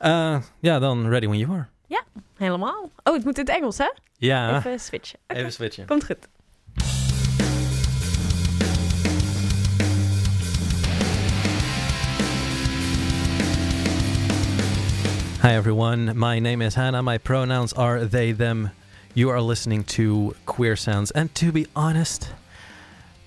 Uh, 0.00 0.36
ja, 0.60 0.78
dan 0.78 1.08
ready 1.08 1.26
when 1.26 1.38
you 1.38 1.52
are. 1.52 1.66
Yeah, 1.86 2.02
helemaal. 2.36 2.90
Oh, 3.02 3.14
het 3.14 3.24
moet 3.24 3.38
in 3.38 3.44
het 3.44 3.54
Engels, 3.56 3.78
hè? 3.78 3.90
Ja, 4.16 4.56
Even 4.56 4.80
switchen. 4.80 5.18
Oké, 5.28 5.38
even 5.38 5.52
switchen. 5.52 5.86
Komt 5.86 6.04
goed. 6.04 6.28
Hi 15.42 15.54
everyone, 15.54 16.14
my 16.14 16.40
name 16.40 16.60
is 16.62 16.74
Hannah. 16.74 17.02
My 17.02 17.16
pronouns 17.18 17.72
are 17.74 18.04
they, 18.06 18.32
them. 18.32 18.70
You 19.14 19.30
are 19.30 19.40
listening 19.40 19.84
to 19.84 20.34
Queer 20.46 20.76
Sounds, 20.76 21.10
and 21.12 21.32
to 21.36 21.52
be 21.52 21.66
honest, 21.74 22.32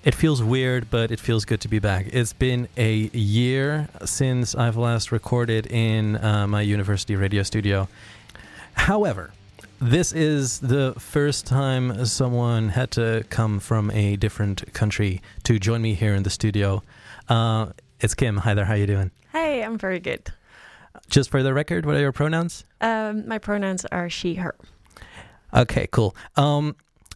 it 0.04 0.14
feels 0.14 0.42
weird, 0.42 0.90
but 0.90 1.10
it 1.10 1.20
feels 1.20 1.44
good 1.44 1.60
to 1.60 1.68
be 1.68 1.78
back. 1.78 2.06
It's 2.12 2.32
been 2.32 2.68
a 2.76 2.94
year 3.12 3.88
since 4.04 4.54
I've 4.54 4.76
last 4.76 5.12
recorded 5.12 5.66
in 5.66 6.16
uh, 6.16 6.46
my 6.48 6.60
university 6.60 7.14
radio 7.14 7.42
studio. 7.42 7.88
However, 8.74 9.32
this 9.80 10.12
is 10.12 10.60
the 10.60 10.94
first 10.98 11.46
time 11.46 12.04
someone 12.04 12.70
had 12.70 12.90
to 12.92 13.24
come 13.30 13.60
from 13.60 13.90
a 13.92 14.16
different 14.16 14.72
country 14.72 15.22
to 15.44 15.58
join 15.58 15.82
me 15.82 15.94
here 15.94 16.14
in 16.14 16.24
the 16.24 16.30
studio. 16.30 16.82
Uh, 17.28 17.66
it's 18.00 18.14
Kim. 18.14 18.38
Hi 18.38 18.54
there. 18.54 18.64
How 18.64 18.74
you 18.74 18.86
doing? 18.86 19.12
Hey, 19.30 19.62
I'm 19.62 19.78
very 19.78 20.00
good. 20.00 20.32
Just 21.08 21.30
for 21.30 21.42
the 21.42 21.54
record, 21.54 21.86
what 21.86 21.94
are 21.94 22.00
your 22.00 22.12
pronouns? 22.12 22.64
Um, 22.80 23.28
my 23.28 23.38
pronouns 23.38 23.84
are 23.86 24.10
she, 24.10 24.34
her. 24.34 24.54
Okay, 25.54 25.86
cool. 25.90 26.16
Um, 26.36 26.74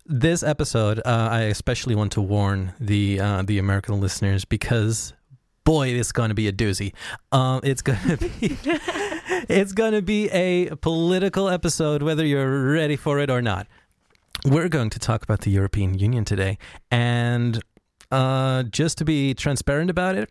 this 0.09 0.42
episode, 0.42 0.98
uh, 1.01 1.28
I 1.30 1.42
especially 1.42 1.95
want 1.95 2.12
to 2.12 2.20
warn 2.20 2.73
the 2.80 3.20
uh, 3.20 3.42
the 3.42 3.59
American 3.59 4.01
listeners 4.01 4.45
because, 4.45 5.12
boy, 5.65 5.88
it's 5.88 6.12
going 6.12 6.29
to 6.29 6.34
be 6.34 6.48
a 6.48 6.52
doozy. 6.52 6.92
Um, 7.32 7.60
it's 7.65 7.82
going 7.82 7.98
to 8.09 8.16
be 8.16 8.59
it's 9.48 9.73
going 9.73 9.92
to 9.92 10.02
be 10.02 10.29
a 10.30 10.74
political 10.77 11.48
episode, 11.48 12.02
whether 12.02 12.24
you're 12.24 12.73
ready 12.73 12.96
for 12.96 13.19
it 13.19 13.30
or 13.30 13.43
not. 13.43 13.66
We're 14.45 14.68
going 14.68 14.90
to 14.90 14.98
talk 14.98 15.23
about 15.23 15.40
the 15.40 15.51
European 15.51 15.98
Union 15.98 16.24
today, 16.24 16.59
and 16.91 17.63
uh, 18.10 18.65
just 18.65 18.98
to 18.98 19.04
be 19.04 19.35
transparent 19.35 19.91
about 19.91 20.15
it, 20.15 20.30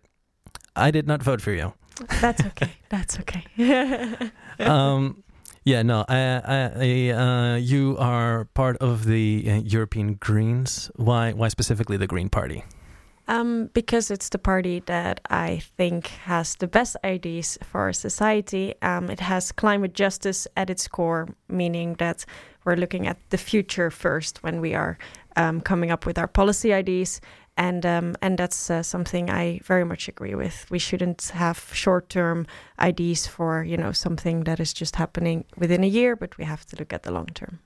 I 0.76 0.92
did 0.92 1.08
not 1.08 1.22
vote 1.22 1.42
for 1.42 1.52
you. 1.52 1.74
That's 2.22 2.46
okay. 2.46 2.72
That's 2.90 3.20
okay. 3.20 4.32
um, 4.60 5.24
yeah, 5.66 5.82
no, 5.82 6.06
I, 6.08 6.70
I, 6.78 7.10
uh, 7.10 7.56
you 7.56 7.98
are 8.00 8.46
part 8.54 8.78
of 8.78 9.06
the 9.06 9.44
uh, 9.48 9.54
European 9.66 10.14
Greens. 10.14 10.92
Why, 10.96 11.34
why 11.34 11.48
specifically 11.48 11.98
the 11.98 12.08
Green 12.08 12.30
Party? 12.30 12.64
Um, 13.28 13.72
because 13.74 14.12
it's 14.12 14.30
the 14.30 14.38
party 14.38 14.84
that 14.86 15.20
I 15.32 15.64
think 15.78 16.08
has 16.26 16.56
the 16.56 16.68
best 16.68 16.96
ideas 17.04 17.58
for 17.64 17.82
our 17.82 17.94
society. 17.94 18.76
Um, 18.84 19.10
it 19.10 19.20
has 19.20 19.52
climate 19.52 19.94
justice 19.94 20.48
at 20.56 20.70
its 20.70 20.88
core, 20.88 21.28
meaning 21.50 21.96
that 21.96 22.26
we're 22.66 22.76
looking 22.76 23.08
at 23.08 23.18
the 23.32 23.40
future 23.40 23.90
first 23.90 24.44
when 24.44 24.62
we 24.62 24.76
are 24.76 25.00
um, 25.36 25.62
coming 25.62 25.90
up 25.90 26.06
with 26.06 26.20
our 26.20 26.28
policy 26.28 26.72
ideas. 26.74 27.20
And 27.58 27.86
um, 27.86 28.16
and 28.22 28.38
that's 28.38 28.70
uh, 28.70 28.84
something 28.84 29.30
I 29.30 29.62
very 29.64 29.86
much 29.86 30.10
agree 30.10 30.36
with. 30.36 30.66
We 30.70 30.80
shouldn't 30.80 31.32
have 31.34 31.70
short-term 31.72 32.48
ideas 32.80 33.28
for 33.28 33.64
you 33.64 33.78
know 33.78 33.94
something 33.94 34.44
that 34.44 34.60
is 34.60 34.74
just 34.74 34.98
happening 34.98 35.46
within 35.58 35.84
a 35.84 35.88
year, 35.88 36.16
but 36.18 36.38
we 36.38 36.44
have 36.44 36.66
to 36.66 36.76
look 36.76 36.92
at 36.92 37.04
the 37.04 37.12
long 37.12 37.28
term. 37.28 37.60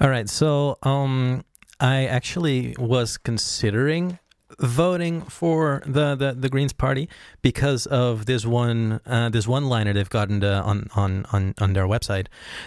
All 0.00 0.10
right, 0.10 0.28
so 0.28 0.76
um, 0.82 1.44
I 1.78 2.04
actually 2.06 2.74
was 2.78 3.16
considering 3.16 4.18
voting 4.58 5.22
for 5.22 5.82
the, 5.86 6.14
the, 6.14 6.32
the 6.32 6.48
Greens 6.48 6.72
Party 6.72 7.08
because 7.42 7.86
of 7.86 8.26
this 8.26 8.44
one 8.44 9.00
uh, 9.06 9.28
this 9.28 9.46
one 9.46 9.66
liner 9.66 9.92
they've 9.92 10.10
gotten 10.10 10.40
to, 10.40 10.52
on, 10.62 10.88
on 10.94 11.26
on 11.32 11.54
on 11.60 11.72
their 11.72 11.86
website. 11.86 12.26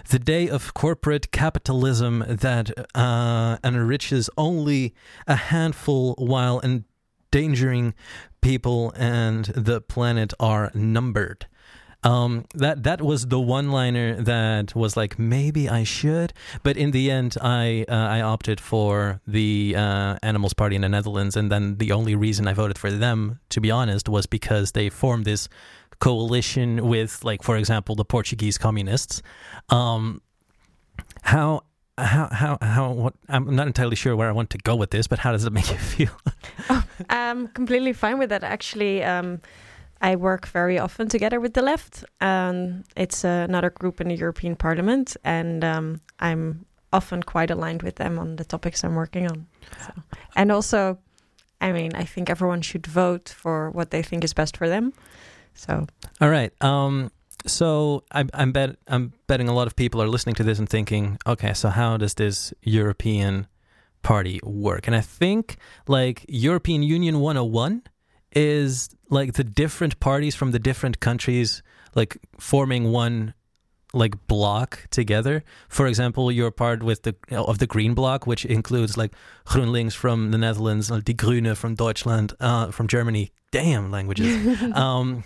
The 0.09 0.19
day 0.19 0.49
of 0.49 0.73
corporate 0.73 1.31
capitalism 1.31 2.23
that 2.27 2.71
uh, 2.95 3.57
enriches 3.63 4.29
only 4.37 4.93
a 5.27 5.35
handful 5.35 6.15
while 6.17 6.61
endangering 6.63 7.93
people 8.41 8.93
and 8.95 9.45
the 9.45 9.81
planet 9.81 10.33
are 10.39 10.71
numbered. 10.73 11.47
Um, 12.03 12.45
that 12.53 12.83
that 12.83 13.01
was 13.01 13.27
the 13.27 13.39
one 13.39 13.71
liner 13.71 14.21
that 14.21 14.75
was 14.75 14.97
like 14.97 15.17
maybe 15.17 15.69
I 15.69 15.83
should, 15.83 16.33
but 16.61 16.75
in 16.75 16.91
the 16.91 17.09
end 17.09 17.37
I 17.41 17.85
uh, 17.87 17.93
I 17.95 18.21
opted 18.21 18.59
for 18.59 19.21
the 19.25 19.75
uh, 19.77 20.17
Animals 20.21 20.53
Party 20.53 20.75
in 20.75 20.81
the 20.81 20.89
Netherlands, 20.89 21.37
and 21.37 21.51
then 21.51 21.77
the 21.77 21.91
only 21.91 22.15
reason 22.15 22.47
I 22.47 22.53
voted 22.53 22.77
for 22.77 22.91
them, 22.91 23.39
to 23.49 23.61
be 23.61 23.71
honest, 23.71 24.09
was 24.09 24.25
because 24.25 24.73
they 24.73 24.89
formed 24.89 25.25
this 25.25 25.47
coalition 25.99 26.85
with, 26.87 27.23
like, 27.23 27.41
for 27.43 27.55
example, 27.55 27.95
the 27.95 28.03
Portuguese 28.03 28.57
communists. 28.57 29.21
Um, 29.69 30.21
how 31.21 31.63
how 31.97 32.27
how 32.31 32.57
how 32.61 32.91
what 32.91 33.13
I'm 33.29 33.55
not 33.55 33.67
entirely 33.67 33.95
sure 33.95 34.15
where 34.15 34.27
I 34.27 34.31
want 34.31 34.49
to 34.49 34.57
go 34.57 34.75
with 34.75 34.91
this, 34.91 35.07
but 35.07 35.19
how 35.19 35.31
does 35.31 35.45
it 35.45 35.53
make 35.53 35.69
you 35.69 35.77
feel? 35.93 36.17
I'm 37.09 37.47
completely 37.49 37.93
fine 37.93 38.17
with 38.19 38.29
that. 38.29 38.43
Actually, 38.43 39.03
um, 39.03 39.41
I 40.03 40.17
work 40.17 40.47
very 40.47 40.77
often 40.77 41.07
together 41.07 41.39
with 41.39 41.53
the 41.53 41.61
left. 41.61 42.03
Um, 42.19 42.83
it's 42.97 43.23
another 43.23 43.69
group 43.69 44.01
in 44.01 44.09
the 44.09 44.15
European 44.15 44.57
Parliament, 44.57 45.15
and 45.23 45.63
um, 45.63 46.01
I'm 46.19 46.65
often 46.91 47.23
quite 47.23 47.49
aligned 47.49 47.83
with 47.83 47.95
them 47.95 48.19
on 48.19 48.35
the 48.35 48.43
topics 48.43 48.83
I'm 48.83 48.95
working 48.95 49.27
on. 49.31 49.47
So. 49.85 49.93
And 50.35 50.51
also, 50.51 50.99
I 51.61 51.71
mean, 51.71 51.95
I 51.95 52.03
think 52.03 52.29
everyone 52.29 52.61
should 52.61 52.85
vote 52.85 53.29
for 53.29 53.71
what 53.71 53.91
they 53.91 54.03
think 54.03 54.25
is 54.25 54.33
best 54.33 54.57
for 54.57 54.67
them. 54.67 54.91
So, 55.55 55.87
All 56.19 56.29
right. 56.29 56.51
Um, 56.61 57.09
so 57.45 58.03
I'm 58.11 58.29
I'm 58.33 58.51
bet 58.51 58.75
I'm 58.87 59.13
betting 59.27 59.47
a 59.47 59.53
lot 59.53 59.67
of 59.67 59.75
people 59.75 60.01
are 60.01 60.07
listening 60.07 60.35
to 60.35 60.43
this 60.43 60.59
and 60.59 60.67
thinking, 60.67 61.17
okay, 61.25 61.53
so 61.53 61.69
how 61.69 61.97
does 61.97 62.15
this 62.15 62.53
European 62.61 63.47
party 64.01 64.41
work? 64.43 64.87
And 64.87 64.95
I 64.95 65.01
think 65.01 65.57
like 65.87 66.25
European 66.27 66.83
Union 66.83 67.19
101 67.21 67.83
is 68.35 68.89
like 69.09 69.33
the 69.33 69.43
different 69.43 69.99
parties 69.99 70.35
from 70.35 70.51
the 70.51 70.59
different 70.59 70.99
countries 70.99 71.61
like 71.95 72.17
forming 72.39 72.91
one 72.91 73.33
like 73.93 74.27
block 74.27 74.87
together. 74.89 75.43
For 75.69 75.85
example, 75.87 76.31
you're 76.31 76.51
part 76.51 76.81
with 76.81 77.03
the 77.03 77.15
of 77.31 77.59
the 77.59 77.67
Green 77.67 77.93
Block, 77.93 78.25
which 78.25 78.45
includes 78.45 78.97
like 78.97 79.13
GroenLinks 79.45 79.93
from 79.93 80.31
the 80.31 80.37
Netherlands, 80.37 80.87
Die 80.89 81.13
Grüne 81.13 81.55
from 81.55 81.75
Deutschland, 81.75 82.33
uh, 82.39 82.71
from 82.71 82.87
Germany. 82.87 83.31
Damn 83.51 83.91
languages. 83.91 84.61
um, 84.75 85.23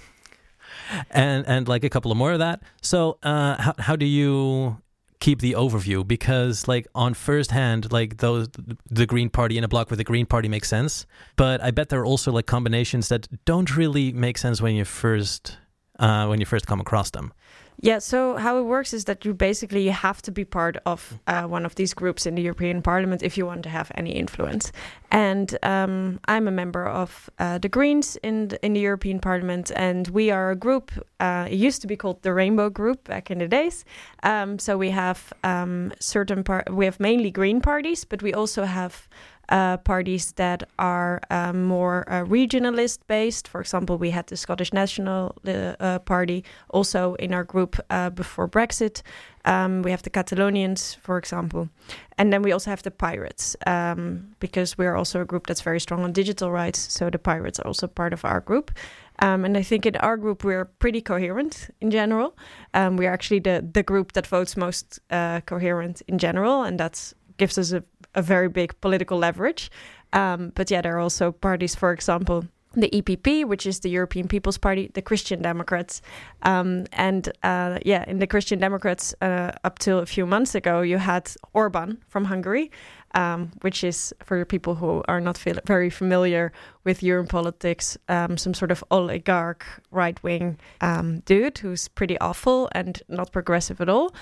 and 1.09 1.47
and 1.47 1.67
like 1.67 1.85
a 1.85 1.90
couple 1.90 2.12
of 2.12 2.17
more 2.17 2.34
of 2.34 2.40
that. 2.40 2.62
So, 2.81 3.17
uh, 3.23 3.62
how 3.62 3.73
how 3.79 3.96
do 3.96 4.06
you 4.06 4.81
keep 5.19 5.39
the 5.41 5.53
overview? 5.53 6.07
Because 6.07 6.67
like 6.67 6.88
on 6.95 7.13
first 7.13 7.51
hand, 7.51 7.91
like 7.91 8.17
those 8.17 8.47
the 8.89 9.05
Green 9.05 9.29
Party 9.29 9.57
in 9.57 9.63
a 9.63 9.67
block 9.67 9.89
with 9.89 9.97
the 9.97 10.03
Green 10.03 10.25
Party 10.25 10.47
makes 10.47 10.67
sense, 10.67 11.05
but 11.35 11.61
I 11.61 11.72
bet 11.72 11.89
there 11.89 12.01
are 12.01 12.05
also 12.05 12.31
like 12.31 12.45
combinations 12.45 13.09
that 13.09 13.28
don't 13.45 13.75
really 13.75 14.11
make 14.11 14.38
sense 14.38 14.61
when 14.61 14.75
you 14.75 14.85
first 14.85 15.57
uh, 16.00 16.28
when 16.28 16.39
you 16.39 16.45
first 16.45 16.67
come 16.67 16.79
across 16.79 17.11
them. 17.11 17.33
Yeah, 17.80 18.00
so 18.00 18.38
how 18.38 18.58
it 18.58 18.64
works 18.64 18.92
is 18.92 19.06
that 19.06 19.24
you 19.24 19.36
basically 19.36 19.84
you 19.84 19.92
have 19.92 20.20
to 20.24 20.32
be 20.32 20.44
part 20.44 20.78
of 20.88 21.20
uh, 21.28 21.44
one 21.44 21.64
of 21.64 21.76
these 21.76 21.94
groups 21.94 22.26
in 22.26 22.34
the 22.34 22.42
European 22.42 22.82
Parliament 22.82 23.22
if 23.22 23.38
you 23.38 23.46
want 23.46 23.62
to 23.64 23.70
have 23.70 23.92
any 23.94 24.12
influence. 24.12 24.72
And 25.12 25.56
um, 25.62 26.20
I'm 26.28 26.48
a 26.48 26.52
member 26.52 26.88
of 26.88 27.30
uh, 27.38 27.60
the 27.60 27.70
Greens 27.70 28.16
in 28.24 28.48
the, 28.48 28.66
in 28.66 28.74
the 28.74 28.80
European 28.80 29.20
Parliament, 29.20 29.72
and 29.76 30.08
we 30.08 30.32
are 30.32 30.50
a 30.50 30.56
group. 30.56 30.92
Uh, 31.20 31.48
it 31.50 31.56
used 31.56 31.82
to 31.82 31.88
be 31.88 31.96
called 31.96 32.24
the 32.24 32.34
Rainbow 32.34 32.72
Group 32.72 33.04
back 33.04 33.30
in 33.30 33.38
the 33.38 33.48
days. 33.48 33.86
Um, 34.24 34.58
so 34.58 34.76
we 34.76 34.90
have 34.90 35.32
um, 35.44 35.94
certain 36.00 36.44
part. 36.44 36.74
We 36.74 36.86
have 36.86 37.00
mainly 37.00 37.30
Green 37.30 37.62
parties, 37.62 38.04
but 38.06 38.24
we 38.24 38.34
also 38.34 38.64
have 38.64 39.08
uh, 39.50 39.78
parties 39.78 40.34
that 40.34 40.63
are 40.78 41.22
um, 41.30 41.63
more 41.63 42.03
uh, 42.08 42.24
regionalist 42.25 43.00
based. 43.08 43.47
For 43.47 43.62
example, 43.62 43.97
we 43.97 44.12
had 44.12 44.28
the 44.28 44.38
Scottish 44.38 44.74
National 44.74 45.35
uh, 45.46 46.00
Party 46.00 46.44
also 46.69 47.16
in 47.16 47.34
our 47.34 47.44
group 47.44 47.80
before 48.16 48.47
Brexit. 48.47 49.02
Um, 49.46 49.82
we 49.82 49.91
have 49.91 50.02
the 50.02 50.09
Catalonians, 50.09 50.97
for 50.97 51.17
example. 51.17 51.70
And 52.17 52.34
then 52.34 52.41
we 52.41 52.52
also 52.52 52.70
have 52.70 52.84
the 52.84 52.91
Pirates, 52.91 53.55
um, 53.66 54.35
because 54.40 54.78
we're 54.78 54.96
also 54.96 55.22
a 55.22 55.26
group 55.26 55.47
that's 55.47 55.61
very 55.61 55.79
strong 55.79 56.03
on 56.03 56.11
digital 56.11 56.52
rights. 56.52 56.91
So 56.91 57.09
the 57.09 57.20
Pirates 57.20 57.59
are 57.59 57.67
also 57.67 57.88
part 57.88 58.11
of 58.14 58.26
our 58.26 58.41
group. 58.41 58.72
Um, 59.20 59.46
and 59.46 59.58
I 59.58 59.64
think 59.64 59.85
in 59.85 59.96
our 59.97 60.17
group, 60.17 60.44
we're 60.44 60.66
pretty 60.66 61.02
coherent 61.02 61.70
in 61.79 61.91
general. 61.91 62.35
Um, 62.73 62.97
we're 62.97 63.11
actually 63.11 63.40
the, 63.40 63.66
the 63.73 63.84
group 63.84 64.11
that 64.14 64.28
votes 64.28 64.58
most 64.58 64.99
uh, 65.09 65.41
coherent 65.41 66.02
in 66.08 66.17
general. 66.17 66.64
And 66.64 66.79
that 66.79 67.14
gives 67.38 67.58
us 67.58 67.72
a, 67.72 67.84
a 68.16 68.22
very 68.22 68.50
big 68.50 68.80
political 68.82 69.18
leverage. 69.18 69.72
Um, 70.14 70.52
but 70.56 70.72
yeah, 70.72 70.82
there 70.82 70.96
are 70.96 71.00
also 71.00 71.32
parties, 71.32 71.76
for 71.76 71.92
example, 71.92 72.46
the 72.74 72.90
EPP, 72.90 73.46
which 73.46 73.66
is 73.66 73.80
the 73.80 73.90
European 73.90 74.28
People's 74.28 74.58
Party, 74.58 74.92
the 74.94 75.02
Christian 75.02 75.42
Democrats. 75.42 76.02
Um, 76.44 76.86
and 76.94 77.30
uh, 77.44 77.80
yeah, 77.84 78.04
in 78.08 78.20
the 78.20 78.28
Christian 78.28 78.59
Democrats, 78.59 79.16
uh, 79.22 79.52
up 79.64 79.80
till 79.80 80.00
a 80.00 80.06
few 80.06 80.26
months 80.26 80.54
ago, 80.54 80.82
you 80.82 80.98
had 80.98 81.32
Orban 81.54 81.98
from 82.08 82.26
Hungary, 82.26 82.72
um, 83.16 83.52
which 83.62 83.84
is, 83.84 84.14
for 84.24 84.46
people 84.46 84.76
who 84.76 85.04
are 85.08 85.20
not 85.20 85.38
very 85.66 85.90
familiar 85.90 86.52
with 86.84 87.02
European 87.02 87.28
politics, 87.28 87.98
um, 88.09 88.38
some 88.38 88.54
sort 88.54 88.72
of 88.72 88.84
oligarch 88.92 89.66
right 89.92 90.22
wing 90.24 90.58
um, 90.82 91.20
dude 91.22 91.58
who's 91.58 91.88
pretty 91.88 92.18
awful 92.20 92.70
and 92.74 93.02
not 93.08 93.32
progressive 93.32 93.82
at 93.82 93.90
all. 93.90 94.14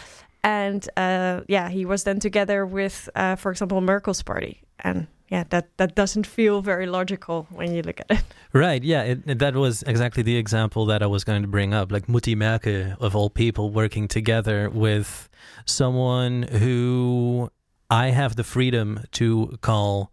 And 0.46 0.88
uh, 0.96 1.42
yeah, 1.48 1.70
he 1.70 1.86
was 1.86 2.04
then 2.04 2.20
together 2.20 2.68
with, 2.68 3.10
uh, 3.16 3.36
for 3.36 3.50
example, 3.50 3.82
Merkel's 3.82 4.22
party. 4.22 4.62
And 4.80 5.08
yeah, 5.28 5.44
that, 5.50 5.76
that 5.78 5.96
doesn't 5.96 6.28
feel 6.28 6.62
very 6.62 6.86
logical 6.86 7.48
when 7.50 7.74
you 7.74 7.82
look 7.82 8.00
at 8.00 8.12
it. 8.12 8.24
Right. 8.54 8.84
Yeah. 8.84 9.02
It, 9.02 9.24
it, 9.26 9.40
that 9.40 9.56
was 9.56 9.84
exactly 9.84 10.24
the 10.24 10.38
example 10.38 10.86
that 10.86 11.02
I 11.04 11.08
was 11.08 11.26
going 11.26 11.42
to 11.42 11.48
bring 11.48 11.74
up. 11.74 11.92
Like 11.92 12.06
Mutti 12.06 12.38
Merkel, 12.38 12.94
of 13.02 13.16
all 13.16 13.30
people, 13.30 13.72
working 13.72 14.08
together 14.08 14.70
with 14.70 15.30
someone 15.66 16.44
who 16.44 17.50
I 17.90 18.12
have 18.12 18.36
the 18.36 18.44
freedom 18.46 19.02
to 19.14 19.58
call 19.62 20.12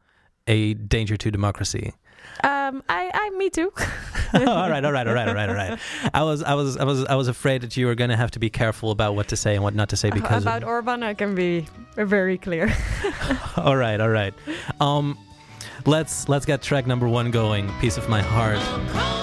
a 0.48 0.74
danger 0.74 1.16
to 1.18 1.30
democracy. 1.30 1.92
Um, 2.44 2.82
I, 2.88 3.10
I, 3.12 3.30
me 3.36 3.50
too. 3.50 3.72
all 4.34 4.70
right, 4.70 4.84
all 4.84 4.92
right, 4.92 5.06
all 5.06 5.14
right, 5.14 5.28
all 5.28 5.34
right, 5.34 5.48
all 5.48 5.54
right. 5.54 5.78
I 6.14 6.22
was, 6.22 6.42
I 6.42 6.54
was, 6.54 6.76
I 6.78 6.84
was, 6.84 7.04
I 7.04 7.14
was 7.16 7.28
afraid 7.28 7.60
that 7.62 7.76
you 7.76 7.86
were 7.86 7.94
going 7.94 8.10
to 8.10 8.16
have 8.16 8.30
to 8.32 8.38
be 8.38 8.48
careful 8.48 8.90
about 8.90 9.14
what 9.14 9.28
to 9.28 9.36
say 9.36 9.54
and 9.54 9.62
what 9.62 9.74
not 9.74 9.90
to 9.90 9.96
say 9.96 10.10
because 10.10 10.42
about 10.42 10.62
of... 10.62 10.68
Orban, 10.68 11.02
I 11.02 11.12
can 11.12 11.34
be 11.34 11.66
very 11.96 12.38
clear. 12.38 12.74
all 13.56 13.76
right, 13.76 14.00
all 14.00 14.08
right. 14.08 14.32
Um, 14.80 15.18
let's 15.84 16.28
let's 16.30 16.46
get 16.46 16.62
track 16.62 16.86
number 16.86 17.08
one 17.08 17.30
going. 17.30 17.70
Piece 17.80 17.98
of 17.98 18.08
my 18.08 18.22
heart. 18.22 19.21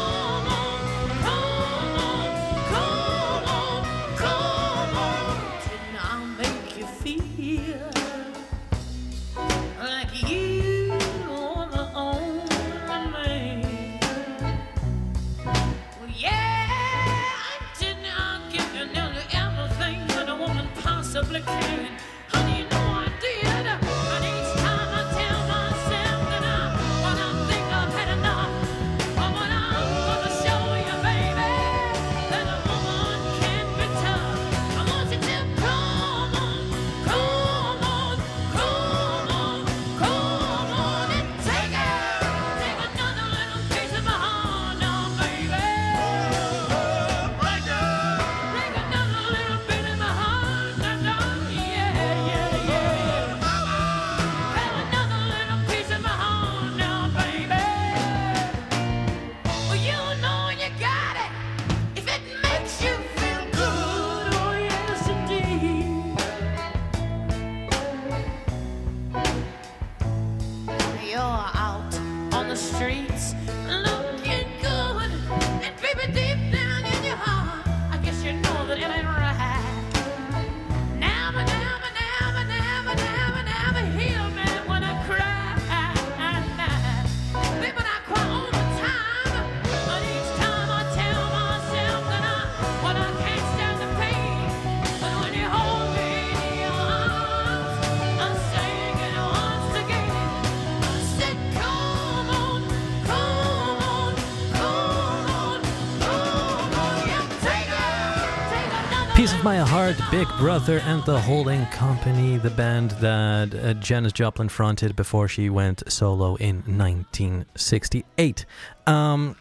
Heart, 109.79 110.11
Big 110.11 110.27
Brother, 110.37 110.79
and 110.79 111.01
the 111.05 111.17
Holding 111.21 111.65
Company, 111.67 112.35
the 112.35 112.49
band 112.49 112.91
that 112.99 113.55
uh, 113.55 113.73
Janis 113.75 114.11
Joplin 114.11 114.49
fronted 114.49 114.93
before 114.93 115.29
she 115.29 115.49
went 115.49 115.89
solo 115.89 116.35
in 116.35 116.57
1968. 116.77 118.45
Um, 118.87 119.37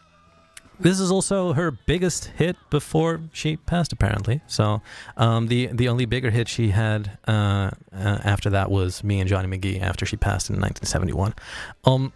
this 0.79 1.01
is 1.01 1.11
also 1.11 1.55
her 1.55 1.73
biggest 1.73 2.27
hit 2.27 2.57
before 2.71 3.21
she 3.33 3.57
passed, 3.57 3.93
apparently. 3.93 4.41
So 4.47 4.81
um, 5.17 5.49
the 5.49 5.71
the 5.73 5.89
only 5.89 6.05
bigger 6.05 6.31
hit 6.31 6.47
she 6.47 6.69
had 6.69 7.19
uh, 7.27 7.73
uh, 7.93 8.19
after 8.23 8.49
that 8.51 8.71
was 8.71 9.03
"Me 9.03 9.19
and 9.19 9.29
Johnny 9.29 9.49
McGee" 9.49 9.83
after 9.83 10.07
she 10.07 10.17
passed 10.17 10.51
in 10.51 10.61
1971. 10.61 11.35
Um, 11.85 12.13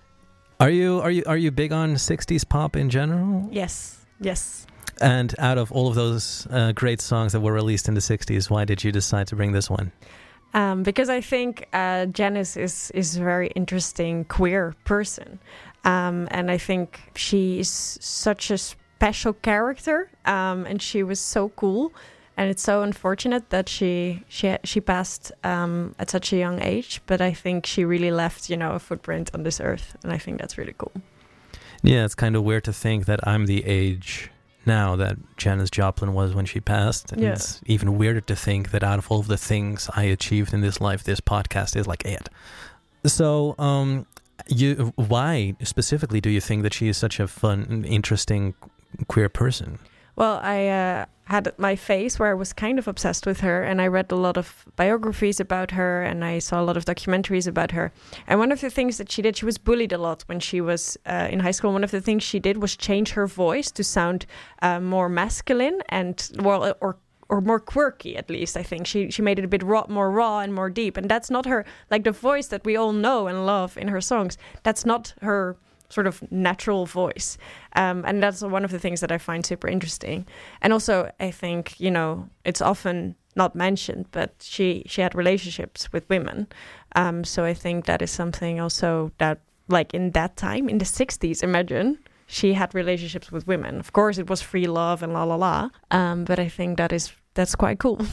are 0.61 0.71
you 0.71 1.01
are 1.01 1.11
you 1.11 1.25
are 1.27 1.37
you 1.37 1.51
big 1.51 1.73
on 1.73 1.95
60s 1.97 2.49
pop 2.49 2.77
in 2.77 2.89
general? 2.89 3.49
Yes, 3.51 4.07
yes. 4.21 4.69
And 5.03 5.35
out 5.39 5.59
of 5.59 5.73
all 5.73 5.89
of 5.89 5.97
those 5.97 6.47
uh, 6.51 6.73
great 6.73 7.01
songs 7.01 7.33
that 7.33 7.41
were 7.41 7.53
released 7.53 7.89
in 7.89 7.95
the 7.95 8.01
60s, 8.01 8.49
why 8.49 8.65
did 8.65 8.85
you 8.85 8.93
decide 8.93 9.27
to 9.29 9.37
bring 9.37 9.53
this 9.53 9.69
one? 9.69 9.91
Um, 10.55 10.83
because 10.83 11.09
I 11.09 11.21
think 11.21 11.67
uh, 11.73 12.07
Janis 12.07 12.57
is, 12.57 12.93
is 12.95 13.17
a 13.17 13.21
very 13.21 13.49
interesting 13.49 14.25
queer 14.25 14.75
person. 14.85 15.41
Um, 15.85 16.29
and 16.31 16.51
I 16.51 16.59
think 16.59 17.01
she 17.17 17.59
is 17.59 17.69
such 17.69 18.51
a 18.51 18.59
special 18.59 19.33
character 19.33 20.09
um, 20.25 20.67
and 20.67 20.81
she 20.81 21.03
was 21.03 21.19
so 21.19 21.49
cool. 21.51 21.93
And 22.37 22.49
it's 22.49 22.63
so 22.63 22.83
unfortunate 22.83 23.51
that 23.51 23.69
she 23.69 24.25
she 24.27 24.57
she 24.65 24.81
passed 24.81 25.33
um, 25.45 25.95
at 25.99 26.09
such 26.09 26.33
a 26.33 26.37
young 26.37 26.63
age, 26.63 27.03
but 27.07 27.21
I 27.21 27.35
think 27.35 27.67
she 27.67 27.85
really 27.85 28.11
left 28.11 28.49
you 28.49 28.57
know 28.57 28.73
a 28.73 28.79
footprint 28.79 29.31
on 29.35 29.43
this 29.43 29.61
earth, 29.61 29.97
and 30.03 30.11
I 30.15 30.17
think 30.17 30.41
that's 30.41 30.57
really 30.57 30.75
cool. 30.79 30.93
Yeah, 31.83 32.07
it's 32.07 32.15
kind 32.15 32.35
of 32.35 32.43
weird 32.43 32.65
to 32.65 32.73
think 32.73 33.05
that 33.05 33.21
I'm 33.29 33.45
the 33.45 33.67
age 33.67 34.31
now 34.67 34.97
that 34.97 35.17
Janis 35.37 35.71
Joplin 35.71 36.13
was 36.15 36.35
when 36.35 36.47
she 36.47 36.61
passed. 36.61 37.13
And 37.13 37.21
Yeah. 37.21 37.33
It's 37.33 37.61
even 37.67 37.99
weirder 37.99 38.21
to 38.23 38.37
think 38.37 38.71
that 38.71 38.83
out 38.83 38.99
of 38.99 39.11
all 39.11 39.21
of 39.21 39.29
the 39.29 39.37
things 39.37 39.89
I 39.95 40.05
achieved 40.05 40.53
in 40.55 40.61
this 40.61 40.81
life, 40.81 41.05
this 41.05 41.21
podcast 41.21 41.77
is 41.77 41.87
like 41.87 42.05
it. 42.05 42.29
So, 43.05 43.55
um, 43.59 44.07
you 44.49 44.93
why 44.97 45.55
specifically 45.63 46.21
do 46.21 46.31
you 46.31 46.41
think 46.41 46.63
that 46.63 46.75
she 46.75 46.89
is 46.89 46.97
such 46.97 47.21
a 47.21 47.29
fun, 47.29 47.85
interesting 47.87 48.55
queer 49.09 49.29
person? 49.29 49.79
Well, 50.23 50.39
I 50.41 50.69
uh, 50.69 51.07
had 51.25 51.53
my 51.59 51.75
phase 51.75 52.21
where 52.21 52.31
I 52.31 52.35
was 52.35 52.53
kind 52.53 52.79
of 52.79 52.87
obsessed 52.87 53.27
with 53.27 53.41
her, 53.41 53.65
and 53.65 53.83
I 53.83 53.89
read 53.89 54.13
a 54.13 54.15
lot 54.15 54.37
of 54.37 54.65
biographies 54.77 55.41
about 55.41 55.73
her, 55.73 56.01
and 56.05 56.25
I 56.25 56.39
saw 56.39 56.61
a 56.61 56.65
lot 56.65 56.77
of 56.77 56.85
documentaries 56.85 57.49
about 57.49 57.73
her. 57.73 57.91
And 58.29 58.39
one 58.39 58.53
of 58.53 58.61
the 58.61 58.71
things 58.71 58.99
that 58.99 59.11
she 59.11 59.21
did, 59.21 59.37
she 59.37 59.45
was 59.45 59.59
bullied 59.59 59.93
a 59.93 59.99
lot 59.99 60.23
when 60.29 60.39
she 60.39 60.61
was 60.61 60.97
uh, 61.07 61.27
in 61.29 61.41
high 61.41 61.51
school. 61.51 61.73
One 61.73 61.83
of 61.83 61.91
the 61.91 62.01
things 62.01 62.23
she 62.23 62.39
did 62.39 62.63
was 62.63 62.77
change 62.77 63.15
her 63.15 63.27
voice 63.27 63.73
to 63.73 63.83
sound 63.83 64.27
uh, 64.63 64.79
more 64.79 65.09
masculine 65.09 65.83
and 65.89 66.31
well, 66.39 66.77
or 66.81 66.99
or 67.29 67.41
more 67.41 67.59
quirky 67.59 68.17
at 68.17 68.31
least. 68.31 68.57
I 68.57 68.63
think 68.63 68.87
she 68.87 69.11
she 69.11 69.23
made 69.23 69.41
it 69.41 69.45
a 69.45 69.49
bit 69.49 69.65
raw, 69.65 69.87
more 69.89 70.13
raw 70.13 70.39
and 70.39 70.55
more 70.55 70.71
deep. 70.71 70.97
And 70.97 71.09
that's 71.09 71.31
not 71.31 71.47
her 71.47 71.65
like 71.91 72.05
the 72.05 72.13
voice 72.13 72.47
that 72.47 72.65
we 72.65 72.77
all 72.77 72.93
know 72.93 73.27
and 73.27 73.45
love 73.45 73.77
in 73.77 73.89
her 73.89 74.01
songs. 74.01 74.39
That's 74.63 74.87
not 74.87 75.15
her 75.21 75.57
sort 75.93 76.07
of 76.07 76.23
natural 76.33 76.87
voice. 76.87 77.39
Um, 77.77 78.05
and 78.07 78.23
that's 78.23 78.43
one 78.43 78.65
of 78.65 78.71
the 78.71 78.79
things 78.79 79.01
that 79.01 79.13
I 79.13 79.19
find 79.19 79.45
super 79.45 79.69
interesting. 79.69 80.27
And 80.63 80.73
also, 80.73 81.11
I 81.21 81.31
think 81.31 81.79
you 81.79 81.91
know 81.91 82.29
it's 82.45 82.63
often 82.63 83.15
not 83.37 83.55
mentioned, 83.55 84.07
but 84.11 84.31
she 84.41 84.83
she 84.87 85.03
had 85.03 85.15
relationships 85.15 85.93
with 85.93 86.09
women. 86.09 86.47
Um, 86.97 87.25
so 87.25 87.45
I 87.45 87.55
think 87.55 87.85
that 87.87 88.03
is 88.03 88.11
something 88.11 88.61
also 88.61 89.13
that 89.19 89.39
like 89.69 89.95
in 89.95 90.11
that 90.13 90.37
time 90.37 90.69
in 90.69 90.79
the 90.79 90.85
'60s, 90.85 91.43
imagine. 91.43 91.99
She 92.27 92.55
had 92.55 92.75
relationships 92.75 93.31
with 93.31 93.47
women. 93.47 93.79
Of 93.79 93.93
course, 93.93 94.17
it 94.17 94.31
was 94.31 94.41
free 94.41 94.67
love 94.67 95.03
and 95.03 95.13
la 95.13 95.25
la 95.25 95.35
la. 95.35 95.69
Um, 95.91 96.25
but 96.25 96.39
I 96.39 96.49
think 96.49 96.79
that 96.79 96.91
is 96.91 97.13
that's 97.35 97.55
quite 97.55 97.79
cool. 97.79 98.01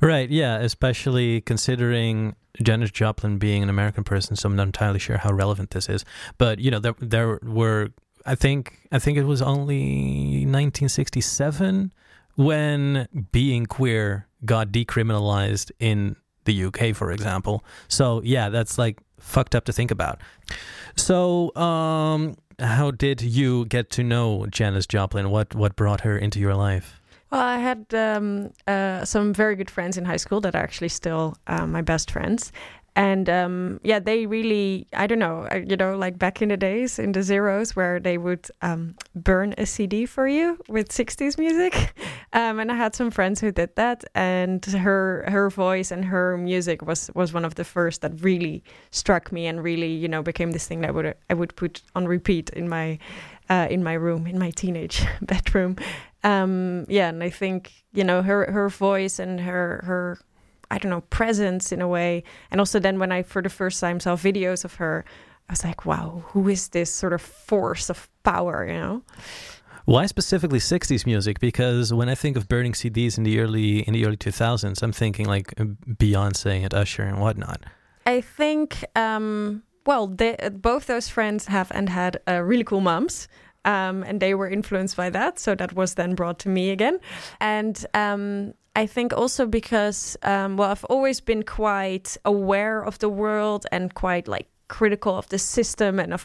Right, 0.00 0.30
yeah, 0.30 0.58
especially 0.58 1.40
considering 1.40 2.36
Janis 2.62 2.90
Joplin 2.90 3.38
being 3.38 3.62
an 3.62 3.68
American 3.68 4.04
person, 4.04 4.36
so 4.36 4.48
I'm 4.48 4.56
not 4.56 4.66
entirely 4.66 4.98
sure 4.98 5.18
how 5.18 5.32
relevant 5.32 5.70
this 5.70 5.88
is. 5.88 6.04
But 6.38 6.58
you 6.58 6.70
know, 6.70 6.78
there 6.78 6.94
there 6.98 7.38
were 7.42 7.90
I 8.26 8.34
think 8.34 8.88
I 8.92 8.98
think 8.98 9.18
it 9.18 9.24
was 9.24 9.42
only 9.42 10.44
1967 10.46 11.92
when 12.36 13.08
being 13.32 13.66
queer 13.66 14.26
got 14.44 14.68
decriminalized 14.68 15.70
in 15.78 16.16
the 16.44 16.64
UK, 16.64 16.94
for 16.94 17.10
example. 17.10 17.64
So 17.88 18.22
yeah, 18.24 18.48
that's 18.48 18.78
like 18.78 18.98
fucked 19.18 19.54
up 19.54 19.64
to 19.66 19.72
think 19.72 19.90
about. 19.90 20.20
So, 20.96 21.54
um, 21.56 22.36
how 22.58 22.90
did 22.90 23.20
you 23.20 23.66
get 23.66 23.90
to 23.90 24.02
know 24.02 24.46
Janis 24.46 24.86
Joplin? 24.86 25.30
What 25.30 25.54
what 25.54 25.76
brought 25.76 26.00
her 26.02 26.16
into 26.18 26.40
your 26.40 26.54
life? 26.54 27.00
Well, 27.30 27.42
I 27.42 27.58
had 27.58 27.92
um, 27.92 28.52
uh, 28.66 29.04
some 29.04 29.34
very 29.34 29.54
good 29.54 29.70
friends 29.70 29.98
in 29.98 30.04
high 30.06 30.16
school 30.16 30.40
that 30.40 30.54
are 30.54 30.62
actually 30.62 30.88
still 30.88 31.36
uh, 31.46 31.66
my 31.66 31.82
best 31.82 32.10
friends, 32.10 32.52
and 32.96 33.28
um, 33.30 33.80
yeah, 33.84 34.00
they 34.00 34.26
really, 34.26 34.88
I 34.92 35.06
don't 35.06 35.20
know, 35.20 35.46
uh, 35.52 35.60
you 35.64 35.76
know, 35.76 35.96
like 35.96 36.18
back 36.18 36.42
in 36.42 36.48
the 36.48 36.56
days 36.56 36.98
in 36.98 37.12
the 37.12 37.22
zeros 37.22 37.76
where 37.76 38.00
they 38.00 38.18
would 38.18 38.48
um, 38.60 38.96
burn 39.14 39.54
a 39.56 39.66
CD 39.66 40.04
for 40.04 40.26
you 40.26 40.58
with 40.68 40.88
60s 40.88 41.38
music. 41.38 41.94
Um, 42.34 42.58
and 42.60 42.70
I 42.70 42.74
had 42.74 42.94
some 42.94 43.10
friends 43.10 43.40
who 43.40 43.50
did 43.50 43.74
that, 43.76 44.04
and 44.14 44.62
her 44.66 45.24
her 45.28 45.48
voice 45.48 45.90
and 45.90 46.04
her 46.04 46.36
music 46.36 46.82
was 46.82 47.10
was 47.14 47.32
one 47.32 47.42
of 47.42 47.54
the 47.54 47.64
first 47.64 48.02
that 48.02 48.20
really 48.20 48.62
struck 48.90 49.32
me 49.32 49.46
and 49.46 49.64
really, 49.64 49.90
you 49.90 50.08
know, 50.08 50.22
became 50.22 50.50
this 50.50 50.66
thing 50.66 50.82
that 50.82 50.92
would 50.92 51.14
I 51.30 51.34
would 51.34 51.56
put 51.56 51.80
on 51.94 52.06
repeat 52.06 52.50
in 52.50 52.68
my 52.68 52.98
uh, 53.48 53.66
in 53.70 53.82
my 53.82 53.94
room 53.94 54.26
in 54.26 54.38
my 54.38 54.50
teenage 54.50 55.06
bedroom. 55.22 55.76
Um, 56.24 56.84
yeah, 56.88 57.08
and 57.08 57.22
I 57.22 57.30
think 57.30 57.84
you 57.92 58.04
know 58.04 58.22
her 58.22 58.50
her 58.50 58.68
voice 58.68 59.18
and 59.18 59.40
her 59.40 59.82
her 59.84 60.18
I 60.70 60.78
don't 60.78 60.90
know, 60.90 61.00
presence 61.02 61.72
in 61.72 61.80
a 61.80 61.88
way. 61.88 62.24
And 62.50 62.60
also 62.60 62.78
then 62.78 62.98
when 62.98 63.12
I 63.12 63.22
for 63.22 63.42
the 63.42 63.48
first 63.48 63.80
time 63.80 64.00
saw 64.00 64.16
videos 64.16 64.64
of 64.64 64.74
her, 64.74 65.04
I 65.48 65.52
was 65.52 65.64
like, 65.64 65.86
wow, 65.86 66.24
who 66.28 66.48
is 66.48 66.68
this 66.68 66.92
sort 66.92 67.12
of 67.12 67.22
force 67.22 67.88
of 67.88 68.08
power, 68.22 68.66
you 68.66 68.74
know? 68.74 69.02
Why 69.86 70.04
specifically 70.04 70.58
60s 70.58 71.06
music? 71.06 71.40
Because 71.40 71.94
when 71.94 72.10
I 72.10 72.14
think 72.14 72.36
of 72.36 72.46
burning 72.46 72.72
CDs 72.72 73.16
in 73.16 73.24
the 73.24 73.40
early 73.40 73.80
in 73.80 73.94
the 73.94 74.04
early 74.04 74.18
2000s, 74.18 74.82
I'm 74.82 74.92
thinking 74.92 75.24
like 75.24 75.54
Beyonce 75.56 76.62
and 76.62 76.74
Usher 76.74 77.04
and 77.04 77.18
whatnot. 77.18 77.64
I 78.04 78.20
think, 78.20 78.84
um, 78.94 79.62
well, 79.86 80.06
they, 80.06 80.36
both 80.52 80.86
those 80.86 81.08
friends 81.08 81.46
have 81.46 81.70
and 81.74 81.88
had 81.88 82.20
uh, 82.28 82.42
really 82.42 82.64
cool 82.64 82.82
moms. 82.82 83.28
Um, 83.64 84.02
and 84.02 84.20
they 84.20 84.34
were 84.34 84.48
influenced 84.48 84.96
by 84.96 85.10
that. 85.10 85.38
So 85.38 85.54
that 85.54 85.74
was 85.74 85.94
then 85.94 86.14
brought 86.14 86.38
to 86.40 86.48
me 86.48 86.70
again. 86.70 87.00
And 87.40 87.84
um, 87.92 88.54
I 88.74 88.86
think 88.86 89.12
also 89.12 89.46
because, 89.46 90.16
um, 90.22 90.56
well, 90.56 90.70
I've 90.70 90.84
always 90.84 91.20
been 91.20 91.42
quite 91.42 92.16
aware 92.24 92.82
of 92.84 92.98
the 92.98 93.08
world 93.08 93.66
and 93.72 93.92
quite 93.92 94.28
like 94.28 94.46
critical 94.68 95.16
of 95.16 95.28
the 95.28 95.38
system 95.38 95.98
and 95.98 96.12
of 96.14 96.24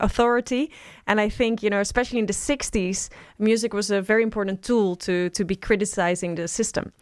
authority. 0.00 0.70
And 1.06 1.20
I 1.20 1.28
think, 1.28 1.62
you 1.62 1.70
know, 1.70 1.80
especially 1.80 2.18
in 2.18 2.26
the 2.26 2.32
60s, 2.32 3.08
music 3.38 3.72
was 3.72 3.90
a 3.90 4.02
very 4.02 4.22
important 4.22 4.62
tool 4.62 4.96
to 4.96 5.30
to 5.30 5.44
be 5.44 5.56
criticizing 5.56 6.34
the 6.34 6.48
system. 6.48 6.92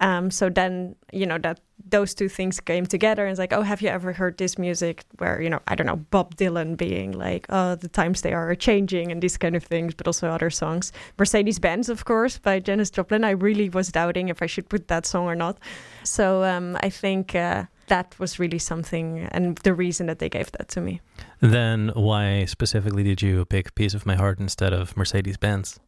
Um, 0.00 0.30
so 0.30 0.48
then, 0.48 0.96
you 1.12 1.26
know, 1.26 1.38
that 1.38 1.60
those 1.88 2.14
two 2.14 2.28
things 2.28 2.60
came 2.60 2.86
together 2.86 3.24
and 3.24 3.30
it's 3.30 3.38
like, 3.38 3.52
oh, 3.52 3.62
have 3.62 3.82
you 3.82 3.88
ever 3.88 4.12
heard 4.12 4.38
this 4.38 4.58
music 4.58 5.04
where, 5.18 5.40
you 5.42 5.50
know, 5.50 5.60
I 5.66 5.74
don't 5.74 5.86
know, 5.86 5.96
Bob 5.96 6.36
Dylan 6.36 6.76
being 6.76 7.12
like, 7.12 7.46
oh, 7.48 7.74
the 7.74 7.88
times 7.88 8.22
they 8.22 8.32
are 8.32 8.54
changing 8.54 9.12
and 9.12 9.22
these 9.22 9.36
kind 9.36 9.56
of 9.56 9.64
things, 9.64 9.94
but 9.94 10.06
also 10.06 10.28
other 10.28 10.50
songs. 10.50 10.92
Mercedes 11.18 11.58
Benz, 11.58 11.88
of 11.88 12.04
course, 12.04 12.38
by 12.38 12.60
Janis 12.60 12.90
Joplin. 12.90 13.24
I 13.24 13.30
really 13.30 13.68
was 13.68 13.88
doubting 13.88 14.28
if 14.28 14.42
I 14.42 14.46
should 14.46 14.68
put 14.68 14.88
that 14.88 15.06
song 15.06 15.26
or 15.26 15.34
not. 15.34 15.58
So 16.04 16.44
um, 16.44 16.78
I 16.80 16.90
think 16.90 17.34
uh, 17.34 17.64
that 17.90 18.18
was 18.18 18.38
really 18.38 18.58
something 18.58 19.28
and 19.32 19.58
the 19.58 19.74
reason 19.74 20.06
that 20.06 20.18
they 20.18 20.28
gave 20.28 20.50
that 20.52 20.68
to 20.68 20.80
me. 20.80 21.00
Then 21.40 21.92
why 21.94 22.46
specifically 22.46 23.04
did 23.04 23.20
you 23.20 23.44
pick 23.44 23.74
Piece 23.74 23.94
of 23.94 24.06
My 24.06 24.16
Heart 24.16 24.40
instead 24.40 24.72
of 24.72 24.96
Mercedes 24.96 25.36
Benz? 25.36 25.78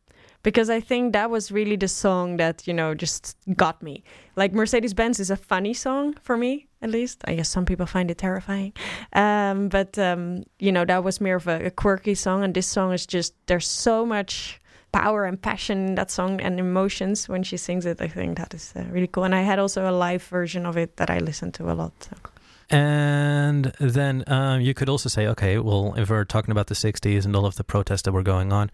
because 0.43 0.69
I 0.71 0.81
think 0.81 1.13
that 1.13 1.31
was 1.31 1.53
really 1.53 1.77
the 1.77 1.89
song 1.89 2.37
that 2.37 2.67
you 2.67 2.75
know 2.75 2.95
just 2.95 3.37
got 3.57 3.83
me. 3.83 4.03
Like 4.37 4.53
Mercedes 4.53 4.95
Benz 4.95 5.21
is 5.21 5.31
a 5.31 5.37
funny 5.37 5.75
song 5.75 6.15
for 6.23 6.37
me, 6.37 6.69
at 6.81 6.91
least. 6.91 7.23
I 7.27 7.35
guess 7.35 7.49
some 7.49 7.65
people 7.65 7.87
find 7.87 8.11
it 8.11 8.19
terrifying, 8.19 8.73
um, 9.13 9.69
but 9.69 9.99
um, 9.99 10.45
you 10.59 10.73
know 10.73 10.85
that 10.85 11.05
was 11.05 11.21
more 11.21 11.37
of 11.37 11.47
a, 11.47 11.67
a, 11.67 11.71
quirky 11.71 12.15
song, 12.15 12.43
and 12.43 12.55
this 12.55 12.67
song 12.67 12.93
is 12.93 13.07
just 13.07 13.35
there's 13.47 13.69
so 13.69 14.05
much 14.05 14.61
power 14.93 15.25
and 15.25 15.41
passion 15.41 15.89
in 15.89 15.95
that 15.97 16.11
song 16.11 16.41
and 16.41 16.61
emotions 16.61 17.29
when 17.29 17.43
she 17.43 17.57
sings 17.57 17.87
it. 17.87 18.01
I 18.01 18.09
think 18.09 18.39
that 18.39 18.55
is 18.55 18.73
uh, 18.77 18.85
really 18.91 19.07
cool, 19.07 19.25
and 19.25 19.35
I 19.35 19.43
had 19.43 19.59
also 19.59 19.89
a 19.89 19.93
live 19.93 20.23
version 20.23 20.67
of 20.67 20.77
it 20.77 20.97
that 20.97 21.11
I 21.11 21.19
listened 21.19 21.55
to 21.55 21.71
a 21.71 21.75
lot. 21.75 21.93
So. 22.05 22.17
And 22.71 23.73
then 23.79 24.25
um, 24.29 24.63
you 24.63 24.73
could 24.73 24.89
also 24.89 25.09
say, 25.09 25.27
okay, 25.27 25.59
well, 25.59 25.95
if 25.97 26.09
we're 26.09 26.25
talking 26.25 26.53
about 26.53 26.69
the 26.69 26.75
60s 26.75 27.25
and 27.27 27.37
all 27.37 27.45
of 27.45 27.57
the 27.57 27.65
protests 27.65 28.03
that 28.03 28.13
were 28.13 28.23
going 28.23 28.51
on, 28.53 28.71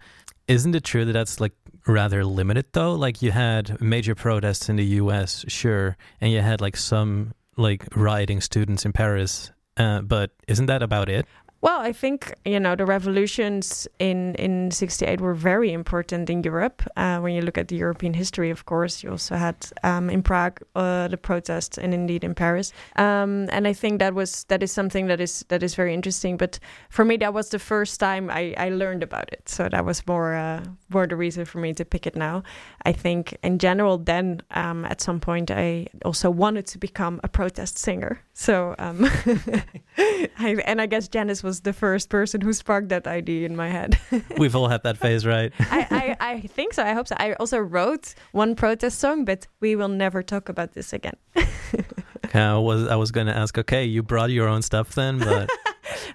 isn't 0.47 0.73
it 0.73 0.83
true 0.83 1.05
that 1.05 1.11
that's 1.11 1.39
like 1.39 1.51
rather 1.85 2.23
limited 2.23 2.65
though? 2.71 2.95
Like 2.95 3.21
you 3.21 3.31
had 3.31 3.79
major 3.81 4.15
protests 4.15 4.69
in 4.69 4.77
the 4.77 4.85
U.S., 4.85 5.43
sure, 5.47 5.97
and 6.21 6.31
you 6.31 6.39
had 6.41 6.61
like 6.61 6.77
some 6.77 7.33
like 7.57 7.85
rioting 7.95 8.41
students 8.41 8.85
in 8.85 8.93
Paris, 8.93 9.51
uh, 9.77 10.01
but 10.01 10.31
isn't 10.47 10.67
that 10.67 10.81
about 10.81 11.09
it? 11.09 11.25
Well, 11.61 11.81
I 11.81 11.91
think 11.91 12.33
you 12.45 12.57
know 12.57 12.75
the 12.75 12.85
revolutions 12.85 13.85
in 13.99 14.35
in 14.35 14.71
'68 14.71 15.19
were 15.19 15.33
very 15.33 15.73
important 15.73 16.29
in 16.29 16.41
Europe. 16.41 16.81
Uh, 16.95 17.19
when 17.19 17.33
you 17.33 17.41
look 17.41 17.57
at 17.57 17.67
the 17.67 17.75
European 17.75 18.13
history, 18.13 18.49
of 18.49 18.65
course, 18.65 19.03
you 19.03 19.11
also 19.11 19.35
had 19.35 19.55
um, 19.83 20.09
in 20.09 20.23
Prague 20.23 20.61
uh, 20.75 21.09
the 21.09 21.17
protests, 21.17 21.77
and 21.77 21.93
indeed 21.93 22.23
in 22.23 22.33
Paris. 22.33 22.71
Um, 22.95 23.49
and 23.51 23.67
I 23.67 23.73
think 23.73 23.99
that 23.99 24.13
was 24.13 24.45
that 24.45 24.63
is 24.63 24.71
something 24.71 25.07
that 25.07 25.19
is 25.19 25.45
that 25.49 25.61
is 25.61 25.75
very 25.75 25.93
interesting. 25.93 26.37
But 26.37 26.59
for 26.89 27.03
me, 27.03 27.17
that 27.17 27.33
was 27.33 27.49
the 27.49 27.59
first 27.59 27.99
time 27.99 28.29
I, 28.29 28.53
I 28.57 28.69
learned 28.69 29.03
about 29.03 29.33
it. 29.33 29.49
So 29.49 29.67
that 29.67 29.83
was 29.83 30.07
more 30.07 30.35
uh, 30.35 30.63
more 30.87 31.07
the 31.07 31.17
reason 31.17 31.43
for 31.43 31.59
me 31.59 31.73
to 31.73 31.83
pick 31.83 32.07
it 32.07 32.15
now. 32.15 32.43
I 32.85 32.93
think 32.93 33.37
in 33.43 33.57
general, 33.57 33.97
then 33.97 34.41
um, 34.51 34.85
at 34.85 35.01
some 35.01 35.19
point, 35.19 35.51
I 35.51 35.87
also 36.05 36.29
wanted 36.29 36.67
to 36.67 36.77
become 36.77 37.19
a 37.21 37.27
protest 37.27 37.77
singer. 37.77 38.21
So 38.33 38.75
um, 38.79 39.03
I, 39.97 40.61
and 40.65 40.79
I 40.79 40.85
guess 40.85 41.09
Janis 41.09 41.43
was 41.43 41.48
the 41.61 41.73
first 41.73 42.09
person 42.09 42.41
who 42.41 42.53
sparked 42.53 42.89
that 42.89 43.07
idea 43.07 43.45
in 43.45 43.55
my 43.55 43.69
head. 43.69 43.99
We've 44.37 44.55
all 44.55 44.67
had 44.67 44.83
that 44.83 44.97
phase, 44.97 45.25
right? 45.25 45.51
I, 45.59 46.15
I, 46.19 46.31
I 46.31 46.39
think 46.41 46.73
so. 46.73 46.83
I 46.83 46.93
hope 46.93 47.07
so. 47.07 47.15
I 47.17 47.33
also 47.33 47.57
wrote 47.59 48.13
one 48.31 48.55
protest 48.55 48.99
song, 48.99 49.25
but 49.25 49.47
we 49.59 49.75
will 49.75 49.89
never 49.89 50.23
talk 50.23 50.49
about 50.49 50.73
this 50.73 50.93
again. 50.93 51.17
I 52.33 52.57
was 52.57 52.87
I 52.87 52.95
was 52.95 53.11
going 53.11 53.27
to 53.27 53.35
ask. 53.35 53.57
Okay, 53.57 53.85
you 53.85 54.03
brought 54.03 54.29
your 54.29 54.47
own 54.47 54.61
stuff 54.61 54.93
then, 54.93 55.19
but 55.19 55.49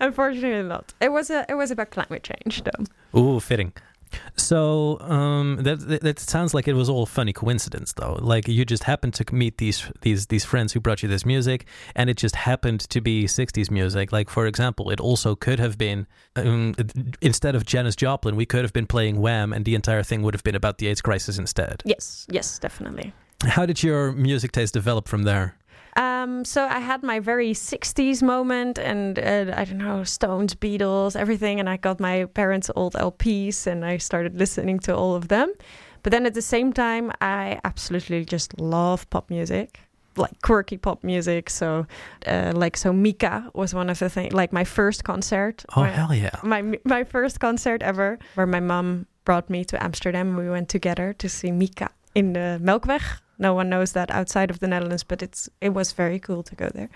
unfortunately 0.01 0.69
not. 0.69 0.95
It 1.01 1.11
was 1.11 1.31
a 1.31 1.45
it 1.49 1.55
was 1.55 1.71
about 1.71 1.91
climate 1.91 2.23
change, 2.23 2.63
though. 2.63 3.19
Ooh, 3.19 3.41
fitting. 3.41 3.73
So 4.37 4.99
um, 5.01 5.59
that, 5.63 6.01
that, 6.03 6.19
sounds 6.19 6.55
like 6.55 6.69
it 6.69 6.75
was 6.75 6.89
all 6.89 7.07
funny 7.07 7.33
coincidence, 7.33 7.93
though. 7.93 8.19
Like 8.21 8.49
you 8.49 8.65
just 8.65 8.85
happened 8.85 9.15
to 9.15 9.35
meet 9.35 9.59
these 9.59 9.91
these 10.03 10.27
these 10.27 10.45
friends 10.45 10.73
who 10.73 10.81
brought 10.81 11.03
you 11.03 11.09
this 11.09 11.25
music, 11.25 11.67
and 11.95 12.11
it 12.11 12.17
just 12.17 12.37
happened 12.37 12.81
to 12.81 13.01
be 13.01 13.25
'60s 13.25 13.71
music. 13.71 14.13
Like 14.13 14.31
for 14.31 14.47
example, 14.47 14.91
it 14.91 15.01
also 15.01 15.35
could 15.35 15.59
have 15.59 15.79
been 15.79 16.07
um, 16.37 16.75
instead 17.21 17.55
of 17.55 17.65
Janis 17.65 17.97
Joplin, 17.97 18.37
we 18.37 18.47
could 18.47 18.63
have 18.63 18.73
been 18.73 18.87
playing 18.87 19.21
Wham, 19.21 19.53
and 19.53 19.65
the 19.65 19.75
entire 19.75 20.03
thing 20.03 20.23
would 20.23 20.35
have 20.35 20.45
been 20.45 20.57
about 20.57 20.79
the 20.79 20.89
AIDS 20.89 21.01
crisis 21.01 21.39
instead. 21.39 21.83
Yes, 21.85 22.27
yes, 22.31 22.59
definitely. 22.59 23.13
How 23.43 23.67
did 23.67 23.83
your 23.83 24.13
music 24.13 24.53
taste 24.53 24.75
develop 24.75 25.09
from 25.09 25.25
there? 25.25 25.57
Um, 26.25 26.45
so 26.45 26.67
I 26.67 26.79
had 26.79 27.03
my 27.03 27.21
very 27.21 27.53
60s 27.53 28.23
moment 28.23 28.79
and 28.79 29.19
uh, 29.19 29.53
I 29.57 29.65
don't 29.65 29.79
know, 29.79 30.05
Stones, 30.05 30.55
Beatles, 30.55 31.17
everything. 31.17 31.61
And 31.61 31.69
I 31.69 31.77
got 31.77 32.01
my 32.01 32.25
parents' 32.25 32.71
old 32.75 32.95
LPs 32.95 33.67
and 33.67 33.85
I 33.85 33.99
started 33.99 34.39
listening 34.39 34.79
to 34.81 34.97
all 34.97 35.15
of 35.15 35.29
them. 35.29 35.53
But 36.03 36.13
then 36.13 36.27
at 36.27 36.35
the 36.35 36.43
same 36.43 36.73
time, 36.73 37.13
I 37.21 37.61
absolutely 37.65 38.25
just 38.25 38.59
love 38.59 39.09
pop 39.11 39.31
music 39.31 39.81
like 40.17 40.41
quirky 40.43 40.77
pop 40.77 41.03
music. 41.03 41.51
So, 41.51 41.87
uh, 42.27 42.53
like, 42.55 42.77
so 42.77 42.93
Mika 42.93 43.51
was 43.53 43.75
one 43.75 43.91
of 43.91 43.99
the 43.99 44.09
things, 44.09 44.33
like 44.33 44.53
my 44.53 44.63
first 44.63 45.03
concert. 45.03 45.65
Oh, 45.75 45.81
my, 45.81 45.91
hell 45.91 46.15
yeah. 46.15 46.31
My, 46.45 46.63
my 46.85 47.03
first 47.03 47.41
concert 47.41 47.83
ever, 47.83 48.21
where 48.37 48.47
my 48.47 48.61
mom 48.61 49.07
brought 49.25 49.51
me 49.51 49.65
to 49.65 49.83
Amsterdam. 49.83 50.37
We 50.37 50.49
went 50.49 50.69
together 50.69 51.15
to 51.15 51.29
see 51.29 51.51
Mika 51.51 51.91
in 52.15 52.35
the 52.35 52.61
Melkweg 52.63 53.03
no 53.39 53.55
one 53.55 53.69
knows 53.69 53.93
that 53.93 54.11
outside 54.11 54.51
of 54.51 54.61
the 54.61 54.67
Netherlands, 54.69 55.05
but 55.05 55.23
it's 55.23 55.49
it 55.61 55.71
was 55.71 55.93
very 55.93 56.19
cool 56.19 56.43
to 56.43 56.55
go 56.55 56.69
there. 56.75 56.89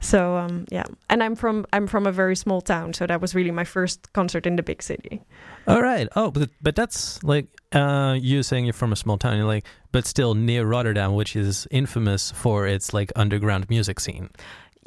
So 0.00 0.36
um, 0.36 0.66
yeah, 0.70 0.84
and 1.08 1.22
I'm 1.22 1.34
from 1.36 1.66
I'm 1.72 1.86
from 1.86 2.06
a 2.06 2.12
very 2.12 2.36
small 2.36 2.60
town, 2.60 2.92
so 2.92 3.06
that 3.06 3.20
was 3.20 3.34
really 3.34 3.50
my 3.50 3.64
first 3.64 4.12
concert 4.12 4.46
in 4.46 4.56
the 4.56 4.62
big 4.62 4.82
city. 4.82 5.22
All 5.66 5.82
right. 5.82 6.08
Oh, 6.16 6.30
but 6.30 6.50
but 6.60 6.76
that's 6.76 7.22
like 7.22 7.46
uh, 7.72 8.16
you 8.20 8.42
saying 8.42 8.66
you're 8.66 8.72
from 8.72 8.92
a 8.92 8.96
small 8.96 9.18
town, 9.18 9.36
you're 9.36 9.46
like, 9.46 9.66
but 9.92 10.06
still 10.06 10.34
near 10.34 10.64
Rotterdam, 10.64 11.14
which 11.14 11.36
is 11.36 11.66
infamous 11.70 12.30
for 12.30 12.66
its 12.66 12.92
like 12.92 13.12
underground 13.16 13.68
music 13.68 14.00
scene. 14.00 14.30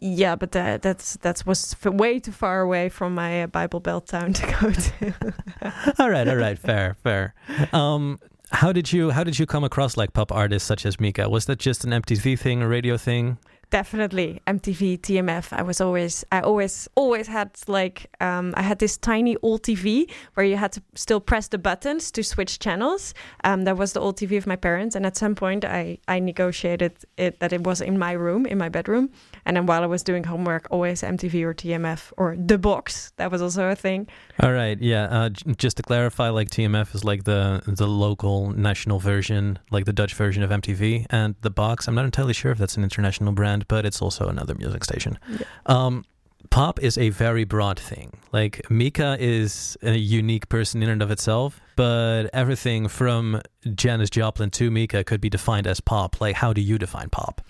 Yeah, 0.02 0.38
but 0.38 0.54
that, 0.54 0.82
that's 0.82 1.18
that 1.18 1.46
was 1.46 1.76
way 1.84 2.20
too 2.20 2.32
far 2.32 2.62
away 2.62 2.88
from 2.88 3.16
my 3.16 3.44
uh, 3.44 3.48
Bible 3.48 3.82
Belt 3.82 4.08
town 4.08 4.32
to 4.32 4.46
go 4.46 4.72
to. 4.72 5.94
all 6.00 6.10
right, 6.10 6.28
all 6.28 6.38
right, 6.38 6.58
fair, 6.58 6.96
fair. 7.04 7.34
Um, 7.74 8.20
how 8.52 8.72
did 8.72 8.92
you 8.92 9.12
how 9.12 9.24
did 9.24 9.38
you 9.38 9.46
come 9.46 9.64
across 9.64 9.98
like 9.98 10.14
pop 10.14 10.32
artists 10.32 10.68
such 10.68 10.86
as 10.86 11.00
Mika? 11.00 11.30
Was 11.30 11.46
that 11.46 11.60
just 11.60 11.84
an 11.84 11.92
MTV 11.92 12.40
thing, 12.40 12.62
a 12.62 12.68
radio 12.68 12.98
thing? 12.98 13.38
Definitely 13.70 14.42
MTV, 14.48 15.00
TMF. 15.00 15.54
I 15.54 15.62
was 15.62 15.82
always, 15.82 16.26
I 16.32 16.42
always, 16.42 16.88
always 16.96 17.28
had 17.28 17.52
like, 17.68 18.08
um, 18.20 18.54
I 18.58 18.62
had 18.62 18.80
this 18.80 18.98
tiny 18.98 19.36
old 19.42 19.64
TV 19.64 20.10
where 20.34 20.46
you 20.46 20.58
had 20.58 20.72
to 20.74 20.82
still 20.96 21.20
press 21.20 21.48
the 21.48 21.58
buttons 21.58 22.12
to 22.12 22.24
switch 22.24 22.60
channels. 22.60 23.14
Um, 23.44 23.64
that 23.64 23.78
was 23.78 23.94
the 23.94 24.00
old 24.00 24.18
TV 24.18 24.38
of 24.38 24.48
my 24.48 24.56
parents, 24.56 24.96
and 24.96 25.06
at 25.06 25.18
some 25.18 25.36
point, 25.36 25.66
I 25.66 26.00
I 26.08 26.20
negotiated 26.20 26.94
it 27.18 27.40
that 27.40 27.54
it 27.54 27.64
was 27.64 27.82
in 27.82 27.98
my 27.98 28.14
room, 28.14 28.46
in 28.46 28.58
my 28.58 28.70
bedroom, 28.70 29.10
and 29.46 29.58
then 29.58 29.66
while 29.66 29.84
I 29.84 29.88
was 29.88 30.04
doing 30.04 30.24
homework, 30.24 30.68
always 30.72 31.02
MTV 31.02 31.44
or 31.44 31.54
TMF 31.54 32.12
or 32.18 32.36
the 32.38 32.58
box. 32.58 33.14
That 33.18 33.32
was 33.32 33.42
also 33.42 33.70
a 33.70 33.76
thing. 33.76 34.08
All 34.42 34.52
right, 34.52 34.80
yeah. 34.80 35.06
Uh, 35.06 35.30
just 35.30 35.78
to 35.78 35.84
clarify, 35.84 36.30
like 36.30 36.50
TMF 36.50 36.96
is 36.96 37.04
like 37.04 37.24
the 37.24 37.62
the 37.66 37.88
local 37.88 38.52
national 38.52 39.00
version, 39.00 39.60
like 39.72 39.86
the 39.86 39.94
Dutch 39.94 40.14
version 40.14 40.44
of 40.44 40.50
MTV, 40.50 41.06
and 41.10 41.36
the 41.42 41.50
box. 41.50 41.88
I'm 41.88 41.96
not 41.96 42.06
entirely 42.06 42.34
sure 42.34 42.52
if 42.52 42.58
that's 42.58 42.78
an 42.78 42.84
international 42.84 43.32
brand, 43.34 43.59
but 43.68 43.86
it's 43.86 44.02
also 44.02 44.28
another 44.28 44.56
music 44.56 44.84
station. 44.84 45.20
Yeah. 45.30 45.46
Um, 45.66 46.06
pop 46.50 46.82
is 46.82 46.98
a 46.98 47.10
very 47.10 47.44
broad 47.44 47.80
thing. 47.80 48.18
Like 48.32 48.70
Mika 48.70 49.18
is 49.20 49.78
a 49.82 49.96
unique 49.96 50.50
person 50.50 50.84
in 50.84 50.90
and 50.90 51.02
of 51.02 51.12
itself, 51.12 51.60
but 51.76 52.30
everything 52.34 52.88
from 52.88 53.42
Janis 53.76 54.10
Joplin 54.10 54.50
to 54.52 54.72
Mika 54.72 55.04
could 55.04 55.22
be 55.22 55.30
defined 55.30 55.68
as 55.68 55.80
pop. 55.80 56.22
Like, 56.22 56.36
how 56.36 56.54
do 56.54 56.62
you 56.62 56.78
define 56.78 57.10
pop? 57.10 57.42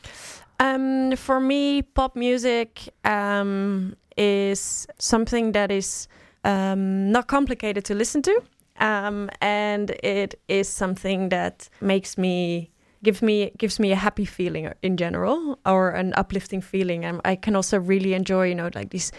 Um, 0.60 1.16
for 1.16 1.40
me, 1.40 1.82
pop 1.82 2.16
music 2.16 2.94
um, 3.06 3.96
is 4.18 4.88
something 4.98 5.54
that 5.54 5.72
is 5.72 6.08
um, 6.44 7.12
not 7.12 7.28
complicated 7.28 7.86
to 7.86 7.96
listen 7.96 8.22
to, 8.24 8.42
um, 8.80 9.30
and 9.42 9.92
it 10.04 10.40
is 10.48 10.68
something 10.68 11.30
that 11.30 11.70
makes 11.82 12.18
me 12.18 12.70
gives 13.04 13.22
me 13.22 13.52
gives 13.58 13.80
me 13.80 13.92
a 13.92 13.96
happy 13.96 14.26
feeling 14.26 14.72
in 14.82 14.98
general 14.98 15.60
or 15.66 15.92
an 15.92 16.14
uplifting 16.16 16.62
feeling. 16.62 17.06
And 17.06 17.22
I 17.26 17.36
can 17.36 17.56
also 17.56 17.80
really 17.80 18.14
enjoy, 18.14 18.50
you 18.50 18.56
know, 18.56 18.70
like 18.74 18.90
these 18.90 19.12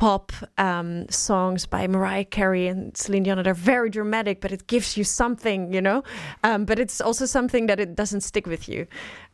pop 0.00 0.32
um, 0.56 1.06
songs 1.10 1.66
by 1.66 1.86
Mariah 1.86 2.24
Carey 2.24 2.68
and 2.68 2.96
Celine 2.96 3.22
Dion. 3.22 3.42
They're 3.42 3.52
very 3.52 3.90
dramatic, 3.90 4.40
but 4.40 4.50
it 4.50 4.66
gives 4.66 4.96
you 4.96 5.04
something, 5.04 5.74
you 5.74 5.82
know. 5.82 6.02
Um, 6.42 6.64
but 6.64 6.78
it's 6.78 7.02
also 7.02 7.26
something 7.26 7.66
that 7.66 7.78
it 7.78 7.94
doesn't 7.96 8.22
stick 8.22 8.46
with 8.46 8.66
you. 8.66 8.86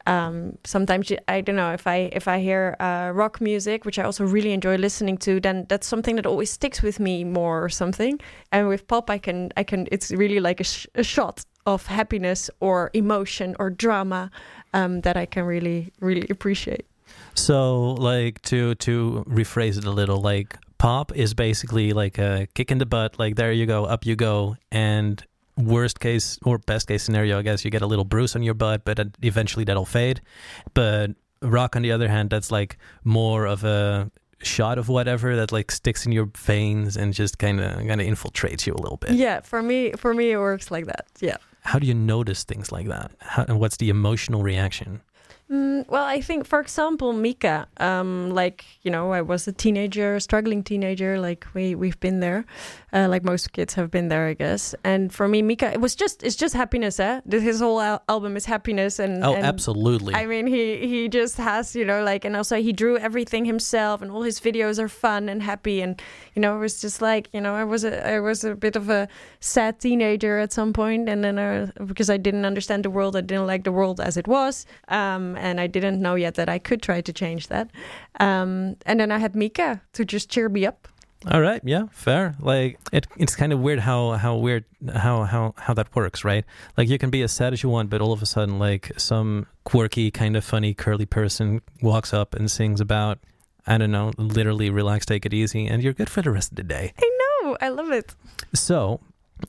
Um, 0.07 0.59
sometimes 0.65 1.09
you, 1.09 1.19
I 1.29 1.41
don't 1.41 1.55
know 1.55 1.73
if 1.73 1.87
I 1.87 2.11
if 2.13 2.27
I 2.27 2.41
hear 2.41 2.77
uh, 2.81 3.13
rock 3.15 3.41
music, 3.41 3.85
which 3.85 3.97
I 4.01 4.03
also 4.03 4.25
really 4.25 4.53
enjoy 4.53 4.77
listening 4.77 5.19
to, 5.19 5.39
then 5.41 5.67
that's 5.69 5.87
something 5.87 6.17
that 6.17 6.27
always 6.27 6.51
sticks 6.51 6.83
with 6.83 6.99
me 6.99 7.23
more 7.23 7.63
or 7.63 7.69
something. 7.69 8.19
And 8.51 8.67
with 8.67 8.89
pop, 8.89 9.09
I 9.09 9.19
can 9.19 9.51
I 9.57 9.63
can 9.63 9.87
it's 9.93 10.11
really 10.11 10.41
like 10.41 10.59
a, 10.61 10.65
sh- 10.65 10.89
a 10.97 11.05
shot 11.05 11.45
of 11.67 11.87
happiness 11.87 12.51
or 12.61 12.91
emotion 12.95 13.57
or 13.59 13.71
drama 13.71 14.31
um, 14.73 15.01
that 15.03 15.17
I 15.17 15.27
can 15.27 15.45
really 15.45 15.93
really 16.01 16.27
appreciate. 16.31 16.87
So, 17.35 17.93
like 17.93 18.41
to 18.43 18.75
to 18.77 19.25
rephrase 19.29 19.77
it 19.79 19.85
a 19.85 19.91
little, 19.91 20.21
like 20.21 20.57
pop 20.79 21.15
is 21.15 21.35
basically 21.35 21.93
like 21.93 22.19
a 22.19 22.49
kick 22.55 22.71
in 22.71 22.79
the 22.79 22.87
butt. 22.87 23.19
Like 23.19 23.37
there 23.37 23.53
you 23.53 23.67
go, 23.67 23.85
up 23.85 24.07
you 24.07 24.17
go, 24.17 24.57
and 24.71 25.23
worst 25.57 26.01
case 26.01 26.39
or 26.45 26.59
best 26.59 26.89
case 26.89 27.03
scenario, 27.03 27.39
I 27.39 27.43
guess 27.43 27.65
you 27.65 27.71
get 27.71 27.83
a 27.83 27.87
little 27.87 28.05
bruise 28.05 28.37
on 28.37 28.43
your 28.43 28.55
butt, 28.55 28.85
but 28.85 28.99
eventually 29.23 29.65
that'll 29.65 29.87
fade. 29.87 30.21
But 30.75 31.13
rock, 31.43 31.77
on 31.77 31.83
the 31.83 31.93
other 31.93 32.09
hand, 32.09 32.31
that's 32.31 32.51
like 32.51 32.79
more 33.05 33.47
of 33.47 33.65
a 33.65 34.11
shot 34.43 34.79
of 34.79 34.89
whatever 34.89 35.35
that 35.37 35.51
like 35.51 35.71
sticks 35.71 36.05
in 36.05 36.13
your 36.13 36.29
veins 36.37 36.97
and 36.97 37.15
just 37.15 37.39
kind 37.39 37.61
of 37.61 37.79
kind 37.87 38.01
of 38.01 38.07
infiltrates 38.07 38.67
you 38.67 38.75
a 38.75 38.81
little 38.81 38.99
bit. 38.99 39.13
Yeah, 39.13 39.41
for 39.41 39.63
me, 39.63 39.93
for 39.93 40.15
me, 40.15 40.33
it 40.33 40.39
works 40.39 40.71
like 40.71 40.87
that. 40.87 41.07
Yeah. 41.21 41.37
How 41.67 41.81
do 41.81 41.87
you 41.87 41.95
notice 41.95 42.45
things 42.45 42.71
like 42.71 42.87
that? 42.87 43.11
How, 43.19 43.45
what's 43.47 43.77
the 43.77 43.91
emotional 43.91 44.43
reaction? 44.43 45.01
Mm, 45.49 45.89
well, 45.89 46.05
I 46.05 46.21
think, 46.21 46.45
for 46.45 46.59
example, 46.59 47.13
Mika, 47.13 47.69
um, 47.77 48.31
like 48.31 48.65
you 48.83 48.91
know, 48.91 49.13
I 49.13 49.23
was 49.23 49.47
a 49.47 49.53
teenager, 49.53 50.19
struggling 50.19 50.65
teenager. 50.65 51.21
Like 51.21 51.47
we 51.55 51.77
we've 51.77 52.01
been 52.01 52.19
there, 52.19 52.45
uh, 52.93 53.07
like 53.09 53.23
most 53.23 53.53
kids 53.53 53.75
have 53.75 53.89
been 53.89 54.09
there, 54.09 54.27
I 54.27 54.35
guess. 54.35 54.75
And 54.83 55.15
for 55.15 55.29
me, 55.29 55.43
Mika, 55.43 55.73
it 55.73 55.81
was 55.81 55.95
just 55.95 56.25
it's 56.25 56.35
just 56.35 56.53
happiness. 56.53 56.99
Eh? 56.99 57.21
His 57.31 57.61
whole 57.61 57.81
al- 57.81 58.03
album 58.09 58.37
is 58.37 58.47
happiness, 58.47 58.99
and 58.99 59.25
oh, 59.25 59.35
and 59.35 59.47
absolutely. 59.47 60.17
I 60.17 60.27
mean, 60.27 60.49
he 60.49 60.85
he 60.89 61.09
just 61.09 61.37
has 61.37 61.77
you 61.77 61.85
know 61.85 62.03
like, 62.03 62.25
and 62.25 62.35
also 62.35 62.57
he 62.61 62.73
drew 62.73 62.99
everything 62.99 63.45
himself, 63.45 64.03
and 64.03 64.11
all 64.11 64.23
his 64.23 64.41
videos 64.41 64.81
are 64.81 64.89
fun 64.89 65.29
and 65.29 65.45
happy, 65.45 65.81
and 65.81 66.03
you 66.35 66.43
know, 66.43 66.57
it 66.57 66.61
was 66.61 66.81
just 66.81 67.01
like 67.01 67.29
you 67.33 67.41
know, 67.41 67.55
I 67.55 67.63
was 67.63 67.85
a 67.85 68.05
I 68.05 68.19
was 68.19 68.43
a 68.43 68.57
bit 68.57 68.75
of 68.75 68.91
a 68.91 69.07
sad 69.39 69.79
teenager 69.79 70.41
at 70.41 70.53
some 70.53 70.73
point, 70.73 71.09
and 71.09 71.23
then 71.23 71.39
I, 71.39 71.67
because 71.85 72.11
I 72.11 72.17
didn't 72.17 72.45
understand 72.45 72.85
the 72.85 72.91
world, 72.91 73.15
I 73.15 73.21
didn't 73.21 73.47
like 73.47 73.63
the 73.63 73.71
world 73.71 74.01
as 74.01 74.17
it 74.17 74.27
was. 74.27 74.67
Um, 74.89 75.36
and 75.37 75.61
I 75.61 75.67
didn't 75.67 76.01
know 76.01 76.15
yet 76.15 76.35
that 76.35 76.49
I 76.49 76.59
could 76.59 76.83
try 76.83 77.01
to 77.01 77.13
change 77.13 77.49
that. 77.49 77.71
Um, 78.21 78.77
and 78.87 79.01
then 79.01 79.11
I 79.11 79.19
had 79.19 79.35
Mika 79.35 79.83
to 79.93 80.05
just 80.05 80.31
cheer 80.31 80.49
me 80.49 80.67
up. 80.67 80.89
All 81.31 81.41
right, 81.41 81.61
yeah, 81.65 81.87
fair. 81.91 82.37
Like 82.39 82.79
it, 82.93 83.07
it's 83.17 83.35
kind 83.35 83.53
of 83.53 83.59
weird 83.59 83.81
how 83.81 84.13
how 84.13 84.37
weird 84.37 84.65
how 84.95 85.25
how 85.25 85.55
how 85.57 85.75
that 85.75 85.95
works, 85.97 86.25
right? 86.25 86.45
Like 86.77 86.89
you 86.89 86.99
can 86.99 87.11
be 87.11 87.23
as 87.23 87.33
sad 87.33 87.53
as 87.53 87.63
you 87.63 87.69
want, 87.71 87.91
but 87.91 88.01
all 88.01 88.13
of 88.13 88.23
a 88.23 88.27
sudden, 88.27 88.59
like 88.59 88.93
some 88.97 89.47
quirky, 89.65 90.11
kind 90.11 90.37
of 90.37 90.45
funny, 90.45 90.75
curly 90.75 91.07
person 91.07 91.63
walks 91.83 92.13
up 92.13 92.35
and 92.35 92.51
sings 92.51 92.81
about, 92.81 93.19
I 93.67 93.79
don't 93.79 93.91
know, 93.91 94.13
literally 94.19 94.71
relax, 94.71 95.07
take 95.07 95.27
it 95.27 95.35
easy, 95.35 95.67
and 95.67 95.83
you're 95.83 95.95
good 95.95 96.11
for 96.11 96.23
the 96.23 96.31
rest 96.31 96.53
of 96.53 96.57
the 96.57 96.63
day. 96.63 96.93
I 96.99 97.19
know, 97.21 97.57
I 97.61 97.71
love 97.71 97.91
it. 97.91 98.15
So 98.55 99.01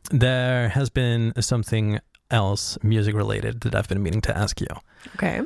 there 0.09 0.69
has 0.69 0.89
been 0.89 1.33
something 1.41 1.99
else 2.31 2.77
music 2.81 3.13
related 3.13 3.61
that 3.61 3.75
I've 3.75 3.87
been 3.87 4.01
meaning 4.01 4.21
to 4.21 4.35
ask 4.35 4.59
you. 4.61 4.67
Okay. 5.15 5.41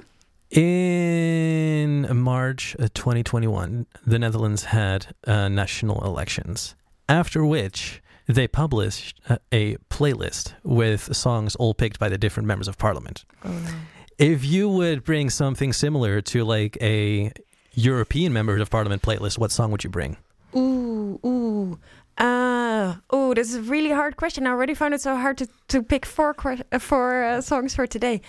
In 0.51 2.09
March 2.17 2.75
uh, 2.77 2.89
2021, 2.93 3.85
the 4.05 4.19
Netherlands 4.19 4.65
had 4.65 5.15
uh, 5.25 5.47
national 5.47 6.03
elections, 6.03 6.75
after 7.07 7.45
which 7.45 8.03
they 8.27 8.49
published 8.49 9.21
uh, 9.29 9.37
a 9.53 9.77
playlist 9.89 10.53
with 10.63 11.15
songs 11.15 11.55
all 11.55 11.73
picked 11.73 11.99
by 11.99 12.09
the 12.09 12.17
different 12.17 12.47
members 12.47 12.67
of 12.67 12.77
parliament. 12.77 13.23
Oh, 13.45 13.49
no. 13.49 13.71
If 14.17 14.43
you 14.43 14.67
would 14.67 15.05
bring 15.05 15.29
something 15.29 15.71
similar 15.71 16.19
to 16.19 16.43
like 16.43 16.77
a 16.81 17.31
European 17.73 18.33
members 18.33 18.59
of 18.59 18.69
parliament 18.69 19.01
playlist, 19.01 19.37
what 19.37 19.53
song 19.53 19.71
would 19.71 19.85
you 19.85 19.89
bring? 19.89 20.17
Ooh, 20.53 21.17
ooh. 21.25 21.79
Uh, 22.17 22.95
oh, 23.09 23.33
this 23.33 23.49
is 23.49 23.55
a 23.55 23.61
really 23.61 23.89
hard 23.91 24.17
question. 24.17 24.45
I 24.45 24.51
already 24.51 24.73
found 24.73 24.93
it 24.93 25.01
so 25.01 25.15
hard 25.15 25.37
to, 25.37 25.47
to 25.69 25.81
pick 25.81 26.05
four 26.05 26.35
uh, 26.71 26.77
four 26.77 27.23
uh, 27.23 27.41
songs 27.41 27.73
for 27.73 27.87
today. 27.87 28.21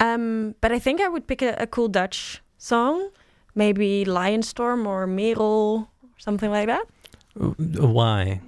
Um, 0.00 0.54
but 0.60 0.72
I 0.72 0.78
think 0.78 1.00
I 1.00 1.08
would 1.08 1.26
pick 1.26 1.42
a, 1.42 1.54
a 1.58 1.66
cool 1.66 1.88
Dutch 1.88 2.42
song, 2.58 3.10
maybe 3.54 4.04
Lionstorm 4.04 4.86
or 4.86 5.06
Merel, 5.06 5.88
something 6.18 6.50
like 6.50 6.66
that. 6.66 6.86
Why? 7.34 8.40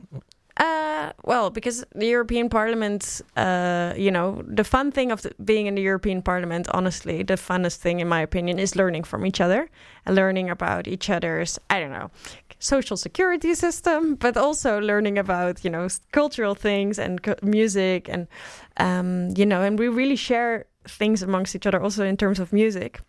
Uh, 0.57 1.12
well, 1.25 1.51
because 1.51 1.85
the 1.95 2.07
European 2.07 2.49
Parliament, 2.49 3.23
uh, 3.37 3.95
you 3.97 4.11
know, 4.11 4.43
the 4.47 4.65
fun 4.65 4.93
thing 4.93 5.11
of 5.11 5.23
the, 5.23 5.33
being 5.45 5.67
in 5.67 5.75
the 5.75 5.83
European 5.83 6.23
Parliament, 6.23 6.69
honestly, 6.73 7.23
the 7.23 7.35
funnest 7.35 7.77
thing, 7.77 8.01
in 8.01 8.09
my 8.09 8.21
opinion, 8.21 8.59
is 8.59 8.77
learning 8.77 9.05
from 9.05 9.25
each 9.25 9.41
other 9.41 9.71
and 10.05 10.15
learning 10.15 10.51
about 10.51 10.87
each 10.87 11.09
other's, 11.09 11.59
I 11.71 11.81
don't 11.81 11.91
know, 11.91 12.11
social 12.59 12.97
security 12.97 13.55
system, 13.55 14.15
but 14.15 14.37
also 14.37 14.79
learning 14.79 15.19
about, 15.19 15.65
you 15.65 15.71
know, 15.71 15.88
cultural 16.12 16.55
things 16.55 16.99
and 16.99 17.21
music 17.43 18.09
and, 18.09 18.29
um, 18.77 19.31
you 19.37 19.47
know, 19.47 19.62
and 19.62 19.79
we 19.79 19.88
really 19.88 20.17
share 20.17 20.67
things 20.85 21.23
amongst 21.23 21.55
each 21.55 21.66
other 21.66 21.83
also 21.83 22.05
in 22.05 22.16
terms 22.16 22.38
of 22.40 22.53
music. 22.53 23.01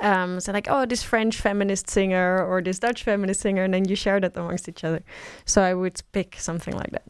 Um, 0.00 0.40
so 0.40 0.52
like, 0.52 0.66
oh, 0.68 0.86
this 0.86 1.02
French 1.02 1.40
feminist 1.40 1.88
singer 1.88 2.44
or 2.44 2.60
this 2.60 2.78
Dutch 2.78 3.04
feminist 3.04 3.40
singer, 3.40 3.62
and 3.62 3.72
then 3.72 3.88
you 3.88 3.96
share 3.96 4.20
that 4.20 4.36
amongst 4.36 4.68
each 4.68 4.82
other. 4.82 5.02
So 5.44 5.62
I 5.62 5.74
would 5.74 6.02
pick 6.12 6.36
something 6.38 6.74
like 6.74 6.90
that. 6.90 7.04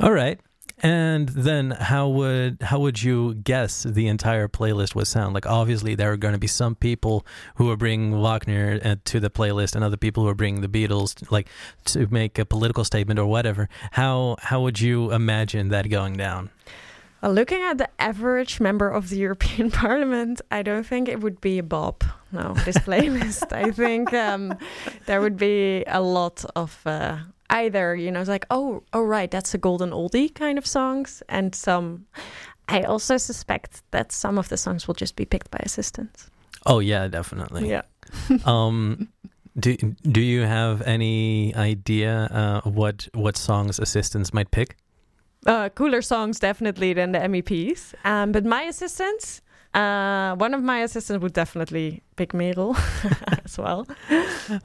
All 0.00 0.12
right. 0.12 0.38
And 0.82 1.30
then 1.30 1.70
how 1.70 2.08
would 2.08 2.58
how 2.60 2.78
would 2.80 3.02
you 3.02 3.34
guess 3.34 3.84
the 3.84 4.08
entire 4.08 4.46
playlist 4.46 4.94
would 4.94 5.06
sound? 5.06 5.32
Like 5.32 5.46
obviously 5.46 5.94
there 5.94 6.12
are 6.12 6.18
going 6.18 6.34
to 6.34 6.38
be 6.38 6.46
some 6.46 6.74
people 6.74 7.24
who 7.54 7.70
are 7.70 7.78
bringing 7.78 8.20
Wagner 8.20 8.78
uh, 8.84 8.96
to 9.06 9.18
the 9.18 9.30
playlist 9.30 9.74
and 9.74 9.82
other 9.82 9.96
people 9.96 10.24
who 10.24 10.28
are 10.28 10.34
bringing 10.34 10.60
the 10.60 10.68
Beatles 10.68 11.30
like 11.30 11.48
to 11.86 12.06
make 12.10 12.38
a 12.38 12.44
political 12.44 12.84
statement 12.84 13.18
or 13.18 13.24
whatever. 13.24 13.70
How 13.92 14.36
how 14.38 14.60
would 14.60 14.78
you 14.78 15.12
imagine 15.12 15.70
that 15.70 15.88
going 15.88 16.18
down? 16.18 16.50
Well, 17.22 17.32
looking 17.32 17.62
at 17.62 17.78
the 17.78 17.88
average 17.98 18.60
member 18.60 18.88
of 18.88 19.08
the 19.08 19.16
European 19.26 19.70
Parliament, 19.70 20.40
I 20.50 20.62
don't 20.62 20.84
think 20.84 21.08
it 21.08 21.20
would 21.20 21.40
be 21.40 21.58
a 21.58 21.62
Bob. 21.62 22.04
No, 22.32 22.54
this 22.64 22.78
playlist. 22.78 23.52
I 23.52 23.70
think 23.70 24.12
um, 24.12 24.54
there 25.06 25.20
would 25.20 25.36
be 25.36 25.84
a 25.86 26.00
lot 26.00 26.44
of 26.54 26.80
uh, 26.86 27.18
either, 27.50 27.94
you 27.94 28.10
know, 28.10 28.20
it's 28.20 28.28
like, 28.28 28.46
oh, 28.50 28.82
oh, 28.92 29.02
right, 29.02 29.30
that's 29.30 29.54
a 29.54 29.58
golden 29.58 29.90
oldie 29.90 30.34
kind 30.34 30.58
of 30.58 30.66
songs, 30.66 31.22
and 31.28 31.54
some. 31.54 32.06
I 32.68 32.82
also 32.82 33.16
suspect 33.16 33.82
that 33.92 34.10
some 34.10 34.38
of 34.38 34.48
the 34.48 34.56
songs 34.56 34.88
will 34.88 34.94
just 34.94 35.14
be 35.14 35.24
picked 35.24 35.52
by 35.52 35.60
assistants. 35.62 36.30
Oh 36.66 36.80
yeah, 36.80 37.06
definitely. 37.08 37.68
Yeah. 37.70 37.82
Um 38.44 39.08
do 39.58 39.76
do 40.02 40.20
you 40.20 40.42
have 40.42 40.82
any 40.82 41.54
idea 41.54 42.28
uh, 42.30 42.68
what 42.68 43.08
what 43.14 43.36
songs 43.36 43.78
assistants 43.78 44.34
might 44.34 44.50
pick? 44.50 44.76
Uh, 45.46 45.68
cooler 45.70 46.02
songs 46.02 46.38
definitely 46.40 46.92
than 46.94 47.12
the 47.12 47.18
MEPs. 47.20 47.94
Um, 48.04 48.32
but 48.32 48.44
my 48.44 48.62
assistants, 48.68 49.40
Uh, 49.74 50.34
one 50.40 50.54
of 50.56 50.62
my 50.62 50.78
assistants 50.84 51.20
would 51.22 51.34
definitely 51.34 52.00
pick 52.16 52.32
Merel 52.32 52.74
as 53.44 53.58
well. 53.58 53.84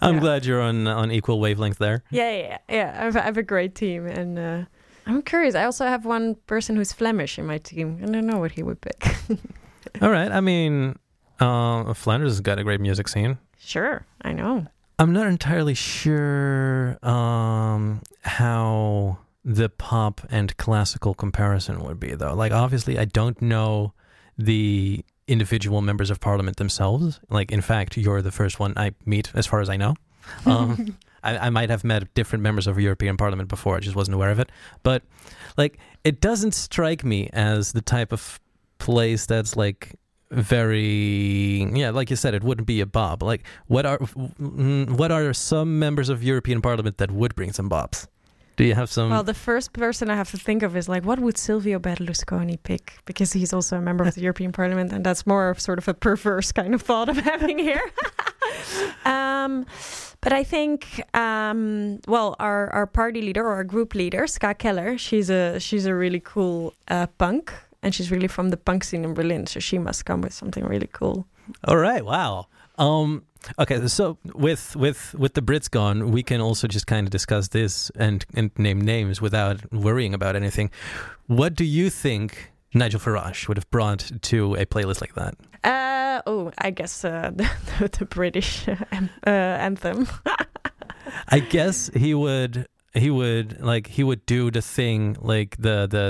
I'm 0.02 0.15
Yeah. 0.15 0.20
glad 0.22 0.46
you're 0.46 0.62
on 0.70 0.88
on 0.88 1.12
equal 1.12 1.39
wavelength 1.41 1.78
there. 1.80 2.00
Yeah, 2.12 2.32
yeah, 2.38 2.58
yeah. 2.70 2.96
I 3.02 3.04
have, 3.06 3.15
I 3.17 3.22
have 3.22 3.38
a 3.39 3.44
great 3.44 3.74
team, 3.76 4.08
and 4.08 4.39
uh, 4.39 4.65
I'm 5.08 5.22
curious. 5.22 5.54
I 5.56 5.65
also 5.65 5.86
have 5.86 6.06
one 6.08 6.36
person 6.48 6.76
who's 6.78 6.94
Flemish 6.94 7.38
in 7.39 7.46
my 7.46 7.60
team. 7.60 7.98
I 8.02 8.06
don't 8.12 8.26
know 8.26 8.39
what 8.39 8.52
he 8.52 8.63
would 8.63 8.80
pick. 8.80 9.04
All 10.02 10.12
right. 10.12 10.32
I 10.32 10.39
mean, 10.41 10.96
uh, 11.39 11.94
Flanders 11.94 12.32
has 12.32 12.41
got 12.41 12.58
a 12.60 12.63
great 12.63 12.80
music 12.82 13.08
scene. 13.10 13.38
sure, 13.60 14.06
I 14.24 14.32
know. 14.34 14.65
I'm 15.00 15.12
not 15.13 15.28
entirely 15.28 15.76
sure 15.76 16.98
um, 17.04 18.02
how 18.24 19.17
the 19.43 19.69
pop 19.69 20.21
and 20.30 20.56
classical 20.58 21.13
comparison 21.13 21.84
would 21.84 21.99
be, 21.99 22.13
though. 22.15 22.34
Like, 22.34 22.51
obviously, 22.51 22.99
I 22.99 23.06
don't 23.06 23.41
know 23.41 23.93
the 24.38 25.04
individual 25.27 25.82
members 25.82 26.10
of 26.10 26.19
parliament 26.19 26.58
themselves. 26.58 27.19
Like, 27.30 27.51
in 27.51 27.62
fact, 27.62 27.97
you're 27.97 28.21
the 28.21 28.32
first 28.32 28.60
one 28.60 28.73
I 28.75 28.91
meet, 29.06 29.32
as 29.34 29.47
far 29.47 29.62
as 29.62 29.69
I 29.69 29.77
know. 29.77 29.95
Um, 30.45 30.97
I, 31.23 31.38
I 31.38 31.49
might 31.49 31.69
have 31.69 31.84
met 31.84 32.13
different 32.13 32.43
members 32.43 32.67
of 32.67 32.80
European 32.80 33.17
Parliament 33.17 33.49
before. 33.49 33.75
I 33.75 33.80
just 33.80 33.95
wasn't 33.95 34.15
aware 34.15 34.30
of 34.30 34.39
it. 34.39 34.51
But, 34.84 35.01
like, 35.58 35.77
it 36.04 36.21
doesn't 36.21 36.54
strike 36.54 37.04
me 37.04 37.30
as 37.34 37.73
the 37.73 37.82
type 37.82 38.12
of 38.12 38.39
place 38.77 39.25
that's 39.25 39.56
like 39.56 39.95
very 40.32 41.69
yeah 41.73 41.89
like 41.91 42.10
you 42.10 42.15
said 42.15 42.34
it 42.34 42.43
wouldn't 42.43 42.65
be 42.65 42.80
a 42.82 42.86
bob 42.86 43.21
like 43.21 43.43
what 43.67 43.86
are 43.86 43.99
mm, 43.99 44.89
what 44.91 45.12
are 45.12 45.34
some 45.34 45.77
members 45.77 46.08
of 46.10 46.23
european 46.23 46.62
parliament 46.62 46.97
that 46.97 47.12
would 47.12 47.36
bring 47.36 47.51
some 47.51 47.67
bobs 47.67 48.08
do 48.62 48.67
you 48.67 48.76
have 48.76 48.91
some 48.91 49.10
Well, 49.10 49.24
the 49.24 49.34
first 49.34 49.74
person 49.74 50.12
I 50.12 50.15
have 50.15 50.30
to 50.32 50.38
think 50.38 50.62
of 50.62 50.78
is 50.78 50.88
like, 50.88 51.04
what 51.04 51.19
would 51.19 51.38
Silvio 51.38 51.80
Berlusconi 51.80 52.58
pick? 52.62 53.00
Because 53.06 53.34
he's 53.34 53.54
also 53.54 53.78
a 53.78 53.82
member 53.82 54.04
of 54.04 54.13
the 54.13 54.21
European 54.21 54.52
Parliament, 54.52 54.93
and 54.93 55.04
that's 55.04 55.26
more 55.26 55.50
of 55.50 55.60
sort 55.60 55.80
of 55.80 55.88
a 55.88 55.95
perverse 55.95 56.52
kind 56.52 56.76
of 56.76 56.82
thought 56.84 57.10
I'm 57.10 57.24
having 57.34 57.58
here. 57.58 57.88
um, 59.06 59.65
but 60.21 60.32
I 60.32 60.43
think, 60.43 61.02
um, 61.15 62.00
well, 62.08 62.36
our, 62.39 62.69
our 62.71 62.86
party 62.86 63.21
leader 63.24 63.43
or 63.47 63.54
our 63.54 63.63
group 63.63 63.95
leader, 63.95 64.28
Ska 64.28 64.54
Keller, 64.54 64.95
she's 64.95 65.32
a 65.32 65.60
she's 65.60 65.88
a 65.88 65.95
really 65.95 66.21
cool 66.24 66.76
uh, 66.88 67.08
punk, 67.17 67.52
and 67.82 67.95
she's 67.95 68.12
really 68.12 68.28
from 68.28 68.50
the 68.50 68.58
punk 68.58 68.84
scene 68.84 69.04
in 69.04 69.15
Berlin, 69.15 69.47
so 69.47 69.60
she 69.60 69.80
must 69.80 70.06
come 70.06 70.21
with 70.21 70.34
something 70.34 70.63
really 70.65 70.89
cool. 71.00 71.26
all 71.67 71.78
right 71.78 72.06
wow 72.06 72.45
um 72.82 73.24
okay 73.58 73.88
so 73.88 74.17
with 74.34 74.76
with 74.76 75.13
with 75.17 75.34
the 75.34 75.41
brits 75.41 75.70
gone 75.70 76.12
we 76.12 76.24
can 76.24 76.41
also 76.41 76.67
just 76.67 76.88
kind 76.88 77.08
of 77.08 77.12
discuss 77.12 77.50
this 77.50 77.91
and 77.96 78.26
and 78.34 78.52
name 78.58 78.80
names 78.82 79.22
without 79.22 79.58
worrying 79.72 80.13
about 80.13 80.36
anything 80.36 80.70
what 81.28 81.56
do 81.56 81.63
you 81.63 81.89
think 81.89 82.52
nigel 82.74 83.00
farage 83.00 83.48
would 83.48 83.58
have 83.58 83.70
brought 83.70 84.12
to 84.22 84.56
a 84.56 84.65
playlist 84.65 85.02
like 85.02 85.13
that 85.15 85.34
Uh, 85.63 86.22
oh, 86.26 86.52
I 86.58 86.72
guess 86.72 87.06
uh, 87.06 87.30
the, 87.36 87.48
the 88.00 88.06
British 88.06 88.67
uh, 88.67 88.78
anthem. 89.67 90.08
I 91.30 91.39
guess 91.39 91.91
he 91.94 92.13
would 92.15 92.65
he 92.94 93.10
would 93.12 93.62
like 93.62 93.86
he 93.88 94.04
would 94.04 94.26
do 94.26 94.50
the 94.52 94.62
thing 94.62 95.17
like 95.22 95.56
the 95.62 95.86
the 95.96 96.06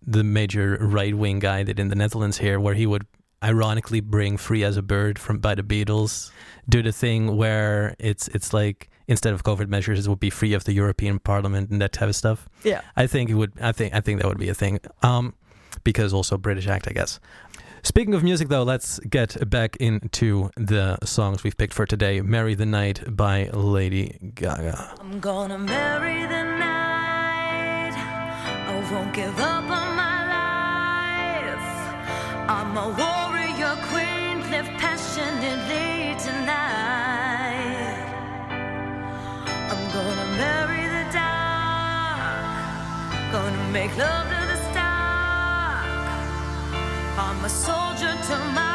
the 0.00 0.24
major 0.24 0.78
right 0.80 1.14
wing 1.14 1.38
guy 1.40 1.64
did 1.64 1.78
in 1.78 1.88
the 1.92 1.96
Netherlands 1.96 2.38
here 2.38 2.58
where 2.58 2.74
he 2.74 2.86
would 2.86 3.04
ironically 3.42 4.00
bring 4.00 4.36
Free 4.36 4.64
as 4.64 4.76
a 4.76 4.82
Bird 4.82 5.18
from 5.18 5.38
by 5.38 5.54
the 5.54 5.62
Beatles 5.62 6.30
do 6.68 6.82
the 6.82 6.92
thing 6.92 7.36
where 7.36 7.94
it's 7.98 8.28
it's 8.28 8.52
like 8.52 8.90
instead 9.06 9.32
of 9.32 9.42
COVID 9.42 9.68
measures 9.68 10.06
it 10.06 10.10
would 10.10 10.20
be 10.20 10.30
free 10.30 10.52
of 10.52 10.64
the 10.64 10.72
European 10.72 11.18
Parliament 11.18 11.70
and 11.70 11.80
that 11.80 11.92
type 11.92 12.08
of 12.08 12.16
stuff. 12.16 12.48
Yeah. 12.62 12.82
I 12.96 13.06
think 13.06 13.30
it 13.30 13.34
would 13.34 13.52
I 13.60 13.72
think 13.72 13.94
I 13.94 14.00
think 14.00 14.20
that 14.20 14.28
would 14.28 14.38
be 14.38 14.48
a 14.48 14.54
thing. 14.54 14.80
Um 15.02 15.34
because 15.84 16.12
also 16.12 16.36
British 16.36 16.66
act 16.66 16.88
I 16.88 16.92
guess. 16.92 17.20
Speaking 17.84 18.12
of 18.12 18.24
music, 18.24 18.48
though, 18.48 18.64
let's 18.64 18.98
get 18.98 19.48
back 19.48 19.76
into 19.76 20.50
the 20.56 20.98
songs 21.04 21.44
we've 21.44 21.56
picked 21.56 21.72
for 21.72 21.86
today. 21.86 22.20
Marry 22.20 22.54
the 22.54 22.66
Night 22.66 23.16
by 23.16 23.48
Lady 23.52 24.32
Gaga. 24.34 24.96
I'm 24.98 25.20
gonna 25.20 25.58
marry 25.58 26.22
the 26.26 26.42
night. 26.42 27.94
I 27.96 28.92
won't 28.92 29.14
give 29.14 29.38
up 29.38 29.62
on 29.62 29.68
my 29.68 29.88
life. 29.90 29.97
I'm 32.50 32.74
a 32.78 32.88
warrior 32.88 33.76
queen, 33.90 34.40
live 34.50 34.70
passionately 34.80 36.16
tonight. 36.18 37.98
I'm 39.70 39.84
gonna 39.92 40.28
marry 40.38 40.84
the 40.96 41.04
dark. 41.12 42.32
Gonna 43.32 43.64
make 43.70 43.94
love 43.98 44.28
to 44.30 44.40
the 44.52 44.56
stark. 44.70 46.08
I'm 47.18 47.44
a 47.44 47.50
soldier 47.50 48.16
to 48.28 48.36
my 48.54 48.67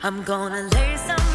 I'm 0.00 0.22
gonna 0.22 0.62
lay 0.74 0.94
up 0.94 1.27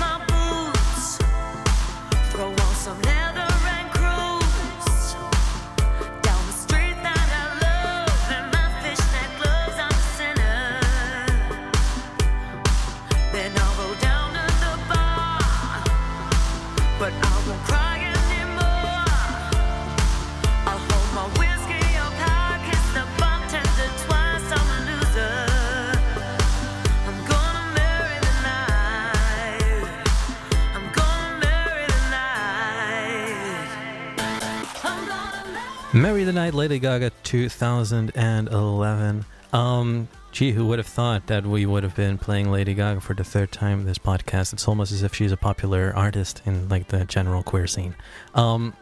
the 36.24 36.32
Night, 36.32 36.54
Lady 36.54 36.80
Gaga, 36.80 37.12
2011. 37.24 39.26
Um, 39.52 40.08
gee, 40.32 40.52
who 40.52 40.66
would 40.68 40.80
have 40.80 40.88
thought 40.88 41.28
that 41.28 41.46
we 41.46 41.66
would 41.66 41.84
have 41.84 41.96
been 41.96 42.18
playing 42.18 42.50
Lady 42.50 42.74
Gaga 42.74 43.02
for 43.02 43.14
the 43.14 43.26
third 43.26 43.52
time 43.52 43.84
this 43.84 43.98
podcast? 43.98 44.54
It's 44.54 44.68
almost 44.68 44.94
as 44.94 45.04
if 45.04 45.14
she's 45.14 45.34
a 45.34 45.38
popular 45.38 45.92
artist 45.96 46.42
in 46.46 46.70
like 46.70 46.88
the 46.88 47.04
general 47.06 47.44
queer 47.44 47.68
scene. 47.68 47.94
Um, 48.36 48.74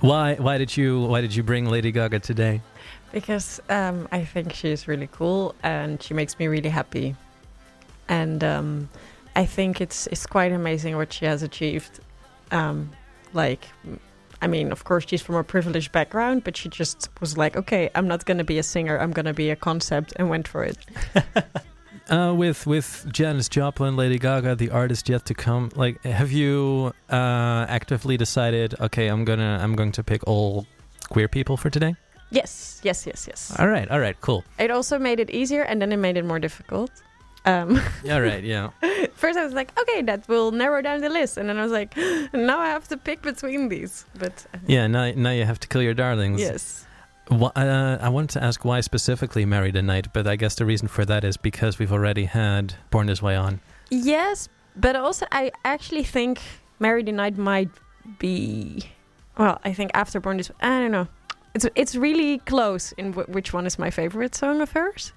why? 0.00 0.34
Why 0.34 0.58
did 0.58 0.76
you? 0.76 1.02
Why 1.02 1.20
did 1.20 1.34
you 1.34 1.44
bring 1.44 1.66
Lady 1.66 1.92
Gaga 1.92 2.18
today? 2.20 2.60
Because 3.12 3.60
um, 3.68 4.08
I 4.10 4.24
think 4.24 4.52
she's 4.52 4.88
really 4.88 5.08
cool 5.12 5.54
and 5.62 6.02
she 6.02 6.12
makes 6.12 6.38
me 6.38 6.48
really 6.48 6.70
happy. 6.70 7.14
And 8.08 8.42
um, 8.42 8.88
I 9.36 9.44
think 9.44 9.80
it's 9.80 10.08
it's 10.08 10.26
quite 10.26 10.50
amazing 10.50 10.96
what 10.96 11.12
she 11.12 11.24
has 11.24 11.42
achieved. 11.42 12.00
Um, 12.50 12.90
like, 13.32 13.68
I 14.40 14.46
mean, 14.46 14.70
of 14.72 14.84
course, 14.84 15.04
she's 15.08 15.22
from 15.22 15.34
a 15.34 15.44
privileged 15.44 15.92
background, 15.92 16.44
but 16.44 16.56
she 16.56 16.68
just 16.68 17.08
was 17.20 17.36
like, 17.36 17.56
okay, 17.56 17.90
I'm 17.94 18.06
not 18.06 18.24
going 18.24 18.38
to 18.38 18.44
be 18.44 18.58
a 18.58 18.62
singer, 18.62 18.98
I'm 18.98 19.12
going 19.12 19.26
to 19.26 19.34
be 19.34 19.50
a 19.50 19.56
concept, 19.56 20.12
and 20.16 20.30
went 20.30 20.48
for 20.48 20.64
it. 20.64 20.76
Uh, 22.08 22.32
with 22.34 22.66
with 22.66 23.06
Janis 23.12 23.50
Joplin, 23.50 23.94
Lady 23.94 24.18
Gaga, 24.18 24.56
the 24.56 24.70
artist 24.70 25.10
yet 25.10 25.26
to 25.26 25.34
come. 25.34 25.68
Like, 25.74 26.02
have 26.04 26.32
you 26.32 26.94
uh, 27.10 27.66
actively 27.68 28.16
decided? 28.16 28.74
Okay, 28.80 29.08
I'm 29.08 29.26
gonna 29.26 29.58
I'm 29.60 29.76
going 29.76 29.92
to 29.92 30.02
pick 30.02 30.26
all 30.26 30.66
queer 31.10 31.28
people 31.28 31.58
for 31.58 31.68
today. 31.68 31.94
Yes, 32.30 32.80
yes, 32.82 33.06
yes, 33.06 33.26
yes. 33.28 33.54
All 33.58 33.68
right, 33.68 33.90
all 33.90 34.00
right, 34.00 34.18
cool. 34.22 34.42
It 34.58 34.70
also 34.70 34.98
made 34.98 35.20
it 35.20 35.28
easier, 35.28 35.62
and 35.62 35.82
then 35.82 35.92
it 35.92 35.98
made 35.98 36.16
it 36.16 36.24
more 36.24 36.38
difficult. 36.38 36.90
Um, 37.48 37.80
All 38.10 38.20
right, 38.20 38.44
yeah. 38.44 38.70
first, 39.14 39.38
I 39.38 39.44
was 39.44 39.54
like, 39.54 39.70
okay, 39.80 40.02
that 40.02 40.28
will 40.28 40.50
narrow 40.52 40.82
down 40.82 41.00
the 41.00 41.08
list, 41.08 41.36
and 41.38 41.48
then 41.48 41.56
I 41.58 41.62
was 41.62 41.72
like, 41.72 41.96
now 42.32 42.58
I 42.58 42.68
have 42.68 42.86
to 42.88 42.96
pick 42.96 43.22
between 43.22 43.68
these. 43.68 44.04
But 44.18 44.46
uh, 44.54 44.58
Yeah, 44.66 44.86
now, 44.86 45.10
now 45.16 45.30
you 45.30 45.44
have 45.44 45.58
to 45.60 45.68
kill 45.68 45.82
your 45.82 45.94
darlings. 45.94 46.40
yes, 46.40 46.86
Wh- 47.30 47.52
uh, 47.56 47.98
I 48.00 48.08
wanted 48.08 48.30
to 48.38 48.42
ask 48.44 48.64
why 48.64 48.80
specifically 48.80 49.44
Marry 49.44 49.70
the 49.70 49.82
Night, 49.82 50.06
but 50.12 50.26
I 50.26 50.36
guess 50.36 50.54
the 50.56 50.64
reason 50.66 50.88
for 50.88 51.04
that 51.06 51.24
is 51.24 51.36
because 51.36 51.78
we've 51.78 51.92
already 51.92 52.24
had 52.26 52.74
Born 52.90 53.06
This 53.06 53.22
Way 53.22 53.36
on. 53.36 53.60
Yes, 53.90 54.48
but 54.76 54.96
also 54.96 55.26
I 55.32 55.50
actually 55.64 56.04
think 56.04 56.40
Marry 56.78 57.02
the 57.02 57.12
Night 57.12 57.36
might 57.38 57.70
be. 58.18 58.82
Well, 59.38 59.60
I 59.64 59.72
think 59.72 59.90
after 59.94 60.20
Born 60.20 60.36
This. 60.38 60.50
Way, 60.50 60.56
I 60.62 60.80
don't 60.80 60.90
know. 60.92 61.06
It's 61.54 61.66
it's 61.74 61.94
really 61.96 62.38
close 62.38 62.92
in 62.92 63.12
w- 63.12 63.26
which 63.32 63.52
one 63.52 63.66
is 63.66 63.78
my 63.78 63.90
favorite 63.90 64.34
song 64.34 64.60
of 64.60 64.70
hers, 64.72 65.12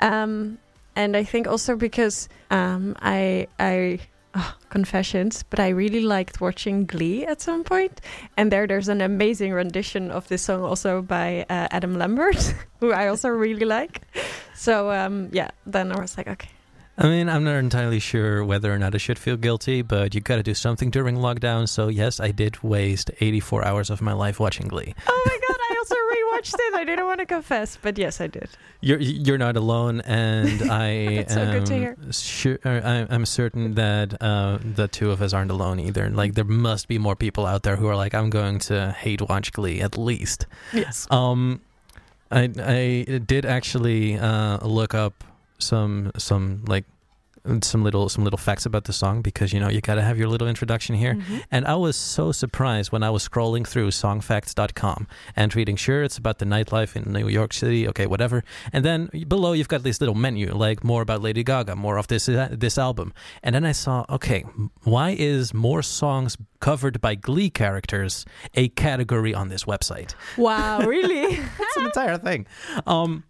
um, 0.00 0.58
and 0.96 1.16
I 1.16 1.24
think 1.24 1.46
also 1.46 1.76
because 1.76 2.28
um, 2.50 2.94
I 3.00 3.46
I. 3.58 4.00
oh, 4.34 4.54
confessions, 4.70 5.44
but 5.50 5.60
I 5.60 5.68
really 5.68 6.00
liked 6.00 6.40
watching 6.40 6.86
Glee 6.86 7.26
at 7.26 7.42
some 7.42 7.64
point, 7.64 8.00
and 8.38 8.50
there 8.50 8.66
there's 8.66 8.88
an 8.88 9.02
amazing 9.02 9.52
rendition 9.52 10.10
of 10.10 10.26
this 10.28 10.40
song 10.42 10.62
also 10.64 11.02
by 11.02 11.44
uh, 11.50 11.68
Adam 11.70 11.98
Lambert, 11.98 12.40
who 12.80 12.92
I 12.92 13.08
also 13.08 13.28
really 13.28 13.66
like. 13.66 14.00
So 14.54 14.90
um, 14.90 15.28
yeah, 15.32 15.50
then 15.66 15.92
I 15.92 16.00
was 16.00 16.16
like, 16.16 16.28
okay, 16.28 16.48
I 16.96 17.08
mean, 17.08 17.28
I'm 17.28 17.44
not 17.44 17.56
entirely 17.56 17.98
sure 18.00 18.44
whether 18.44 18.72
or 18.72 18.78
not 18.78 18.94
I 18.94 18.98
should 18.98 19.18
feel 19.18 19.36
guilty, 19.36 19.82
but 19.82 20.14
you 20.14 20.20
gotta 20.20 20.42
do 20.42 20.54
something 20.54 20.90
during 20.90 21.16
lockdown, 21.16 21.68
so 21.68 21.88
yes, 21.88 22.20
I 22.20 22.32
did 22.32 22.62
waste 22.62 23.10
84 23.20 23.64
hours 23.64 23.90
of 23.90 24.00
my 24.00 24.12
life 24.12 24.38
watching 24.40 24.68
Glee. 24.68 24.94
Oh 25.08 25.22
my 25.26 25.38
god, 25.48 25.60
also 25.82 25.94
rewatched 25.94 26.54
it. 26.54 26.74
I 26.74 26.84
didn't 26.84 27.06
want 27.06 27.20
to 27.20 27.26
confess, 27.26 27.78
but 27.80 27.98
yes, 27.98 28.20
I 28.20 28.26
did. 28.26 28.48
You're 28.80 29.00
you're 29.00 29.38
not 29.38 29.56
alone, 29.56 30.00
and 30.02 30.62
I 30.70 31.16
That's 31.16 31.34
so 31.34 31.40
am 31.40 31.52
good 31.52 31.66
to 31.66 31.74
hear. 31.74 31.96
Sure, 32.10 32.58
I, 32.64 33.06
I'm 33.10 33.26
certain 33.26 33.74
that 33.74 34.20
uh, 34.20 34.58
the 34.62 34.88
two 34.88 35.10
of 35.10 35.20
us 35.22 35.32
aren't 35.32 35.50
alone 35.50 35.80
either. 35.80 36.08
Like 36.10 36.34
there 36.34 36.44
must 36.44 36.88
be 36.88 36.98
more 36.98 37.16
people 37.16 37.46
out 37.46 37.62
there 37.62 37.76
who 37.76 37.86
are 37.88 37.96
like, 37.96 38.14
I'm 38.14 38.30
going 38.30 38.58
to 38.70 38.92
hate 38.92 39.22
watch 39.22 39.52
Glee 39.52 39.80
at 39.80 39.98
least. 39.98 40.46
Yes. 40.72 41.06
Um, 41.10 41.60
I 42.30 42.50
I 42.58 43.18
did 43.18 43.44
actually 43.44 44.18
uh, 44.18 44.64
look 44.66 44.94
up 44.94 45.24
some 45.58 46.12
some 46.16 46.64
like 46.66 46.84
some 47.62 47.82
little 47.82 48.08
some 48.08 48.24
little 48.24 48.38
facts 48.38 48.64
about 48.66 48.84
the 48.84 48.92
song 48.92 49.20
because 49.22 49.52
you 49.52 49.58
know 49.60 49.68
you 49.68 49.80
got 49.80 49.96
to 49.96 50.02
have 50.02 50.18
your 50.18 50.28
little 50.28 50.46
introduction 50.48 50.94
here. 50.94 51.14
Mhm. 51.14 51.42
And 51.50 51.66
I 51.66 51.74
was 51.74 51.96
so 51.96 52.32
surprised 52.32 52.92
when 52.92 53.02
I 53.02 53.10
was 53.10 53.28
scrolling 53.28 53.66
through 53.66 53.90
songfacts.com 53.90 55.06
and 55.36 55.54
reading, 55.56 55.76
sure, 55.76 56.02
it's 56.02 56.18
about 56.18 56.38
the 56.38 56.44
nightlife 56.44 56.94
in 56.96 57.12
New 57.12 57.28
York 57.28 57.52
City, 57.52 57.88
okay, 57.88 58.06
whatever. 58.06 58.44
And 58.72 58.84
then 58.84 59.10
below, 59.28 59.52
you've 59.52 59.68
got 59.68 59.82
this 59.82 60.00
little 60.00 60.14
menu, 60.14 60.54
like 60.54 60.84
more 60.84 61.02
about 61.02 61.20
Lady 61.20 61.42
Gaga, 61.42 61.74
more 61.76 61.98
of 61.98 62.06
this 62.06 62.28
uh, 62.28 62.48
this 62.50 62.78
album. 62.78 63.12
And 63.42 63.54
then 63.54 63.64
I 63.64 63.72
saw, 63.72 64.04
okay, 64.08 64.44
why 64.84 65.10
is 65.18 65.52
more 65.52 65.82
songs 65.82 66.36
covered 66.60 67.00
by 67.00 67.16
Glee 67.16 67.50
characters 67.50 68.24
a 68.54 68.68
category 68.68 69.34
on 69.34 69.48
this 69.48 69.64
website? 69.64 70.14
Wow, 70.36 70.80
really? 70.86 71.38
It's 71.58 71.76
an 71.76 71.86
entire 71.86 72.18
thing. 72.18 72.46
Um, 72.86 73.24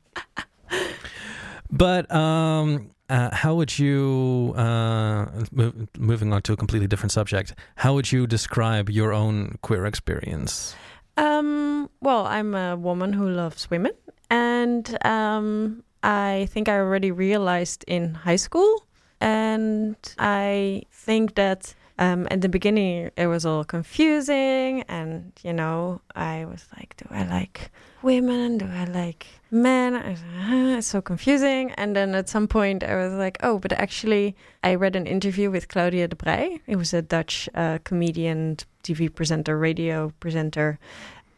but 1.70 2.10
um, 2.14 2.90
uh, 3.12 3.28
how 3.42 3.54
would 3.54 3.78
you, 3.78 4.54
uh, 4.56 5.26
mo- 5.52 5.72
moving 5.98 6.32
on 6.32 6.40
to 6.42 6.52
a 6.52 6.56
completely 6.56 6.88
different 6.88 7.12
subject, 7.12 7.54
how 7.76 7.92
would 7.94 8.10
you 8.10 8.26
describe 8.26 8.88
your 8.88 9.12
own 9.12 9.58
queer 9.62 9.84
experience? 9.86 10.74
um, 11.18 11.90
well, 12.00 12.24
I'm 12.26 12.54
a 12.54 12.74
woman 12.74 13.12
who 13.12 13.28
loves 13.28 13.70
women, 13.70 13.92
and 14.30 14.84
um, 15.04 15.84
I 16.02 16.48
think 16.52 16.68
I 16.68 16.76
already 16.78 17.10
realized 17.10 17.84
in 17.86 18.14
high 18.14 18.40
school, 18.46 18.86
and 19.20 19.96
I 20.18 20.82
think 20.90 21.34
that. 21.34 21.74
Um, 21.98 22.26
at 22.30 22.40
the 22.40 22.48
beginning, 22.48 23.10
it 23.16 23.26
was 23.26 23.44
all 23.44 23.64
confusing, 23.64 24.82
and 24.88 25.32
you 25.42 25.52
know, 25.52 26.00
I 26.14 26.46
was 26.46 26.66
like, 26.76 26.96
"Do 26.96 27.06
I 27.10 27.24
like 27.24 27.70
women? 28.02 28.58
Do 28.58 28.66
I 28.66 28.84
like 28.84 29.26
men?" 29.50 29.94
I 29.94 30.10
was 30.10 30.20
"Huh, 30.40 30.78
it's 30.78 30.86
so 30.86 31.02
confusing. 31.02 31.70
And 31.72 31.94
then 31.94 32.14
at 32.14 32.28
some 32.28 32.48
point, 32.48 32.82
I 32.82 32.96
was 32.96 33.12
like, 33.12 33.36
"Oh, 33.42 33.58
but 33.58 33.72
actually, 33.72 34.34
I 34.64 34.74
read 34.74 34.96
an 34.96 35.06
interview 35.06 35.50
with 35.50 35.68
Claudia 35.68 36.08
de 36.08 36.16
Breij. 36.16 36.60
It 36.66 36.76
was 36.76 36.94
a 36.94 37.02
Dutch 37.02 37.48
uh, 37.54 37.78
comedian, 37.84 38.56
TV 38.82 39.14
presenter, 39.14 39.58
radio 39.58 40.12
presenter, 40.18 40.78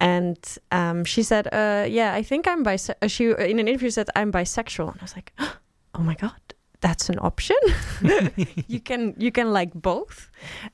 and 0.01 0.39
um, 0.71 1.05
she 1.05 1.23
said, 1.23 1.49
uh, 1.53 1.87
"Yeah, 1.89 2.15
I 2.15 2.23
think 2.23 2.47
I'm 2.47 2.65
bisexual." 2.65 3.11
She 3.11 3.25
in 3.31 3.59
an 3.59 3.69
interview 3.69 3.91
said, 3.91 4.09
"I'm 4.15 4.31
bisexual," 4.31 4.93
and 4.93 5.01
I 5.01 5.05
was 5.05 5.17
like, 5.17 5.33
"Oh 5.95 6.03
my 6.03 6.15
god." 6.15 6.54
That's 6.85 7.09
an 7.09 7.19
option. 7.21 7.57
you 8.69 8.79
can 8.79 9.15
you 9.17 9.33
can 9.33 9.55
like 9.55 9.73
both, 9.73 10.29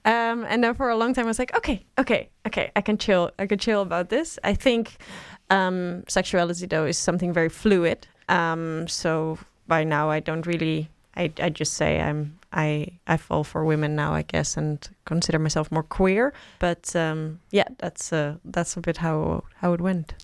um, 0.04 0.44
and 0.50 0.64
then 0.64 0.74
for 0.74 0.90
a 0.90 0.96
long 0.96 1.14
time 1.14 1.26
I 1.26 1.28
was 1.28 1.38
like, 1.38 1.56
okay, 1.56 1.84
okay, 1.98 2.28
okay, 2.48 2.72
I 2.74 2.80
can 2.80 2.98
chill. 2.98 3.30
I 3.38 3.46
can 3.46 3.60
chill 3.60 3.80
about 3.80 4.08
this. 4.08 4.36
I 4.42 4.54
think 4.54 4.96
um, 5.50 6.02
sexuality 6.08 6.66
though 6.66 6.84
is 6.84 6.98
something 6.98 7.32
very 7.32 7.48
fluid. 7.48 8.08
Um, 8.28 8.88
so 8.88 9.38
by 9.68 9.84
now 9.84 10.10
I 10.10 10.18
don't 10.18 10.44
really. 10.48 10.88
I, 11.14 11.30
I 11.40 11.48
just 11.48 11.74
say 11.74 12.00
I'm 12.00 12.40
I 12.52 12.88
I 13.06 13.16
fall 13.16 13.44
for 13.44 13.64
women 13.64 13.94
now 13.94 14.12
I 14.12 14.22
guess 14.22 14.56
and 14.56 14.78
consider 15.04 15.38
myself 15.38 15.70
more 15.70 15.84
queer. 15.84 16.32
But 16.58 16.96
um, 16.96 17.38
yeah, 17.52 17.68
that's 17.78 18.12
uh, 18.12 18.34
that's 18.44 18.76
a 18.76 18.80
bit 18.80 18.96
how 18.96 19.44
how 19.62 19.74
it 19.74 19.80
went. 19.80 20.14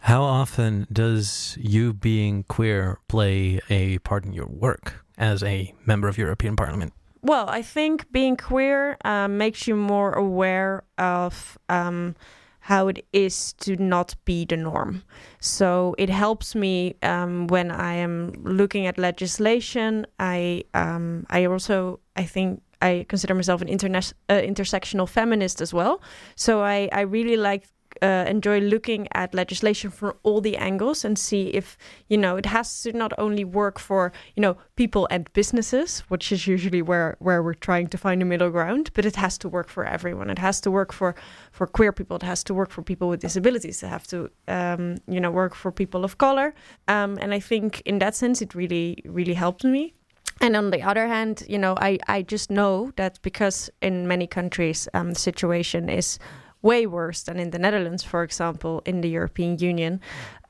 How 0.00 0.22
often 0.22 0.86
does 0.90 1.58
you 1.60 1.92
being 1.92 2.44
queer 2.44 3.00
play 3.06 3.60
a 3.68 3.98
part 3.98 4.24
in 4.24 4.32
your 4.32 4.48
work 4.48 5.05
as 5.18 5.42
a 5.42 5.74
member 5.84 6.08
of 6.08 6.18
European 6.18 6.56
Parliament? 6.56 6.92
Well, 7.22 7.48
I 7.48 7.62
think 7.62 8.10
being 8.12 8.36
queer 8.36 8.96
um, 9.04 9.38
makes 9.38 9.66
you 9.66 9.74
more 9.74 10.12
aware 10.12 10.84
of 10.98 11.58
um, 11.68 12.14
how 12.60 12.88
it 12.88 13.04
is 13.12 13.52
to 13.54 13.76
not 13.76 14.14
be 14.24 14.44
the 14.44 14.56
norm. 14.56 15.02
So 15.40 15.94
it 15.98 16.08
helps 16.10 16.54
me 16.54 16.94
um, 17.02 17.46
when 17.46 17.70
I 17.70 17.94
am 17.94 18.32
looking 18.42 18.86
at 18.86 18.98
legislation. 18.98 20.06
I 20.18 20.64
um, 20.74 21.26
I 21.30 21.46
also 21.46 22.00
I 22.16 22.24
think 22.24 22.62
I 22.82 23.06
consider 23.08 23.34
myself 23.34 23.62
an 23.62 23.68
interna- 23.68 24.14
uh, 24.28 24.34
intersectional 24.34 25.08
feminist 25.08 25.60
as 25.60 25.72
well. 25.72 26.00
So 26.34 26.62
I 26.62 26.88
I 26.92 27.00
really 27.02 27.36
like. 27.36 27.64
Uh, 28.02 28.24
enjoy 28.28 28.60
looking 28.60 29.08
at 29.12 29.34
legislation 29.34 29.90
from 29.90 30.12
all 30.22 30.40
the 30.40 30.56
angles 30.56 31.04
and 31.04 31.18
see 31.18 31.48
if 31.48 31.76
you 32.08 32.18
know 32.18 32.36
it 32.36 32.46
has 32.46 32.82
to 32.82 32.92
not 32.92 33.12
only 33.18 33.44
work 33.44 33.78
for 33.78 34.12
you 34.34 34.40
know 34.40 34.56
people 34.76 35.06
and 35.10 35.32
businesses 35.32 36.00
which 36.08 36.32
is 36.32 36.46
usually 36.46 36.82
where 36.82 37.16
where 37.18 37.42
we're 37.42 37.54
trying 37.54 37.88
to 37.88 37.98
find 37.98 38.22
a 38.22 38.24
middle 38.24 38.50
ground 38.50 38.90
but 38.94 39.04
it 39.04 39.16
has 39.16 39.38
to 39.38 39.48
work 39.48 39.68
for 39.68 39.84
everyone. 39.84 40.30
It 40.30 40.38
has 40.38 40.60
to 40.62 40.70
work 40.70 40.92
for 40.92 41.14
for 41.52 41.66
queer 41.66 41.92
people. 41.92 42.16
It 42.16 42.22
has 42.22 42.44
to 42.44 42.54
work 42.54 42.70
for 42.70 42.82
people 42.82 43.08
with 43.08 43.20
disabilities. 43.20 43.82
It 43.82 43.88
have 43.88 44.06
to 44.08 44.30
um, 44.48 44.96
you 45.06 45.20
know 45.20 45.30
work 45.30 45.54
for 45.54 45.72
people 45.72 46.04
of 46.04 46.18
color. 46.18 46.54
Um, 46.88 47.18
and 47.20 47.32
i 47.32 47.40
think 47.40 47.82
in 47.84 47.98
that 47.98 48.14
sense 48.14 48.42
it 48.42 48.54
really 48.54 49.02
really 49.04 49.34
helped 49.34 49.64
me. 49.64 49.94
And 50.40 50.54
on 50.56 50.70
the 50.70 50.82
other 50.82 51.06
hand, 51.06 51.44
you 51.48 51.58
know, 51.58 51.74
I, 51.78 51.98
I 52.08 52.22
just 52.22 52.50
know 52.50 52.92
that 52.96 53.20
because 53.22 53.70
in 53.80 54.06
many 54.06 54.26
countries 54.26 54.86
um, 54.92 55.14
the 55.14 55.18
situation 55.18 55.88
is 55.88 56.18
way 56.66 56.86
worse 56.86 57.20
than 57.26 57.38
in 57.38 57.50
the 57.50 57.58
Netherlands, 57.58 58.02
for 58.12 58.22
example, 58.22 58.82
in 58.84 59.00
the 59.00 59.08
European 59.18 59.52
Union, 59.70 60.00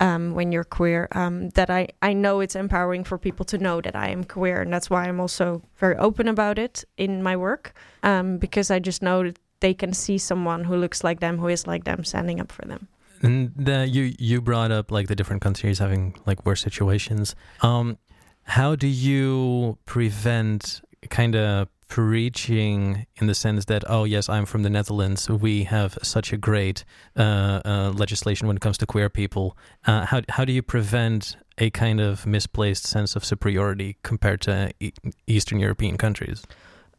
um, 0.01 0.35
when 0.35 0.53
you're 0.53 0.71
queer, 0.79 1.09
um, 1.13 1.51
that 1.51 1.71
I, 1.71 1.83
I 2.11 2.13
know 2.23 2.41
it's 2.45 2.57
empowering 2.57 3.05
for 3.05 3.19
people 3.19 3.45
to 3.47 3.59
know 3.59 3.81
that 3.81 3.95
I 3.95 4.09
am 4.17 4.25
queer. 4.25 4.63
And 4.63 4.73
that's 4.73 4.89
why 4.91 5.03
I'm 5.09 5.21
also 5.21 5.63
very 5.77 5.97
open 5.97 6.29
about 6.29 6.59
it 6.59 6.85
in 6.97 7.23
my 7.23 7.37
work, 7.37 7.73
um, 8.03 8.39
because 8.39 8.75
I 8.77 8.79
just 8.79 9.03
know 9.03 9.23
that 9.25 9.39
they 9.61 9.75
can 9.75 9.93
see 9.93 10.19
someone 10.19 10.65
who 10.65 10.77
looks 10.77 11.05
like 11.05 11.21
them, 11.21 11.39
who 11.39 11.49
is 11.49 11.67
like 11.67 11.85
them, 11.85 12.05
standing 12.05 12.41
up 12.41 12.53
for 12.53 12.65
them. 12.67 12.89
And 13.23 13.53
the, 13.57 13.89
you 13.89 14.15
you 14.19 14.43
brought 14.43 14.71
up 14.71 14.91
like 14.91 15.09
the 15.09 15.17
different 15.17 15.43
countries 15.43 15.79
having 15.79 16.15
like 16.27 16.45
worse 16.45 16.61
situations. 16.61 17.35
Um, 17.63 17.97
how 18.43 18.77
do 18.77 18.87
you 18.87 19.79
prevent 19.87 20.83
kind 21.09 21.35
of 21.35 21.69
preaching 21.88 23.07
in 23.16 23.27
the 23.27 23.35
sense 23.35 23.64
that 23.66 23.85
oh 23.88 24.05
yes 24.05 24.29
I'm 24.29 24.46
from 24.46 24.62
the 24.62 24.70
Netherlands 24.70 25.29
we 25.31 25.64
have 25.64 25.99
such 26.03 26.33
a 26.33 26.37
great 26.37 26.85
uh, 27.16 27.61
uh, 27.64 27.92
legislation 27.94 28.46
when 28.46 28.57
it 28.57 28.61
comes 28.61 28.79
to 28.79 28.87
queer 28.87 29.09
people. 29.09 29.57
Uh, 29.87 30.05
how 30.07 30.22
how 30.29 30.44
do 30.44 30.53
you 30.53 30.62
prevent 30.62 31.37
a 31.59 31.70
kind 31.70 32.01
of 32.01 32.27
misplaced 32.27 32.87
sense 32.87 33.16
of 33.16 33.25
superiority 33.25 33.96
compared 34.03 34.40
to 34.42 34.70
e- 34.81 34.92
Eastern 35.27 35.61
European 35.61 35.96
countries? 35.96 36.44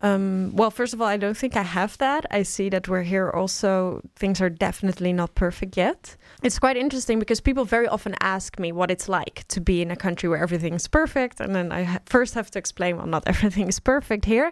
Um, 0.02 0.52
well, 0.54 0.70
first 0.70 0.94
of 0.94 1.02
all, 1.02 1.08
I 1.08 1.18
don't 1.18 1.36
think 1.36 1.56
I 1.56 1.64
have 1.64 1.98
that. 1.98 2.26
I 2.30 2.44
see 2.44 2.70
that 2.70 2.88
we're 2.88 3.04
here 3.04 3.30
also, 3.30 4.02
things 4.16 4.40
are 4.42 4.50
definitely 4.50 5.12
not 5.12 5.34
perfect 5.34 5.76
yet. 5.76 6.16
It's 6.44 6.60
quite 6.60 6.78
interesting 6.78 7.18
because 7.18 7.42
people 7.42 7.66
very 7.66 7.88
often 7.88 8.16
ask 8.22 8.60
me 8.60 8.72
what 8.72 8.92
it's 8.92 9.10
like 9.10 9.48
to 9.48 9.60
be 9.60 9.82
in 9.82 9.90
a 9.90 9.96
country 9.96 10.30
where 10.30 10.42
everything's 10.42 10.88
perfect. 10.88 11.40
And 11.40 11.56
then 11.56 11.72
I 11.72 11.84
ha- 11.84 12.00
first 12.06 12.36
have 12.36 12.52
to 12.52 12.60
explain, 12.60 12.98
well, 12.98 13.08
not 13.08 13.24
everything 13.28 13.68
is 13.68 13.80
perfect 13.80 14.26
here. 14.26 14.52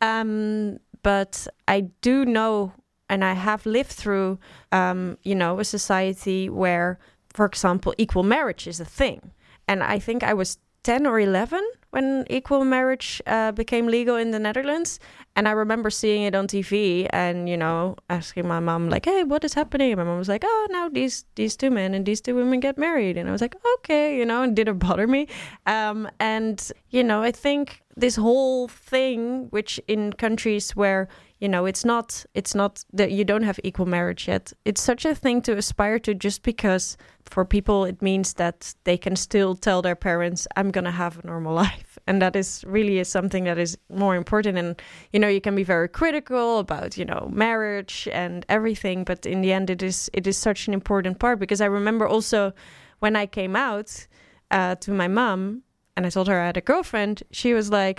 Um, 0.00 0.78
but 1.02 1.48
I 1.66 1.82
do 2.00 2.24
know, 2.24 2.72
and 3.08 3.24
I 3.24 3.32
have 3.32 3.66
lived 3.66 3.90
through, 3.90 4.38
um, 4.70 5.18
you 5.24 5.34
know, 5.34 5.58
a 5.58 5.64
society 5.64 6.48
where, 6.48 6.98
for 7.32 7.46
example, 7.46 7.94
equal 7.98 8.22
marriage 8.22 8.68
is 8.68 8.78
a 8.78 8.84
thing. 8.84 9.32
And 9.66 9.82
I 9.82 9.98
think 9.98 10.22
I 10.22 10.34
was 10.34 10.58
10 10.84 11.06
or 11.06 11.18
11 11.18 11.64
when 11.94 12.26
equal 12.28 12.64
marriage 12.64 13.22
uh, 13.26 13.52
became 13.52 13.86
legal 13.86 14.16
in 14.16 14.32
the 14.32 14.38
Netherlands, 14.38 14.98
and 15.36 15.46
I 15.46 15.52
remember 15.52 15.90
seeing 15.90 16.24
it 16.24 16.34
on 16.34 16.48
TV 16.48 17.08
and 17.10 17.48
you 17.48 17.56
know 17.56 17.96
asking 18.10 18.48
my 18.48 18.58
mom 18.58 18.88
like, 18.90 19.04
"Hey, 19.04 19.22
what 19.22 19.44
is 19.44 19.54
happening?" 19.54 19.92
And 19.92 19.98
my 19.98 20.04
mom 20.04 20.18
was 20.18 20.28
like, 20.28 20.42
"Oh, 20.44 20.66
now 20.70 20.88
these 20.88 21.24
these 21.36 21.56
two 21.56 21.70
men 21.70 21.94
and 21.94 22.04
these 22.04 22.20
two 22.20 22.34
women 22.34 22.58
get 22.58 22.76
married," 22.76 23.16
and 23.16 23.28
I 23.28 23.32
was 23.32 23.40
like, 23.40 23.56
"Okay," 23.76 24.18
you 24.18 24.26
know, 24.26 24.42
and 24.42 24.56
didn't 24.56 24.78
bother 24.86 25.06
me. 25.06 25.28
Um, 25.66 26.08
and 26.18 26.58
you 26.90 27.04
know, 27.04 27.22
I 27.22 27.30
think 27.30 27.82
this 27.96 28.16
whole 28.16 28.66
thing, 28.66 29.46
which 29.50 29.80
in 29.86 30.12
countries 30.12 30.74
where 30.74 31.08
you 31.44 31.50
know 31.50 31.66
it's 31.66 31.84
not 31.84 32.24
it's 32.32 32.54
not 32.54 32.82
that 32.90 33.12
you 33.12 33.22
don't 33.22 33.42
have 33.42 33.60
equal 33.62 33.84
marriage 33.84 34.26
yet. 34.28 34.50
It's 34.64 34.80
such 34.80 35.04
a 35.04 35.14
thing 35.14 35.42
to 35.42 35.52
aspire 35.58 35.98
to 35.98 36.14
just 36.14 36.42
because 36.42 36.96
for 37.26 37.44
people 37.44 37.84
it 37.84 38.00
means 38.00 38.34
that 38.34 38.74
they 38.84 38.96
can 38.96 39.14
still 39.14 39.54
tell 39.54 39.82
their 39.82 39.94
parents 39.96 40.46
i'm 40.56 40.70
going 40.70 40.84
to 40.92 40.98
have 41.02 41.18
a 41.18 41.26
normal 41.26 41.54
life. 41.64 41.98
And 42.06 42.22
that 42.22 42.34
is 42.34 42.64
really 42.66 42.98
is 42.98 43.08
something 43.08 43.44
that 43.44 43.58
is 43.58 43.76
more 43.90 44.16
important. 44.16 44.56
And 44.56 44.80
you 45.12 45.20
know 45.20 45.28
you 45.28 45.42
can 45.42 45.54
be 45.54 45.64
very 45.64 45.88
critical 46.00 46.60
about 46.60 46.96
you 46.96 47.04
know 47.04 47.28
marriage 47.30 48.08
and 48.22 48.46
everything 48.48 49.04
but 49.04 49.26
in 49.26 49.42
the 49.42 49.52
end 49.52 49.68
it 49.68 49.82
is 49.82 50.08
it 50.14 50.26
is 50.26 50.38
such 50.38 50.66
an 50.68 50.72
important 50.72 51.18
part 51.18 51.38
because 51.38 51.60
i 51.60 51.66
remember 51.66 52.06
also 52.08 52.52
when 53.00 53.16
i 53.16 53.26
came 53.26 53.54
out 53.54 54.06
uh, 54.50 54.74
to 54.76 54.90
my 54.92 55.08
mom 55.08 55.62
and 55.94 56.06
i 56.06 56.10
told 56.10 56.26
her 56.28 56.40
i 56.40 56.46
had 56.46 56.56
a 56.56 56.68
girlfriend 56.72 57.22
she 57.30 57.52
was 57.52 57.68
like 57.70 57.98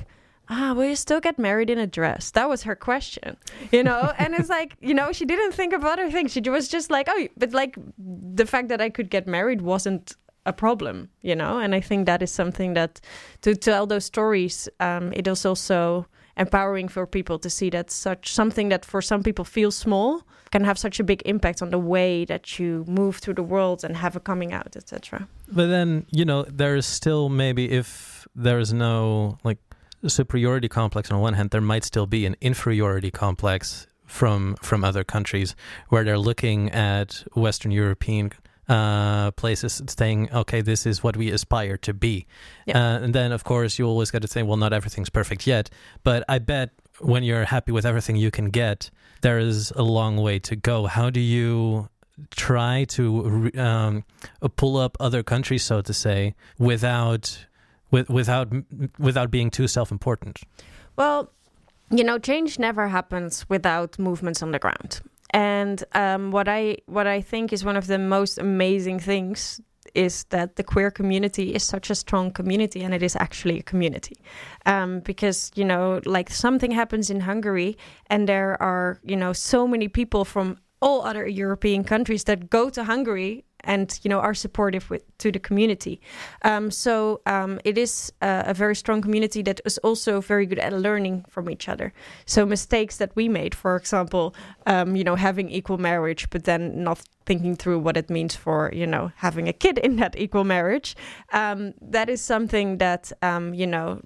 ah, 0.49 0.73
will 0.73 0.85
you 0.85 0.95
still 0.95 1.19
get 1.19 1.39
married 1.39 1.69
in 1.69 1.77
a 1.77 1.87
dress? 1.87 2.31
That 2.31 2.49
was 2.49 2.63
her 2.63 2.75
question, 2.75 3.37
you 3.71 3.83
know? 3.83 4.13
and 4.17 4.33
it's 4.33 4.49
like, 4.49 4.75
you 4.81 4.93
know, 4.93 5.11
she 5.11 5.25
didn't 5.25 5.53
think 5.53 5.73
of 5.73 5.83
other 5.83 6.09
things. 6.11 6.31
She 6.31 6.41
was 6.41 6.67
just 6.67 6.89
like, 6.89 7.07
oh, 7.09 7.27
but 7.37 7.53
like 7.53 7.77
the 7.97 8.45
fact 8.45 8.69
that 8.69 8.81
I 8.81 8.89
could 8.89 9.09
get 9.09 9.27
married 9.27 9.61
wasn't 9.61 10.15
a 10.45 10.53
problem, 10.53 11.09
you 11.21 11.35
know? 11.35 11.59
And 11.59 11.73
I 11.73 11.81
think 11.81 12.05
that 12.05 12.21
is 12.21 12.31
something 12.31 12.73
that 12.73 13.01
to 13.41 13.55
tell 13.55 13.87
those 13.87 14.05
stories, 14.05 14.69
um, 14.79 15.11
it 15.13 15.27
is 15.27 15.45
also 15.45 16.05
empowering 16.37 16.87
for 16.87 17.07
people 17.07 17.39
to 17.39 17.49
see 17.49 17.69
that 17.69 17.89
such 17.89 18.33
something 18.33 18.69
that 18.69 18.85
for 18.85 19.01
some 19.01 19.23
people 19.23 19.45
feels 19.45 19.75
small 19.75 20.23
can 20.51 20.63
have 20.63 20.77
such 20.77 20.99
a 20.99 21.03
big 21.03 21.21
impact 21.25 21.61
on 21.61 21.69
the 21.69 21.79
way 21.79 22.25
that 22.25 22.59
you 22.59 22.83
move 22.87 23.17
through 23.17 23.33
the 23.33 23.43
world 23.43 23.83
and 23.83 23.97
have 23.97 24.15
a 24.15 24.19
coming 24.19 24.53
out, 24.53 24.75
etc. 24.75 25.27
But 25.47 25.67
then, 25.67 26.05
you 26.11 26.25
know, 26.25 26.43
there 26.43 26.75
is 26.75 26.85
still 26.85 27.29
maybe 27.29 27.71
if 27.71 28.27
there 28.35 28.59
is 28.59 28.73
no 28.73 29.37
like 29.43 29.57
superiority 30.09 30.67
complex 30.67 31.11
on 31.11 31.19
one 31.19 31.33
hand, 31.33 31.51
there 31.51 31.61
might 31.61 31.83
still 31.83 32.05
be 32.05 32.25
an 32.25 32.35
inferiority 32.41 33.11
complex 33.11 33.87
from 34.05 34.55
from 34.61 34.83
other 34.83 35.03
countries 35.03 35.55
where 35.89 36.03
they're 36.03 36.17
looking 36.17 36.69
at 36.71 37.23
Western 37.33 37.71
European 37.71 38.31
uh, 38.67 39.31
places 39.31 39.81
saying, 39.87 40.29
okay, 40.33 40.61
this 40.61 40.85
is 40.85 41.03
what 41.03 41.17
we 41.17 41.29
aspire 41.29 41.77
to 41.77 41.93
be. 41.93 42.25
Uh, 42.67 42.99
and 43.03 43.13
then, 43.13 43.31
of 43.31 43.43
course, 43.43 43.77
you 43.77 43.85
always 43.85 44.11
got 44.11 44.21
to 44.21 44.27
say, 44.27 44.43
well, 44.43 44.57
not 44.57 44.73
everything's 44.73 45.09
perfect 45.09 45.45
yet. 45.45 45.69
But 46.03 46.23
I 46.27 46.39
bet 46.39 46.71
when 46.99 47.23
you're 47.23 47.45
happy 47.45 47.71
with 47.71 47.85
everything 47.85 48.15
you 48.15 48.31
can 48.31 48.49
get, 48.49 48.89
there 49.21 49.37
is 49.37 49.71
a 49.75 49.83
long 49.83 50.17
way 50.17 50.39
to 50.39 50.55
go. 50.55 50.87
How 50.87 51.09
do 51.09 51.19
you 51.19 51.89
try 52.31 52.85
to 52.85 53.51
um, 53.57 54.03
pull 54.55 54.77
up 54.77 54.97
other 54.99 55.23
countries, 55.23 55.63
so 55.63 55.81
to 55.81 55.93
say, 55.93 56.33
without 56.57 57.45
with, 57.95 58.09
without 58.09 58.47
without 58.99 59.29
being 59.31 59.49
too 59.49 59.67
self-important? 59.67 60.35
Well, 60.97 61.31
you 61.97 62.03
know, 62.03 62.17
change 62.19 62.59
never 62.59 62.87
happens 62.87 63.45
without 63.49 63.99
movements 63.99 64.43
on 64.43 64.51
the 64.51 64.59
ground. 64.59 65.01
And 65.31 65.83
um, 65.93 66.31
what 66.31 66.47
I 66.47 66.77
what 66.87 67.07
I 67.07 67.21
think 67.21 67.53
is 67.53 67.65
one 67.65 67.77
of 67.77 67.87
the 67.87 67.97
most 67.97 68.37
amazing 68.37 68.99
things 68.99 69.61
is 69.93 70.25
that 70.29 70.55
the 70.55 70.63
queer 70.63 70.91
community 70.91 71.53
is 71.55 71.63
such 71.63 71.89
a 71.89 71.95
strong 71.95 72.31
community, 72.31 72.83
and 72.83 72.93
it 72.93 73.03
is 73.03 73.15
actually 73.15 73.59
a 73.59 73.63
community. 73.63 74.17
Um, 74.65 74.99
because 74.99 75.51
you 75.55 75.65
know, 75.65 76.01
like 76.05 76.29
something 76.29 76.71
happens 76.71 77.09
in 77.09 77.21
Hungary, 77.21 77.77
and 78.09 78.27
there 78.27 78.61
are 78.61 78.99
you 79.03 79.17
know 79.17 79.33
so 79.33 79.67
many 79.67 79.87
people 79.87 80.25
from 80.25 80.57
all 80.81 81.01
other 81.05 81.27
European 81.27 81.83
countries 81.83 82.23
that 82.25 82.49
go 82.49 82.69
to 82.69 82.83
Hungary 82.83 83.45
and 83.65 83.99
you 84.03 84.09
know 84.09 84.19
are 84.19 84.33
supportive 84.33 84.89
with, 84.89 85.03
to 85.17 85.31
the 85.31 85.39
community. 85.39 86.01
Um, 86.43 86.71
so 86.71 87.21
um, 87.25 87.59
it 87.63 87.77
is 87.77 88.11
a 88.21 88.53
very 88.53 88.75
strong 88.75 89.01
community 89.01 89.41
that 89.43 89.61
is 89.65 89.77
also 89.79 90.21
very 90.21 90.45
good 90.45 90.59
at 90.59 90.73
learning 90.73 91.25
from 91.29 91.49
each 91.49 91.67
other. 91.67 91.93
So 92.25 92.45
mistakes 92.45 92.97
that 92.97 93.15
we 93.15 93.27
made, 93.29 93.55
for 93.55 93.75
example, 93.75 94.35
um, 94.65 94.95
you 94.95 95.03
know, 95.03 95.15
having 95.15 95.49
equal 95.49 95.77
marriage, 95.77 96.29
but 96.29 96.43
then 96.43 96.83
not 96.83 97.01
thinking 97.25 97.55
through 97.55 97.79
what 97.79 97.97
it 97.97 98.09
means 98.09 98.35
for 98.35 98.69
you 98.73 98.87
know 98.87 99.11
having 99.15 99.47
a 99.47 99.53
kid 99.53 99.77
in 99.79 99.95
that 99.97 100.17
equal 100.17 100.43
marriage. 100.43 100.95
Um, 101.33 101.73
that 101.81 102.09
is 102.09 102.21
something 102.21 102.77
that 102.77 103.11
um, 103.21 103.53
you 103.53 103.67
know 103.67 104.01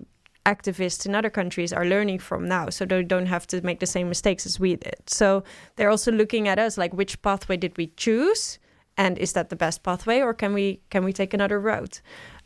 activists 0.45 1.06
in 1.06 1.13
other 1.13 1.30
countries 1.30 1.72
are 1.74 1.86
learning 1.86 2.19
from 2.19 2.48
now 2.48 2.69
so 2.69 2.86
they 2.86 3.04
don't 3.04 3.28
have 3.28 3.45
to 3.45 3.62
make 3.62 3.80
the 3.80 3.86
same 3.86 4.08
mistakes 4.08 4.45
as 4.45 4.60
we 4.60 4.76
did 4.76 5.00
so 5.06 5.43
they're 5.76 5.89
also 5.89 6.12
looking 6.12 6.48
at 6.48 6.58
us 6.58 6.78
like 6.78 6.93
which 6.93 7.22
pathway 7.22 7.58
did 7.58 7.76
we 7.78 7.88
choose 7.98 8.58
and 8.99 9.17
is 9.17 9.33
that 9.33 9.49
the 9.49 9.55
best 9.55 9.81
pathway 9.81 10.19
or 10.19 10.33
can 10.33 10.53
we 10.53 10.81
can 10.91 11.03
we 11.03 11.13
take 11.13 11.33
another 11.33 11.59
route 11.59 12.01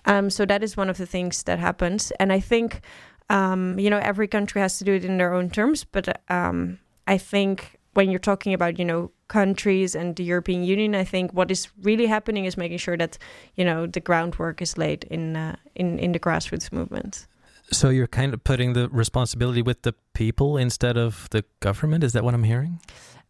um, 0.05 0.29
so 0.29 0.45
that 0.45 0.63
is 0.63 0.77
one 0.77 0.89
of 0.89 0.97
the 0.97 1.05
things 1.05 1.43
that 1.43 1.59
happens 1.59 2.11
and 2.19 2.31
i 2.31 2.39
think 2.39 2.81
um, 3.29 3.77
you 3.79 3.89
know 3.89 3.99
every 3.99 4.27
country 4.27 4.61
has 4.61 4.77
to 4.77 4.85
do 4.85 4.93
it 4.93 5.03
in 5.03 5.17
their 5.17 5.33
own 5.33 5.49
terms 5.49 5.83
but 5.83 6.21
um, 6.29 6.79
i 7.07 7.17
think 7.17 7.79
when 7.95 8.09
you're 8.09 8.19
talking 8.31 8.53
about 8.53 8.79
you 8.79 8.85
know 8.85 9.11
countries 9.27 9.95
and 9.95 10.15
the 10.15 10.23
european 10.23 10.63
union 10.63 10.95
i 10.95 11.03
think 11.03 11.31
what 11.31 11.49
is 11.49 11.67
really 11.81 12.05
happening 12.05 12.45
is 12.45 12.55
making 12.55 12.77
sure 12.77 12.97
that 12.97 13.17
you 13.55 13.65
know 13.65 13.87
the 13.87 13.99
groundwork 13.99 14.61
is 14.61 14.77
laid 14.77 15.03
in 15.05 15.35
uh, 15.35 15.55
in 15.75 15.99
in 15.99 16.11
the 16.11 16.19
grassroots 16.19 16.71
movement 16.71 17.27
So 17.71 17.89
you're 17.89 18.11
kind 18.11 18.33
of 18.33 18.43
putting 18.43 18.73
the 18.73 18.89
responsibility 18.89 19.61
with 19.61 19.81
the 19.81 19.93
people 20.13 20.61
instead 20.61 20.97
of 20.97 21.27
the 21.29 21.43
government. 21.59 22.03
Is 22.03 22.11
that 22.13 22.23
what 22.23 22.33
I'm 22.33 22.43
hearing? 22.43 22.79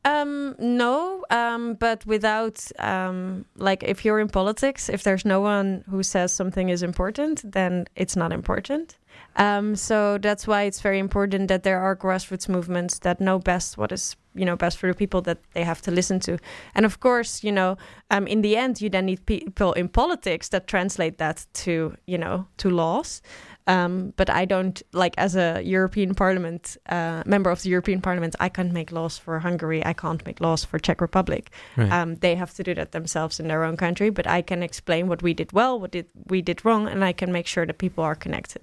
Um, 0.06 0.56
no, 0.60 1.24
um, 1.30 1.76
but 1.76 2.06
without 2.06 2.62
um, 2.80 3.46
like 3.56 3.84
if 3.84 4.04
you're 4.04 4.20
in 4.20 4.28
politics, 4.28 4.90
if 4.90 5.04
there's 5.04 5.24
no 5.24 5.40
one 5.40 5.86
who 5.90 6.04
says 6.04 6.34
something 6.34 6.70
is 6.70 6.84
important, 6.84 7.50
then 7.50 7.86
it's 7.96 8.18
not 8.18 8.34
important. 8.34 8.98
Um, 9.36 9.76
so 9.76 10.18
that's 10.18 10.46
why 10.46 10.64
it's 10.64 10.82
very 10.82 11.00
important 11.00 11.48
that 11.48 11.64
there 11.64 11.80
are 11.80 11.96
grassroots 11.96 12.50
movements 12.50 13.00
that 13.00 13.20
know 13.20 13.40
best 13.40 13.78
what 13.78 13.92
is 13.92 14.16
you 14.36 14.46
know 14.46 14.56
best 14.56 14.78
for 14.78 14.88
the 14.88 14.94
people 14.94 15.22
that 15.22 15.38
they 15.54 15.64
have 15.64 15.82
to 15.84 15.92
listen 15.92 16.20
to. 16.22 16.38
And 16.76 16.86
of 16.86 17.00
course, 17.00 17.44
you 17.44 17.52
know, 17.52 17.78
um, 18.12 18.28
in 18.28 18.42
the 18.42 18.58
end, 18.58 18.82
you 18.82 18.90
then 18.90 19.06
need 19.06 19.26
people 19.26 19.74
in 19.74 19.88
politics 19.88 20.50
that 20.50 20.68
translate 20.68 21.18
that 21.18 21.46
to 21.54 21.96
you 22.06 22.18
know 22.18 22.48
to 22.58 22.70
laws. 22.70 23.22
Um, 23.68 24.14
but 24.18 24.30
I 24.30 24.46
don't 24.46 24.82
like 24.92 25.14
as 25.18 25.36
a 25.36 25.62
European 25.64 26.16
Parliament 26.16 26.78
uh, 26.90 27.24
member 27.26 27.50
of 27.50 27.62
the 27.62 27.70
European 27.70 28.02
Parliament. 28.02 28.36
I 28.40 28.50
can't 28.50 28.74
make 28.74 28.92
laws 28.92 29.18
for 29.18 29.40
Hungary. 29.40 29.86
I 29.86 29.94
can't 29.94 30.26
make 30.26 30.42
laws 30.42 30.66
for 30.66 30.80
Czech 30.80 31.02
Republic. 31.02 31.50
Right. 31.78 31.92
Um, 31.92 32.16
they 32.16 32.36
have 32.36 32.54
to 32.56 32.64
do 32.64 32.74
that 32.76 32.92
themselves 32.92 33.40
in 33.40 33.48
their 33.48 33.64
own 33.64 33.78
country. 33.78 34.10
But 34.10 34.28
I 34.28 34.42
can 34.42 34.64
explain 34.64 35.08
what 35.08 35.22
we 35.22 35.34
did 35.34 35.52
well, 35.54 35.80
what 35.80 35.92
did 35.92 36.08
we 36.28 36.42
did 36.42 36.66
wrong, 36.66 36.88
and 36.88 37.04
I 37.04 37.14
can 37.14 37.32
make 37.32 37.48
sure 37.48 37.66
that 37.66 37.78
people 37.78 38.04
are 38.04 38.16
connected. 38.16 38.62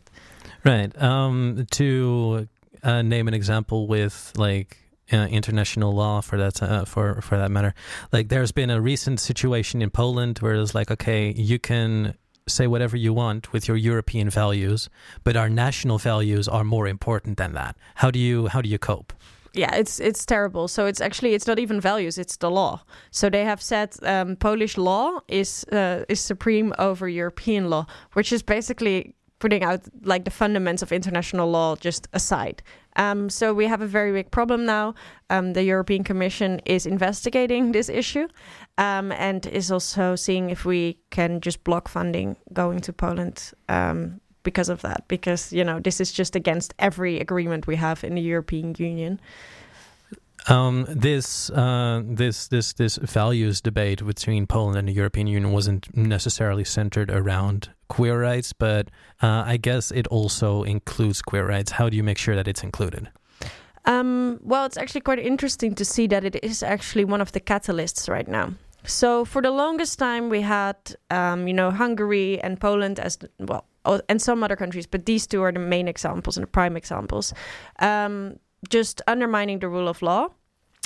Right. 0.65 0.91
Um, 1.01 1.67
to 1.71 2.49
uh, 2.83 3.03
name 3.03 3.29
an 3.29 3.35
example 3.35 3.87
with 3.87 4.33
like 4.37 4.77
uh, 5.13 5.27
international 5.31 5.93
law 5.93 6.21
for 6.21 6.39
that 6.39 6.63
uh, 6.63 6.85
for 6.85 7.21
for 7.21 7.39
that 7.39 7.51
matter, 7.51 7.75
like 8.13 8.29
there's 8.29 8.53
been 8.53 8.71
a 8.71 8.81
recent 8.81 9.21
situation 9.21 9.83
in 9.83 9.91
Poland 9.91 10.39
where 10.39 10.55
it's 10.55 10.75
like, 10.75 10.91
okay, 10.91 11.33
you 11.33 11.59
can 11.59 12.15
say 12.51 12.67
whatever 12.67 12.97
you 12.97 13.15
want 13.15 13.53
with 13.53 13.69
your 13.69 13.77
European 13.77 14.31
values, 14.31 14.91
but 15.25 15.37
our 15.37 15.49
national 15.49 15.99
values 15.99 16.49
are 16.49 16.65
more 16.65 16.87
important 16.87 17.37
than 17.37 17.55
that. 17.55 17.77
How 17.97 18.11
do 18.11 18.19
you 18.19 18.49
how 18.49 18.61
do 18.61 18.69
you 18.69 18.79
cope? 18.79 19.13
yeah 19.53 19.75
it's 19.75 19.99
it's 19.99 20.25
terrible 20.25 20.69
so 20.69 20.87
it's 20.87 21.01
actually 21.01 21.35
it's 21.35 21.47
not 21.47 21.59
even 21.59 21.81
values 21.81 22.19
it's 22.19 22.37
the 22.37 22.51
law 22.51 22.81
so 23.11 23.29
they 23.29 23.45
have 23.45 23.61
said 23.61 23.95
um, 24.03 24.37
polish 24.37 24.77
law 24.77 25.19
is 25.29 25.65
uh, 25.73 26.05
is 26.09 26.21
supreme 26.21 26.73
over 26.79 27.09
european 27.09 27.69
law 27.69 27.85
which 28.13 28.33
is 28.33 28.43
basically 28.43 29.15
putting 29.39 29.65
out 29.65 29.81
like 30.05 30.25
the 30.25 30.31
fundamentals 30.31 30.83
of 30.83 30.93
international 30.93 31.51
law 31.51 31.75
just 31.77 32.07
aside 32.13 32.63
um, 32.97 33.31
so 33.31 33.55
we 33.55 33.67
have 33.67 33.81
a 33.81 33.87
very 33.87 34.13
big 34.13 34.31
problem 34.31 34.67
now. 34.67 34.95
Um, 35.31 35.53
the 35.53 35.63
european 35.63 36.05
commission 36.05 36.61
is 36.65 36.87
investigating 36.87 37.73
this 37.73 37.89
issue 37.89 38.27
um, 38.79 39.13
and 39.13 39.47
is 39.47 39.71
also 39.71 40.17
seeing 40.17 40.51
if 40.51 40.65
we 40.65 40.99
can 41.11 41.41
just 41.41 41.63
block 41.65 41.89
funding 41.89 42.37
going 42.53 42.81
to 42.81 42.93
poland 42.93 43.53
um, 43.69 44.21
because 44.43 44.69
of 44.69 44.83
that 44.83 45.07
because 45.09 45.53
you 45.53 45.65
know 45.65 45.79
this 45.81 46.01
is 46.01 46.13
just 46.13 46.35
against 46.35 46.75
every 46.79 47.21
agreement 47.21 47.67
we 47.67 47.77
have 47.77 48.03
in 48.03 48.15
the 48.15 48.23
european 48.23 48.75
union 48.79 49.21
Um, 50.49 50.87
this 50.89 51.51
uh, 51.51 52.03
this 52.05 52.49
this 52.49 52.73
this 52.73 52.97
values 52.97 53.61
debate 53.61 54.05
between 54.05 54.47
Poland 54.47 54.79
and 54.79 54.89
the 54.89 54.93
European 54.93 55.27
Union 55.27 55.53
wasn't 55.53 55.95
necessarily 55.97 56.65
centered 56.65 57.11
around 57.11 57.71
queer 57.89 58.21
rights, 58.21 58.53
but 58.53 58.89
uh, 59.23 59.45
I 59.47 59.59
guess 59.59 59.91
it 59.91 60.07
also 60.07 60.63
includes 60.63 61.23
queer 61.23 61.47
rights. 61.47 61.73
How 61.73 61.89
do 61.89 61.97
you 61.97 62.03
make 62.03 62.19
sure 62.19 62.37
that 62.37 62.49
it's 62.49 62.63
included? 62.63 63.11
Um, 63.85 64.39
well, 64.43 64.65
it's 64.67 64.77
actually 64.77 65.01
quite 65.01 65.19
interesting 65.19 65.75
to 65.75 65.85
see 65.85 66.07
that 66.09 66.25
it 66.25 66.37
is 66.43 66.63
actually 66.63 67.05
one 67.05 67.21
of 67.21 67.33
the 67.33 67.41
catalysts 67.41 68.09
right 68.09 68.29
now. 68.29 68.55
So 68.85 69.25
for 69.25 69.43
the 69.43 69.51
longest 69.51 69.99
time, 69.99 70.29
we 70.31 70.41
had, 70.41 70.77
um, 71.11 71.47
you 71.47 71.55
know, 71.55 71.71
Hungary 71.71 72.41
and 72.41 72.59
Poland 72.61 72.99
as 72.99 73.19
well, 73.39 73.65
and 74.09 74.21
some 74.23 74.43
other 74.43 74.57
countries, 74.57 74.87
but 74.87 75.07
these 75.07 75.27
two 75.27 75.43
are 75.43 75.53
the 75.53 75.59
main 75.59 75.89
examples 75.89 76.37
and 76.37 76.45
the 76.45 76.51
prime 76.51 76.77
examples. 76.77 77.35
Um, 77.79 78.39
just 78.69 79.03
undermining 79.07 79.59
the 79.61 79.69
rule 79.69 79.89
of 79.89 80.03
law 80.03 80.29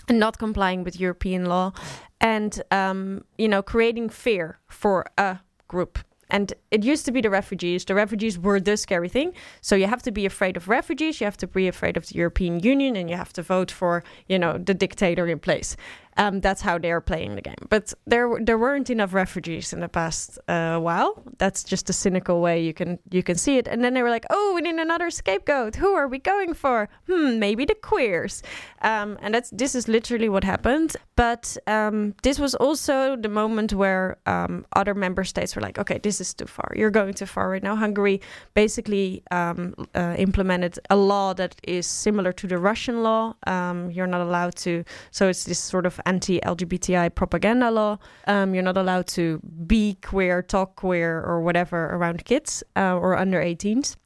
and 0.09 0.19
not 0.19 0.39
complying 0.39 0.85
with 0.85 1.01
European 1.01 1.47
law, 1.47 1.73
and 2.21 2.63
um, 2.71 3.25
you 3.39 3.49
know, 3.49 3.63
creating 3.63 4.11
fear 4.11 4.59
for 4.69 5.07
a 5.17 5.39
group. 5.69 5.99
And 6.31 6.53
it 6.71 6.85
used 6.85 7.05
to 7.05 7.13
be 7.13 7.21
the 7.21 7.31
refugees. 7.31 7.85
The 7.85 7.95
refugees 7.95 8.39
were 8.39 8.59
the 8.59 8.77
scary 8.77 9.09
thing. 9.09 9.35
So 9.61 9.77
you 9.77 9.87
have 9.87 10.03
to 10.03 10.11
be 10.11 10.27
afraid 10.27 10.57
of 10.57 10.69
refugees. 10.69 11.21
You 11.21 11.27
have 11.27 11.37
to 11.37 11.47
be 11.47 11.69
afraid 11.69 11.97
of 11.97 12.07
the 12.09 12.15
European 12.17 12.61
Union, 12.61 12.97
and 12.97 13.11
you 13.11 13.17
have 13.17 13.33
to 13.35 13.43
vote 13.43 13.71
for, 13.71 14.03
you 14.27 14.39
know, 14.39 14.59
the 14.59 14.75
dictator 14.75 15.27
in 15.29 15.39
place. 15.39 15.77
Um, 16.17 16.41
that's 16.41 16.63
how 16.63 16.79
they 16.79 16.91
are 16.91 17.01
playing 17.01 17.35
the 17.35 17.43
game. 17.43 17.67
But 17.69 17.93
there, 18.07 18.31
there 18.41 18.59
weren't 18.59 18.91
enough 18.91 19.13
refugees 19.15 19.73
in 19.73 19.81
the 19.81 19.89
past 19.89 20.39
uh, 20.49 20.79
while. 20.79 21.23
That's 21.39 21.65
just 21.65 21.91
a 21.91 21.93
cynical 21.93 22.41
way 22.41 22.63
you 22.63 22.75
can 22.75 22.99
you 23.11 23.23
can 23.23 23.37
see 23.37 23.59
it. 23.59 23.69
And 23.69 23.83
then 23.85 23.95
they 23.95 24.03
were 24.03 24.11
like, 24.11 24.27
"Oh, 24.31 24.53
we 24.55 24.61
need 24.61 24.77
another 24.77 25.11
scapegoat. 25.11 25.77
Who 25.77 25.95
are 25.95 26.09
we 26.09 26.19
going 26.19 26.55
for? 26.55 26.89
Hmm, 27.07 27.39
maybe 27.39 27.65
the 27.65 27.75
queers." 27.75 28.43
Um, 28.83 29.19
and 29.23 29.35
that's 29.35 29.51
this 29.51 29.75
is 29.75 29.89
literally 29.89 30.29
what 30.29 30.45
happened. 30.45 30.97
But 31.17 31.57
um, 31.67 32.15
this 32.23 32.39
was 32.39 32.55
also 32.55 33.17
the 33.17 33.29
moment 33.29 33.73
where 33.73 34.19
um, 34.27 34.67
other 34.75 34.95
member 34.95 35.25
states 35.25 35.57
were 35.57 35.63
like, 35.63 35.79
"Okay, 35.79 35.99
this 35.99 36.21
is 36.21 36.35
too 36.35 36.47
far. 36.47 36.73
You're 36.77 36.91
going 36.91 37.15
too 37.15 37.27
far 37.27 37.51
right 37.51 37.63
now." 37.63 37.77
Hungary 37.77 38.21
basically 38.55 39.23
um, 39.31 39.75
uh, 39.95 40.15
implemented 40.19 40.79
a 40.91 40.97
law 40.97 41.35
that 41.35 41.57
is 41.63 41.87
similar 41.87 42.33
to 42.33 42.47
the 42.47 42.59
Russian 42.59 43.03
law. 43.03 43.35
Um, 43.47 43.91
you're 43.91 44.07
not 44.07 44.21
allowed 44.21 44.55
to. 44.57 44.85
So 45.11 45.29
it's 45.29 45.45
this 45.45 45.59
sort 45.59 45.87
of 45.87 46.01
anti-LGBTI 46.07 47.15
propaganda 47.15 47.71
law. 47.71 47.99
Um, 48.27 48.55
you're 48.55 48.63
not 48.63 48.77
allowed 48.77 49.07
to 49.09 49.41
be 49.67 49.97
queer, 50.03 50.43
talk 50.43 50.77
queer, 50.77 51.21
or 51.23 51.41
whatever 51.41 51.87
around 51.87 52.25
kids 52.25 52.63
uh, 52.77 52.97
or 52.97 53.17
under 53.17 53.41
18s. 53.41 53.97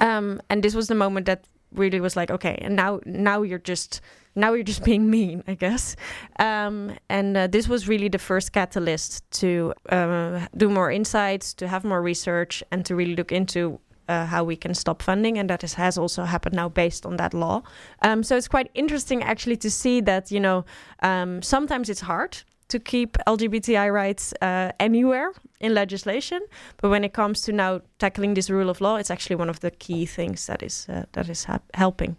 Um, 0.00 0.40
and 0.48 0.62
this 0.62 0.74
was 0.74 0.88
the 0.88 0.94
moment 0.94 1.26
that 1.26 1.46
really 1.72 2.00
was 2.00 2.16
like, 2.16 2.30
okay, 2.30 2.58
and 2.60 2.76
now 2.76 3.00
now 3.04 3.42
you're 3.42 3.58
just 3.58 4.00
now 4.34 4.52
you're 4.52 4.64
just 4.64 4.84
being 4.84 5.10
mean, 5.10 5.42
I 5.46 5.54
guess. 5.54 5.96
Um, 6.38 6.96
and 7.08 7.36
uh, 7.36 7.46
this 7.46 7.68
was 7.68 7.88
really 7.88 8.08
the 8.08 8.18
first 8.18 8.52
catalyst 8.52 9.28
to 9.40 9.74
uh, 9.88 10.46
do 10.56 10.68
more 10.68 10.90
insights, 10.90 11.54
to 11.54 11.68
have 11.68 11.84
more 11.84 12.02
research, 12.02 12.62
and 12.70 12.84
to 12.86 12.94
really 12.94 13.16
look 13.16 13.32
into 13.32 13.80
uh, 14.10 14.26
how 14.26 14.44
we 14.44 14.56
can 14.56 14.74
stop 14.74 15.02
funding, 15.02 15.38
and 15.38 15.48
that 15.48 15.62
is, 15.64 15.74
has 15.74 15.96
also 15.98 16.24
happened 16.24 16.56
now 16.56 16.68
based 16.68 17.06
on 17.06 17.16
that 17.16 17.32
law. 17.32 17.62
Um, 18.02 18.22
so 18.22 18.36
it's 18.36 18.48
quite 18.48 18.70
interesting 18.74 19.22
actually 19.22 19.56
to 19.58 19.70
see 19.70 20.00
that 20.02 20.30
you 20.30 20.40
know 20.40 20.64
um, 21.02 21.42
sometimes 21.42 21.88
it's 21.88 22.00
hard 22.00 22.42
to 22.68 22.78
keep 22.78 23.16
LGBTI 23.26 23.92
rights 23.92 24.32
uh, 24.40 24.70
anywhere 24.78 25.32
in 25.60 25.74
legislation, 25.74 26.40
but 26.76 26.90
when 26.90 27.04
it 27.04 27.12
comes 27.12 27.40
to 27.42 27.52
now 27.52 27.80
tackling 27.98 28.34
this 28.34 28.50
rule 28.50 28.70
of 28.70 28.80
law, 28.80 28.96
it's 28.96 29.10
actually 29.10 29.36
one 29.36 29.50
of 29.50 29.60
the 29.60 29.70
key 29.70 30.06
things 30.06 30.46
that 30.46 30.62
is 30.62 30.86
uh, 30.88 31.04
that 31.12 31.28
is 31.28 31.46
helping. 31.74 32.16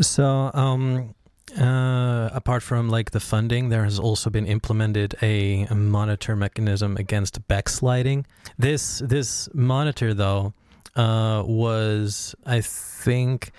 So, 0.00 0.50
um, 0.54 1.14
uh, 1.58 2.30
apart 2.32 2.62
from 2.62 2.88
like 2.88 3.10
the 3.10 3.20
funding, 3.20 3.70
there 3.70 3.84
has 3.84 3.98
also 3.98 4.30
been 4.30 4.46
implemented 4.46 5.14
a, 5.22 5.66
a 5.70 5.74
monitor 5.74 6.36
mechanism 6.36 6.96
against 6.96 7.46
backsliding. 7.48 8.26
This 8.58 9.02
this 9.04 9.48
monitor, 9.54 10.14
though, 10.14 10.52
uh, 10.96 11.42
was 11.46 12.34
I 12.46 12.60
think. 12.60 13.52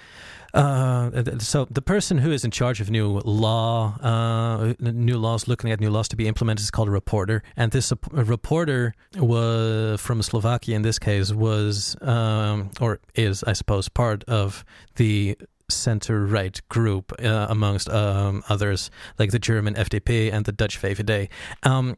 Uh, 0.54 1.40
so 1.40 1.66
the 1.72 1.82
person 1.82 2.18
who 2.18 2.30
is 2.30 2.44
in 2.44 2.52
charge 2.52 2.82
of 2.82 2.90
new 2.90 3.22
law, 3.24 3.98
uh, 4.02 4.74
new 4.80 5.18
laws, 5.18 5.48
looking 5.48 5.72
at 5.72 5.80
new 5.80 5.90
laws 5.90 6.10
to 6.10 6.18
be 6.18 6.28
implemented, 6.28 6.62
is 6.62 6.70
called 6.70 6.90
a 6.90 6.92
rapporteur. 6.92 7.42
And 7.56 7.72
this 7.72 7.90
rapporteur 7.92 8.92
was 9.16 10.02
from 10.02 10.22
Slovakia. 10.22 10.76
In 10.76 10.82
this 10.82 11.00
case, 11.00 11.32
was 11.32 11.96
um, 12.02 12.72
or 12.82 13.00
is, 13.16 13.44
I 13.46 13.54
suppose, 13.54 13.88
part 13.88 14.26
of 14.26 14.66
the 14.96 15.38
center 15.70 16.26
right 16.26 16.60
group, 16.70 17.14
uh, 17.24 17.48
amongst 17.50 17.90
um, 17.90 18.44
others, 18.50 18.92
like 19.18 19.32
the 19.32 19.40
German 19.40 19.76
FDP 19.76 20.32
and 20.32 20.46
the 20.46 20.52
Dutch 20.52 20.82
VVD. 20.82 21.30
Um, 21.64 21.96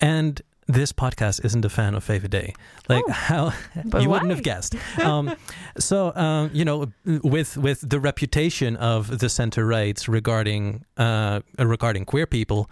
and 0.00 0.42
this 0.66 0.92
podcast 0.92 1.44
isn't 1.44 1.64
a 1.64 1.68
fan 1.68 1.94
of 1.94 2.04
VVD. 2.04 2.54
Like 2.88 3.04
Oh. 3.06 3.12
how 3.12 3.52
you 4.00 4.10
wouldn't 4.10 4.30
have 4.30 4.42
guessed. 4.42 4.74
Um, 4.98 5.34
so 5.78 6.14
um, 6.16 6.50
you 6.52 6.64
know, 6.64 6.86
with 7.04 7.56
with 7.56 7.88
the 7.88 8.00
reputation 8.00 8.76
of 8.76 9.18
the 9.18 9.28
center 9.28 9.64
rights 9.66 10.08
regarding 10.08 10.84
uh, 10.96 11.40
regarding 11.58 12.04
queer 12.04 12.26
people. 12.26 12.68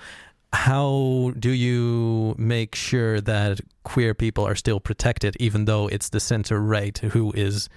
How 0.53 1.33
do 1.37 1.51
you 1.51 2.37
make 2.39 2.77
sure 2.77 3.21
that 3.21 3.61
queer 3.83 4.15
people 4.15 4.47
are 4.47 4.55
still 4.55 4.79
protected, 4.79 5.37
even 5.41 5.65
though 5.65 5.89
it's 5.89 6.11
the 6.11 6.21
center 6.21 6.61
right 6.61 6.97
who 6.99 7.33
is 7.33 7.69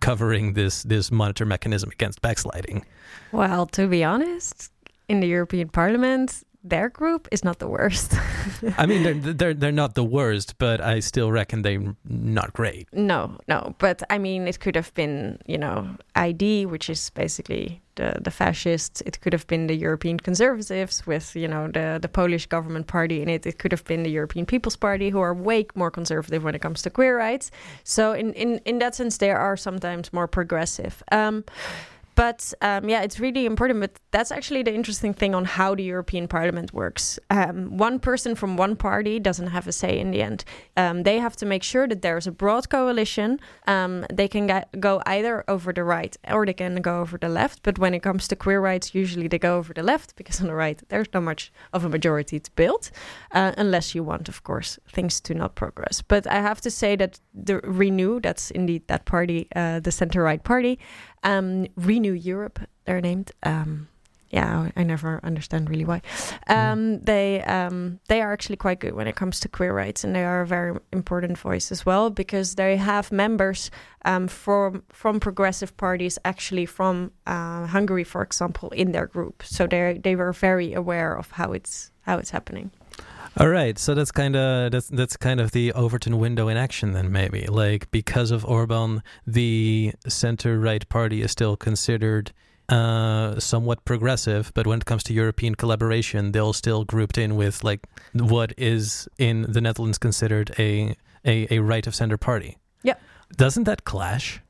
covering 0.00 0.54
this 0.54 0.82
this 0.84 1.10
monitor 1.10 1.44
mechanism 1.44 1.90
against 1.90 2.22
backsliding? 2.22 2.86
Well, 3.32 3.66
to 3.66 3.86
be 3.86 4.02
honest, 4.02 4.72
in 5.08 5.20
the 5.20 5.26
European 5.28 5.68
Parliament, 5.68 6.42
their 6.64 6.88
group 6.88 7.28
is 7.32 7.44
not 7.44 7.58
the 7.58 7.66
worst. 7.66 8.14
I 8.78 8.86
mean, 8.86 9.02
they're 9.02 9.34
they're 9.34 9.54
they're 9.54 9.72
not 9.72 9.94
the 9.94 10.04
worst, 10.04 10.58
but 10.58 10.80
I 10.80 11.00
still 11.00 11.32
reckon 11.32 11.62
they're 11.62 11.94
not 12.04 12.52
great. 12.52 12.88
no, 12.92 13.38
no, 13.48 13.74
but 13.78 14.02
I 14.10 14.18
mean, 14.18 14.46
it 14.46 14.60
could 14.60 14.76
have 14.76 14.94
been, 14.94 15.38
you 15.46 15.58
know, 15.58 15.88
ID, 16.14 16.66
which 16.66 16.88
is 16.88 17.10
basically 17.10 17.82
the 17.96 18.18
the 18.20 18.30
fascists. 18.30 19.02
It 19.02 19.20
could 19.20 19.32
have 19.32 19.46
been 19.46 19.66
the 19.66 19.74
European 19.74 20.18
Conservatives 20.18 21.06
with, 21.06 21.34
you 21.34 21.48
know, 21.48 21.68
the 21.68 21.98
the 22.00 22.08
Polish 22.08 22.46
government 22.46 22.86
party 22.86 23.22
in 23.22 23.28
it. 23.28 23.46
It 23.46 23.58
could 23.58 23.72
have 23.72 23.84
been 23.84 24.02
the 24.02 24.10
European 24.10 24.46
People's 24.46 24.76
Party, 24.76 25.10
who 25.10 25.20
are 25.20 25.34
way 25.34 25.66
more 25.74 25.90
conservative 25.90 26.44
when 26.44 26.54
it 26.54 26.62
comes 26.62 26.82
to 26.82 26.90
queer 26.90 27.18
rights. 27.18 27.50
So, 27.84 28.12
in 28.12 28.32
in 28.34 28.60
in 28.64 28.78
that 28.78 28.94
sense, 28.94 29.18
they 29.18 29.30
are 29.30 29.56
sometimes 29.56 30.12
more 30.12 30.28
progressive. 30.28 31.02
Um, 31.10 31.44
but 32.14 32.52
um, 32.60 32.88
yeah, 32.88 33.02
it's 33.02 33.18
really 33.18 33.46
important. 33.46 33.80
But 33.80 33.98
that's 34.10 34.30
actually 34.30 34.62
the 34.62 34.74
interesting 34.74 35.14
thing 35.14 35.34
on 35.34 35.44
how 35.44 35.74
the 35.74 35.82
European 35.82 36.28
Parliament 36.28 36.72
works. 36.72 37.18
Um, 37.30 37.76
one 37.76 37.98
person 37.98 38.34
from 38.34 38.56
one 38.56 38.76
party 38.76 39.18
doesn't 39.18 39.48
have 39.48 39.66
a 39.66 39.72
say 39.72 39.98
in 39.98 40.10
the 40.10 40.22
end. 40.22 40.44
Um, 40.76 41.02
they 41.02 41.18
have 41.18 41.36
to 41.36 41.46
make 41.46 41.62
sure 41.62 41.88
that 41.88 42.02
there 42.02 42.16
is 42.16 42.26
a 42.26 42.32
broad 42.32 42.68
coalition. 42.68 43.40
Um, 43.66 44.06
they 44.12 44.28
can 44.28 44.46
ga- 44.46 44.64
go 44.78 45.02
either 45.06 45.44
over 45.48 45.72
the 45.72 45.84
right 45.84 46.16
or 46.30 46.44
they 46.46 46.54
can 46.54 46.76
go 46.76 47.00
over 47.00 47.18
the 47.18 47.28
left. 47.28 47.62
But 47.62 47.78
when 47.78 47.94
it 47.94 48.02
comes 48.02 48.28
to 48.28 48.36
queer 48.36 48.60
rights, 48.60 48.94
usually 48.94 49.28
they 49.28 49.38
go 49.38 49.56
over 49.56 49.72
the 49.72 49.82
left 49.82 50.16
because 50.16 50.40
on 50.40 50.46
the 50.48 50.54
right 50.54 50.82
there's 50.88 51.08
not 51.14 51.22
much 51.22 51.52
of 51.72 51.84
a 51.84 51.88
majority 51.88 52.40
to 52.40 52.50
build, 52.52 52.90
uh, 53.32 53.52
unless 53.56 53.94
you 53.94 54.02
want, 54.02 54.28
of 54.28 54.42
course, 54.42 54.78
things 54.88 55.20
to 55.22 55.34
not 55.34 55.54
progress. 55.54 56.02
But 56.02 56.26
I 56.26 56.40
have 56.40 56.60
to 56.62 56.70
say 56.70 56.96
that 56.96 57.20
the 57.34 57.60
Renew, 57.60 58.20
that's 58.20 58.50
indeed 58.50 58.86
that 58.88 59.04
party, 59.04 59.48
uh, 59.56 59.80
the 59.80 59.92
center 59.92 60.22
right 60.22 60.42
party, 60.42 60.78
um, 61.22 61.66
Renew 61.76 62.12
Europe, 62.12 62.60
they're 62.84 63.00
named. 63.00 63.32
Um, 63.42 63.88
yeah, 64.32 64.70
I 64.74 64.82
never 64.82 65.20
understand 65.22 65.68
really 65.68 65.84
why. 65.84 66.00
Um, 66.48 67.00
They 67.04 67.42
um, 67.42 68.00
they 68.08 68.22
are 68.22 68.32
actually 68.32 68.56
quite 68.56 68.80
good 68.80 68.94
when 68.94 69.06
it 69.06 69.14
comes 69.14 69.40
to 69.40 69.48
queer 69.48 69.74
rights, 69.74 70.04
and 70.04 70.14
they 70.14 70.24
are 70.24 70.40
a 70.40 70.46
very 70.46 70.78
important 70.90 71.38
voice 71.38 71.70
as 71.70 71.84
well 71.84 72.10
because 72.10 72.54
they 72.54 72.78
have 72.78 73.12
members 73.12 73.70
um, 74.06 74.28
from 74.28 74.82
from 74.88 75.20
progressive 75.20 75.76
parties, 75.76 76.18
actually 76.24 76.66
from 76.66 77.12
uh, 77.26 77.66
Hungary, 77.66 78.04
for 78.04 78.22
example, 78.22 78.70
in 78.70 78.92
their 78.92 79.06
group. 79.06 79.42
So 79.44 79.66
they 79.66 80.00
they 80.02 80.16
were 80.16 80.32
very 80.32 80.72
aware 80.72 81.14
of 81.18 81.32
how 81.32 81.52
it's 81.52 81.92
how 82.06 82.18
it's 82.18 82.30
happening. 82.30 82.70
All 83.38 83.48
right, 83.48 83.78
so 83.78 83.94
that's 83.94 84.12
kind 84.12 84.36
of 84.36 84.72
that's 84.72 84.88
that's 84.88 85.16
kind 85.16 85.40
of 85.40 85.52
the 85.52 85.72
Overton 85.72 86.18
window 86.18 86.48
in 86.48 86.56
action 86.56 86.92
then 86.92 87.10
maybe. 87.10 87.46
Like 87.46 87.90
because 87.90 88.30
of 88.30 88.44
Orban, 88.44 89.02
the 89.26 89.92
center 90.06 90.58
right 90.58 90.86
party 90.88 91.22
is 91.22 91.30
still 91.30 91.56
considered 91.56 92.32
uh 92.68 93.40
somewhat 93.40 93.84
progressive, 93.84 94.52
but 94.54 94.66
when 94.66 94.78
it 94.78 94.84
comes 94.84 95.02
to 95.04 95.14
European 95.14 95.54
collaboration, 95.54 96.32
they'll 96.32 96.52
still 96.52 96.84
grouped 96.84 97.16
in 97.16 97.34
with 97.36 97.64
like 97.64 97.80
what 98.12 98.52
is 98.58 99.08
in 99.18 99.42
the 99.48 99.60
Netherlands 99.60 99.98
considered 99.98 100.54
a 100.58 100.94
a, 101.24 101.46
a 101.50 101.58
right 101.60 101.86
of 101.86 101.94
center 101.94 102.18
party. 102.18 102.58
Yep. 102.82 103.00
Doesn't 103.36 103.64
that 103.64 103.84
clash? 103.84 104.42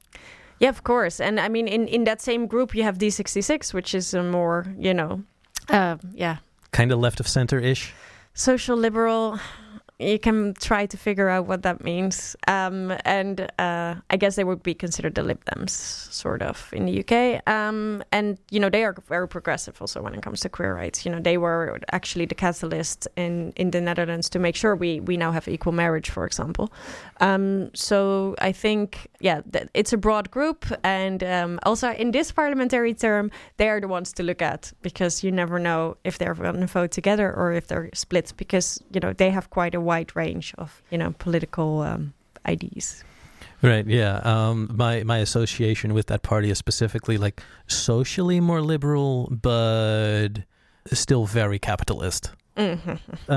Yeah, 0.59 0.71
of 0.71 0.83
course. 0.83 1.21
And 1.21 1.39
I 1.39 1.49
mean, 1.49 1.69
in 1.69 1.87
in 1.87 2.05
that 2.05 2.21
same 2.21 2.47
group, 2.47 2.75
you 2.75 2.83
have 2.83 2.99
D66, 2.99 3.73
which 3.73 3.95
is 3.95 4.13
a 4.13 4.23
more 4.23 4.67
you 4.77 4.93
know, 4.93 5.23
uh, 5.69 5.97
yeah, 6.13 6.39
Kind 6.73 6.91
of 6.91 6.99
left 6.99 7.21
of 7.21 7.29
center 7.29 7.61
ish. 7.61 7.93
Social 8.35 8.77
liberal 8.77 9.39
you 10.03 10.19
can 10.19 10.55
try 10.55 10.87
to 10.87 10.97
figure 10.97 11.29
out 11.29 11.47
what 11.47 11.63
that 11.63 11.83
means. 11.85 12.37
Um, 12.49 12.93
and 13.05 13.41
uh, 13.59 13.95
i 14.11 14.17
guess 14.17 14.37
they 14.37 14.45
would 14.45 14.63
be 14.63 14.75
considered 14.75 15.15
the 15.15 15.23
lib 15.23 15.45
dems 15.45 15.71
sort 15.71 16.43
of 16.43 16.69
in 16.73 16.87
the 16.87 16.95
uk 17.03 17.49
um, 17.49 18.03
and 18.13 18.39
you 18.51 18.61
know 18.61 18.71
they 18.71 18.85
are 18.85 18.95
very 19.09 19.29
progressive 19.29 19.81
also 19.81 20.03
when 20.03 20.15
it 20.15 20.23
comes 20.23 20.41
to 20.41 20.49
queer 20.49 20.75
rights. 20.75 21.05
You 21.05 21.13
know 21.13 21.21
they 21.21 21.39
were 21.39 21.79
actually 21.91 22.27
the 22.27 22.35
catalyst 22.35 23.09
in, 23.17 23.53
in 23.57 23.71
the 23.71 23.81
netherlands 23.81 24.29
to 24.31 24.39
make 24.39 24.57
sure 24.57 24.75
we, 24.77 25.01
we 25.01 25.17
now 25.17 25.33
have 25.33 25.49
equal 25.49 25.73
marriage 25.73 26.11
for 26.11 26.25
example. 26.25 26.73
Um, 27.21 27.71
so 27.75 28.35
i 28.39 28.53
think 28.53 29.09
yeah 29.21 29.41
that 29.47 29.69
it's 29.75 29.93
a 29.93 29.97
broad 29.97 30.31
group. 30.31 30.67
And 30.85 31.23
um, 31.23 31.61
also 31.65 31.93
in 31.93 32.11
this 32.11 32.33
parliamentary 32.33 32.95
term 32.95 33.31
they 33.57 33.69
are 33.69 33.81
the 33.81 33.89
ones 33.89 34.13
to 34.15 34.23
look 34.23 34.43
at 34.43 34.73
because 34.83 35.25
you 35.25 35.31
never 35.31 35.59
know 35.59 35.97
if 36.05 36.19
they're 36.19 36.35
going 36.35 36.61
to 36.61 36.67
vote 36.67 36.91
together 36.91 37.33
or 37.35 37.53
if 37.53 37.67
they're 37.67 37.91
split 37.95 38.33
because 38.37 38.83
you 38.93 39.01
know 39.01 39.13
they 39.13 39.31
have 39.31 39.51
quite 39.51 39.75
a 39.75 39.81
wide 39.93 40.11
range 40.23 40.55
of 40.59 40.69
you 40.93 40.99
know 40.99 41.11
political 41.19 41.71
um, 41.91 42.13
ideas. 42.55 43.05
Right. 43.63 43.87
Yeah. 43.87 44.17
Um, 44.25 44.57
my 44.85 45.05
my 45.05 45.19
association 45.19 45.95
with 45.95 46.07
that 46.07 46.23
party 46.23 46.51
is 46.51 46.59
specifically 46.59 47.19
like 47.19 47.43
socially 47.69 48.41
more 48.41 48.61
liberal, 48.75 49.29
but 49.31 50.31
still 50.93 51.27
very 51.27 51.59
capitalist. 51.59 52.33
Mhm. 52.57 52.99
Uh, 53.29 53.33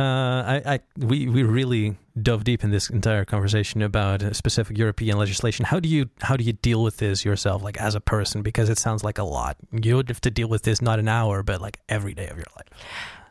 I, 0.56 0.56
I 0.74 0.80
we 0.98 1.18
we 1.30 1.44
really 1.44 1.96
dove 2.22 2.44
deep 2.44 2.64
in 2.64 2.72
this 2.72 2.90
entire 2.90 3.26
conversation 3.26 3.82
about 3.82 4.36
specific 4.36 4.78
European 4.78 5.18
legislation. 5.18 5.66
How 5.66 5.80
do 5.80 5.88
you 5.88 6.10
how 6.28 6.36
do 6.38 6.44
you 6.44 6.54
deal 6.54 6.84
with 6.84 6.98
this 6.98 7.24
yourself, 7.24 7.64
like 7.64 7.78
as 7.88 7.96
a 7.96 8.02
person? 8.02 8.42
Because 8.42 8.68
it 8.70 8.78
sounds 8.78 9.04
like 9.04 9.22
a 9.22 9.24
lot. 9.24 9.56
You 9.72 9.96
would 9.96 10.10
have 10.10 10.22
to 10.22 10.32
deal 10.32 10.50
with 10.50 10.64
this 10.64 10.82
not 10.82 11.00
an 11.00 11.08
hour, 11.08 11.44
but 11.44 11.62
like 11.62 11.78
every 11.88 12.14
day 12.14 12.28
of 12.28 12.36
your 12.36 12.52
life. 12.58 12.70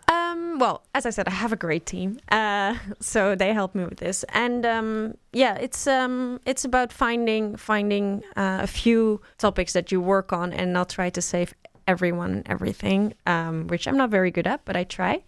Um, 0.09 0.59
well, 0.59 0.84
as 0.94 1.07
I 1.07 1.11
said, 1.11 1.28
I 1.28 1.32
have 1.32 1.52
a 1.52 1.57
great 1.57 1.86
team, 1.86 2.18
uh, 2.30 2.76
so 3.00 3.34
they 3.34 3.52
help 3.52 3.74
me 3.74 3.84
with 3.84 3.98
this, 3.98 4.24
and 4.30 4.66
um, 4.66 5.16
yeah, 5.32 5.55
it's 5.55 5.86
um, 5.86 6.40
it's 6.46 6.64
about 6.64 6.92
finding 6.92 7.57
finding 7.57 8.22
uh, 8.36 8.61
a 8.62 8.66
few 8.66 9.20
topics 9.38 9.72
that 9.72 9.90
you 9.90 10.00
work 10.00 10.32
on 10.32 10.52
and 10.52 10.72
not 10.72 10.90
try 10.90 11.11
to 11.11 11.22
save 11.22 11.55
everyone 11.86 12.42
everything, 12.46 13.14
um, 13.26 13.66
which 13.68 13.86
I'm 13.86 13.96
not 13.96 14.11
very 14.11 14.30
good 14.30 14.46
at, 14.46 14.64
but 14.64 14.76
I 14.76 14.84
try, 14.84 15.22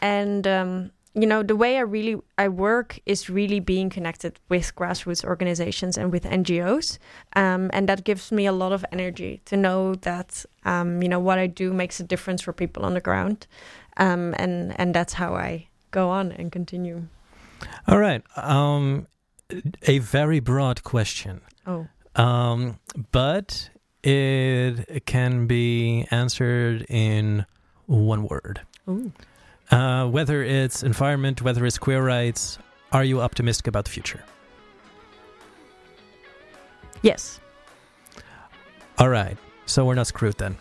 and 0.00 0.46
um, 0.46 0.90
you 1.14 1.26
know 1.26 1.42
the 1.42 1.56
way 1.56 1.76
I 1.76 1.80
really 1.80 2.16
I 2.38 2.48
work 2.48 3.00
is 3.06 3.28
really 3.28 3.58
being 3.58 3.90
connected 3.90 4.38
with 4.48 4.74
grassroots 4.76 5.24
organizations 5.24 5.98
and 5.98 6.12
with 6.12 6.24
NGOs, 6.24 6.98
um, 7.34 7.70
and 7.72 7.88
that 7.88 8.04
gives 8.04 8.30
me 8.30 8.46
a 8.46 8.52
lot 8.52 8.72
of 8.72 8.84
energy 8.92 9.40
to 9.46 9.56
know 9.56 9.96
that 9.96 10.44
um, 10.64 11.02
you 11.02 11.08
know 11.08 11.18
what 11.18 11.38
I 11.38 11.48
do 11.48 11.72
makes 11.72 11.98
a 11.98 12.04
difference 12.04 12.42
for 12.42 12.52
people 12.52 12.84
on 12.84 12.94
the 12.94 13.00
ground 13.00 13.48
um, 14.00 14.34
and 14.36 14.74
and 14.80 14.92
that's 14.94 15.12
how 15.12 15.34
I 15.34 15.68
go 15.92 16.08
on 16.10 16.32
and 16.32 16.50
continue. 16.50 17.06
All 17.86 17.98
right. 17.98 18.22
Um, 18.36 19.06
a 19.86 19.98
very 19.98 20.40
broad 20.40 20.82
question. 20.82 21.40
Oh, 21.66 21.86
Um, 22.16 22.78
but 23.12 23.70
it 24.02 25.04
can 25.06 25.46
be 25.46 26.06
answered 26.10 26.86
in 26.88 27.44
one 27.86 28.22
word. 28.26 28.60
Ooh. 28.88 29.12
Uh, 29.70 30.06
whether 30.08 30.42
it's 30.42 30.82
environment, 30.82 31.42
whether 31.42 31.64
it's 31.66 31.78
queer 31.78 32.02
rights, 32.04 32.58
are 32.92 33.04
you 33.04 33.20
optimistic 33.20 33.66
about 33.68 33.84
the 33.84 33.90
future? 33.90 34.24
yes. 37.02 37.40
All 38.98 39.08
right. 39.08 39.36
So 39.66 39.84
we're 39.86 39.94
not 39.94 40.06
screwed 40.06 40.36
then. 40.38 40.56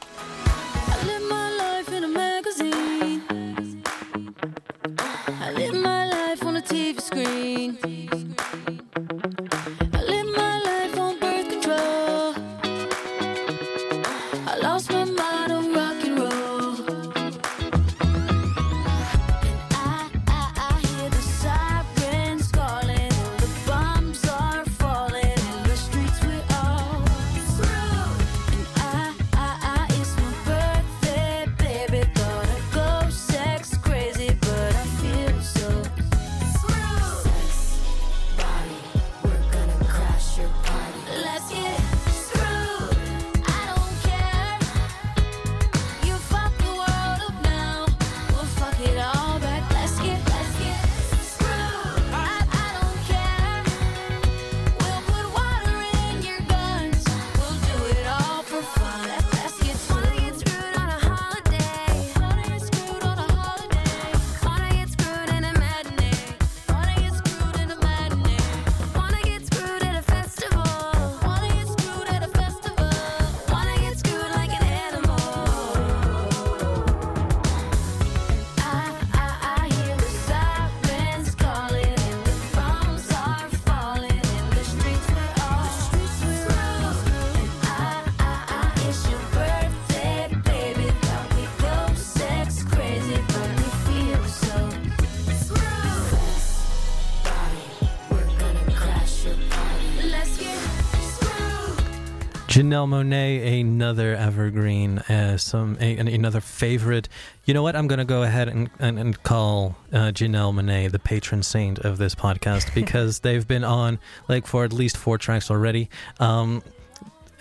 Janelle 102.79 102.87
Monáe, 102.87 103.59
another 103.61 104.15
evergreen, 104.15 104.99
uh, 104.99 105.37
some 105.37 105.77
a, 105.81 105.97
another 105.97 106.39
favorite. 106.39 107.09
You 107.43 107.53
know 107.53 107.61
what? 107.61 107.75
I'm 107.75 107.87
going 107.87 107.99
to 107.99 108.05
go 108.05 108.23
ahead 108.23 108.47
and, 108.47 108.69
and, 108.79 108.97
and 108.97 109.21
call 109.23 109.75
uh, 109.91 110.11
Janelle 110.13 110.53
Monáe 110.53 110.89
the 110.89 110.99
patron 110.99 111.43
saint 111.43 111.79
of 111.79 111.97
this 111.97 112.15
podcast 112.15 112.73
because 112.75 113.19
they've 113.19 113.45
been 113.45 113.65
on 113.65 113.99
like 114.29 114.47
for 114.47 114.63
at 114.63 114.71
least 114.71 114.95
four 114.95 115.17
tracks 115.17 115.51
already. 115.51 115.89
Um, 116.21 116.63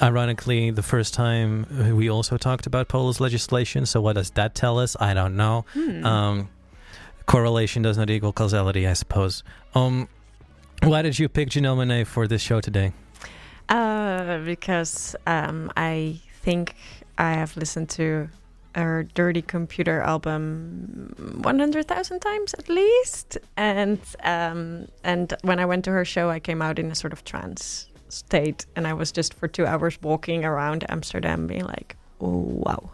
ironically, 0.02 0.72
the 0.72 0.82
first 0.82 1.14
time 1.14 1.96
we 1.96 2.10
also 2.10 2.36
talked 2.36 2.66
about 2.66 2.88
Polish 2.88 3.20
legislation. 3.20 3.86
So 3.86 4.00
what 4.00 4.14
does 4.14 4.30
that 4.30 4.56
tell 4.56 4.80
us? 4.80 4.96
I 4.98 5.14
don't 5.14 5.36
know. 5.36 5.66
Hmm. 5.72 6.04
Um, 6.04 6.48
correlation 7.26 7.82
does 7.82 7.96
not 7.96 8.10
equal 8.10 8.32
causality, 8.32 8.88
I 8.88 8.94
suppose. 8.94 9.44
Um, 9.74 10.08
why 10.82 11.02
did 11.02 11.18
you 11.18 11.28
pick 11.28 11.50
Janelle 11.50 11.76
Monáe 11.76 12.06
for 12.06 12.26
this 12.26 12.42
show 12.42 12.60
today? 12.60 12.92
Uh, 13.68 14.38
because 14.44 15.14
um, 15.26 15.70
I 15.76 16.20
think 16.42 16.74
I 17.18 17.32
have 17.32 17.56
listened 17.56 17.90
to 17.90 18.28
her 18.74 19.04
Dirty 19.14 19.42
Computer 19.42 20.00
album 20.00 21.14
100,000 21.42 22.20
times 22.20 22.54
at 22.54 22.68
least. 22.68 23.38
And 23.56 24.00
um, 24.22 24.88
and 25.04 25.34
when 25.42 25.58
I 25.58 25.66
went 25.66 25.84
to 25.86 25.90
her 25.90 26.04
show, 26.04 26.30
I 26.30 26.38
came 26.38 26.62
out 26.62 26.78
in 26.78 26.90
a 26.90 26.94
sort 26.94 27.12
of 27.12 27.24
trance 27.24 27.88
state. 28.08 28.66
And 28.76 28.86
I 28.86 28.92
was 28.92 29.12
just 29.12 29.34
for 29.34 29.48
two 29.48 29.66
hours 29.66 30.00
walking 30.02 30.44
around 30.44 30.84
Amsterdam 30.90 31.46
being 31.46 31.64
like, 31.64 31.96
oh, 32.20 32.38
wow. 32.38 32.90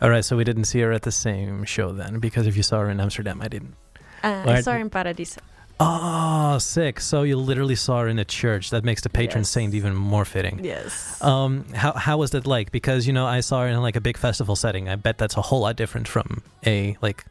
All 0.00 0.10
right, 0.10 0.24
so 0.24 0.36
we 0.36 0.44
didn't 0.44 0.64
see 0.64 0.80
her 0.80 0.92
at 0.92 1.02
the 1.02 1.12
same 1.12 1.64
show 1.64 1.92
then, 1.92 2.18
because 2.18 2.46
if 2.46 2.56
you 2.56 2.62
saw 2.62 2.80
her 2.80 2.90
in 2.90 3.00
Amsterdam, 3.00 3.40
I 3.40 3.48
didn't. 3.48 3.74
Uh, 4.22 4.44
I 4.46 4.60
saw 4.60 4.72
her 4.72 4.78
in 4.78 4.90
Paradiso. 4.90 5.40
Oh, 5.80 6.58
sick! 6.58 7.00
So 7.00 7.22
you 7.24 7.36
literally 7.36 7.74
saw 7.74 8.00
her 8.00 8.08
in 8.08 8.18
a 8.18 8.24
church. 8.24 8.70
That 8.70 8.84
makes 8.84 9.02
the 9.02 9.08
patron 9.08 9.40
Yes. 9.40 9.48
saint 9.50 9.74
even 9.74 9.94
more 9.94 10.24
fitting. 10.24 10.60
Yes. 10.62 11.20
Um, 11.22 11.64
how 11.74 11.92
how 11.92 12.16
was 12.18 12.30
that 12.30 12.46
like? 12.46 12.70
Because 12.70 13.06
you 13.06 13.12
know, 13.12 13.26
I 13.26 13.40
saw 13.40 13.62
her 13.62 13.68
in 13.68 13.80
like 13.82 13.96
a 13.96 14.00
big 14.00 14.16
festival 14.16 14.54
setting. 14.56 14.88
I 14.88 14.96
bet 14.96 15.18
that's 15.18 15.36
a 15.36 15.42
whole 15.42 15.60
lot 15.60 15.74
different 15.76 16.06
from 16.06 16.42
a 16.64 16.96
like, 17.02 17.24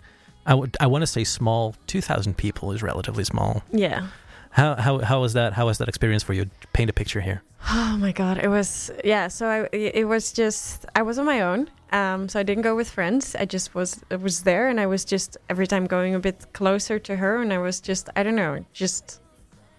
I 0.45 0.53
would 0.55 0.75
I 0.79 0.87
want 0.87 1.03
to 1.03 1.07
say 1.07 1.23
small. 1.23 1.75
Two 1.87 2.01
thousand 2.01 2.35
people 2.37 2.71
is 2.73 2.83
relatively 2.83 3.23
small. 3.23 3.63
yeah. 3.71 4.07
How 4.51 4.75
how 4.75 4.99
how 4.99 5.21
was 5.21 5.33
that? 5.33 5.53
How 5.53 5.65
was 5.65 5.77
that 5.79 5.87
experience 5.87 6.21
for 6.21 6.33
you? 6.33 6.45
Paint 6.73 6.89
a 6.89 6.93
picture 6.93 7.21
here. 7.21 7.41
Oh 7.71 7.97
my 7.97 8.11
god, 8.11 8.37
it 8.37 8.49
was 8.49 8.91
yeah. 9.03 9.27
So 9.29 9.47
I 9.47 9.69
it 9.75 10.07
was 10.07 10.31
just 10.33 10.85
I 10.95 11.01
was 11.01 11.17
on 11.17 11.25
my 11.25 11.41
own. 11.41 11.69
Um, 11.93 12.27
so 12.27 12.39
I 12.39 12.43
didn't 12.43 12.63
go 12.63 12.75
with 12.75 12.89
friends. 12.89 13.35
I 13.35 13.45
just 13.45 13.75
was 13.75 14.03
I 14.09 14.15
was 14.15 14.41
there, 14.41 14.67
and 14.67 14.79
I 14.79 14.87
was 14.87 15.05
just 15.05 15.37
every 15.47 15.67
time 15.67 15.85
going 15.85 16.15
a 16.15 16.19
bit 16.19 16.51
closer 16.51 16.97
to 16.97 17.15
her, 17.17 17.39
and 17.39 17.53
I 17.53 17.59
was 17.59 17.79
just 17.79 18.09
I 18.15 18.23
don't 18.23 18.35
know, 18.35 18.65
just 18.73 19.21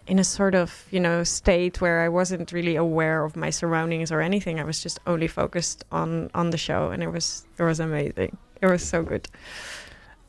in 0.06 0.20
a 0.20 0.24
sort 0.24 0.54
of 0.54 0.86
you 0.92 1.00
know 1.00 1.24
state 1.24 1.80
where 1.80 2.02
I 2.02 2.08
wasn't 2.08 2.52
really 2.52 2.76
aware 2.76 3.24
of 3.24 3.34
my 3.34 3.50
surroundings 3.50 4.12
or 4.12 4.20
anything. 4.20 4.60
I 4.60 4.64
was 4.64 4.80
just 4.80 5.00
only 5.08 5.26
focused 5.26 5.84
on 5.90 6.30
on 6.34 6.50
the 6.50 6.56
show, 6.56 6.90
and 6.90 7.02
it 7.02 7.10
was 7.10 7.46
it 7.58 7.64
was 7.64 7.80
amazing. 7.80 8.36
It 8.62 8.66
was 8.66 8.88
so 8.88 9.02
good. 9.02 9.28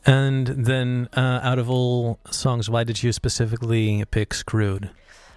And 0.07 0.47
then, 0.47 1.09
uh, 1.13 1.39
out 1.41 1.57
of 1.59 1.69
all 1.69 2.19
songs, 2.29 2.69
why 2.69 2.83
did 2.83 3.03
you 3.03 3.11
specifically 3.11 4.03
pick 4.09 4.33
"Screwed"? 4.33 4.89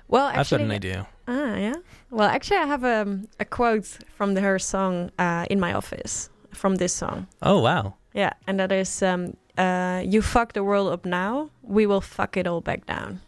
Well, 0.08 0.28
actually, 0.28 0.40
I've 0.40 0.50
got 0.50 0.60
an 0.60 0.70
idea. 0.70 1.08
Ah, 1.26 1.56
yeah. 1.56 1.74
Well, 2.10 2.28
actually, 2.28 2.56
I 2.56 2.66
have 2.66 2.84
a 2.84 3.20
a 3.38 3.44
quote 3.44 3.98
from 4.16 4.32
the, 4.32 4.40
her 4.40 4.58
song 4.58 5.10
uh, 5.18 5.44
in 5.50 5.60
my 5.60 5.74
office 5.74 6.30
from 6.52 6.76
this 6.76 6.92
song. 6.92 7.26
Oh 7.42 7.60
wow! 7.60 7.94
Yeah, 8.14 8.32
and 8.46 8.58
that 8.58 8.72
is 8.72 9.02
um, 9.02 9.36
uh, 9.58 10.02
you 10.04 10.22
fuck 10.22 10.52
the 10.52 10.62
world 10.62 10.92
up 10.92 11.04
now, 11.04 11.50
we 11.62 11.86
will 11.86 12.00
fuck 12.00 12.36
it 12.36 12.46
all 12.46 12.60
back 12.60 12.86
down. 12.86 13.20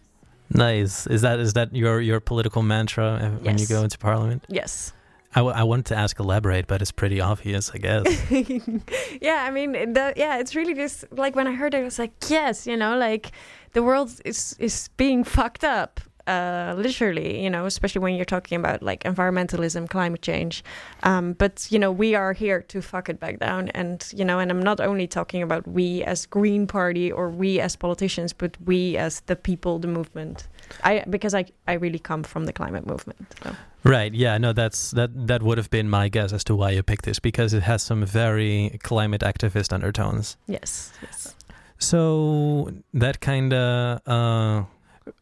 Nice. 0.53 1.07
Is 1.07 1.23
that 1.23 1.39
is 1.39 1.53
that 1.55 1.75
your 1.75 2.01
your 2.01 2.21
political 2.21 2.63
mantra 2.63 3.07
uh, 3.07 3.31
when 3.45 3.59
you 3.59 3.67
go 3.67 3.83
into 3.83 3.99
parliament? 3.99 4.45
Yes. 4.49 4.93
I, 5.33 5.41
w- 5.41 5.55
I 5.55 5.63
wanted 5.63 5.87
to 5.87 5.97
ask 5.97 6.19
elaborate, 6.19 6.67
but 6.67 6.83
it's 6.83 6.91
pretty 6.91 7.21
obvious, 7.21 7.71
I 7.73 7.79
guess. 7.79 8.05
yeah, 9.21 9.45
I 9.47 9.53
mean, 9.53 9.71
the, 9.93 10.13
yeah, 10.17 10.39
it's 10.39 10.57
really 10.57 10.75
just 10.75 11.05
like 11.13 11.37
when 11.37 11.47
I 11.47 11.53
heard 11.53 11.73
it, 11.73 11.79
I 11.79 11.83
was 11.85 12.01
like, 12.01 12.11
yes, 12.29 12.67
you 12.67 12.77
know, 12.77 12.97
like 12.99 13.31
the 13.73 13.83
world 13.83 14.11
is 14.25 14.57
is 14.59 14.89
being 14.97 15.23
fucked 15.23 15.63
up, 15.63 16.01
uh, 16.27 16.75
literally, 16.77 17.43
you 17.43 17.51
know, 17.51 17.67
especially 17.67 18.01
when 18.01 18.15
you're 18.15 18.25
talking 18.25 18.59
about 18.59 18.83
like 18.83 19.05
environmentalism, 19.05 19.89
climate 19.89 20.23
change. 20.23 20.65
Um, 21.03 21.35
but 21.35 21.67
you 21.71 21.79
know, 21.79 21.91
we 21.93 22.15
are 22.15 22.33
here 22.33 22.63
to 22.63 22.83
fuck 22.83 23.09
it 23.09 23.21
back 23.21 23.39
down, 23.39 23.69
and 23.71 24.07
you 24.15 24.25
know, 24.25 24.39
and 24.39 24.51
I'm 24.51 24.63
not 24.63 24.81
only 24.81 25.07
talking 25.07 25.43
about 25.43 25.67
we 25.67 26.03
as 26.05 26.27
Green 26.27 26.67
Party 26.67 27.11
or 27.11 27.31
we 27.31 27.61
as 27.61 27.77
politicians, 27.77 28.33
but 28.33 28.57
we 28.65 28.97
as 28.97 29.21
the 29.21 29.37
people, 29.37 29.79
the 29.79 29.89
movement. 29.89 30.49
I 30.85 31.05
because 31.09 31.35
I 31.35 31.47
I 31.67 31.75
really 31.75 31.99
come 31.99 32.23
from 32.23 32.45
the 32.45 32.53
climate 32.53 32.87
movement. 32.87 33.27
So. 33.43 33.55
right. 33.85 34.13
Yeah. 34.15 34.39
No. 34.39 34.53
That's 34.53 34.91
that. 34.93 35.11
That 35.27 35.43
would 35.43 35.59
have 35.59 35.71
been 35.71 35.89
my 35.89 36.09
guess 36.09 36.33
as 36.33 36.45
to 36.45 36.57
why 36.57 36.71
you 36.71 36.83
picked 36.83 37.05
this 37.05 37.19
because 37.19 37.55
it 37.55 37.63
has 37.63 37.83
some 37.83 38.05
very 38.05 38.79
climate 38.83 39.23
activist 39.23 39.73
undertones. 39.73 40.37
Yes. 40.47 40.93
Yes. 41.03 41.35
So 41.81 42.71
that 42.93 43.21
kind 43.21 43.53
of 43.55 44.07
uh, 44.07 44.65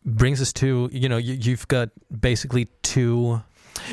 brings 0.05 0.41
us 0.41 0.53
to 0.55 0.89
you 0.93 1.09
know 1.09 1.17
you, 1.17 1.35
you've 1.35 1.69
got 1.69 1.91
basically 2.21 2.69
two. 2.83 3.43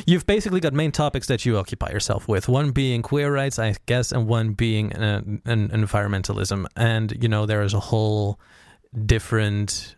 You've 0.08 0.26
basically 0.26 0.60
got 0.60 0.74
main 0.74 0.92
topics 0.92 1.28
that 1.28 1.46
you 1.46 1.58
occupy 1.58 1.92
yourself 1.92 2.28
with. 2.28 2.48
One 2.50 2.72
being 2.72 3.04
queer 3.04 3.32
rights, 3.32 3.60
I 3.60 3.76
guess, 3.86 4.12
and 4.12 4.28
one 4.28 4.54
being 4.54 4.92
an 4.94 5.42
environmentalism. 5.46 6.66
And 6.76 7.16
you 7.22 7.30
know 7.30 7.46
there 7.46 7.62
is 7.62 7.74
a 7.74 7.80
whole 7.80 8.40
different 9.06 9.96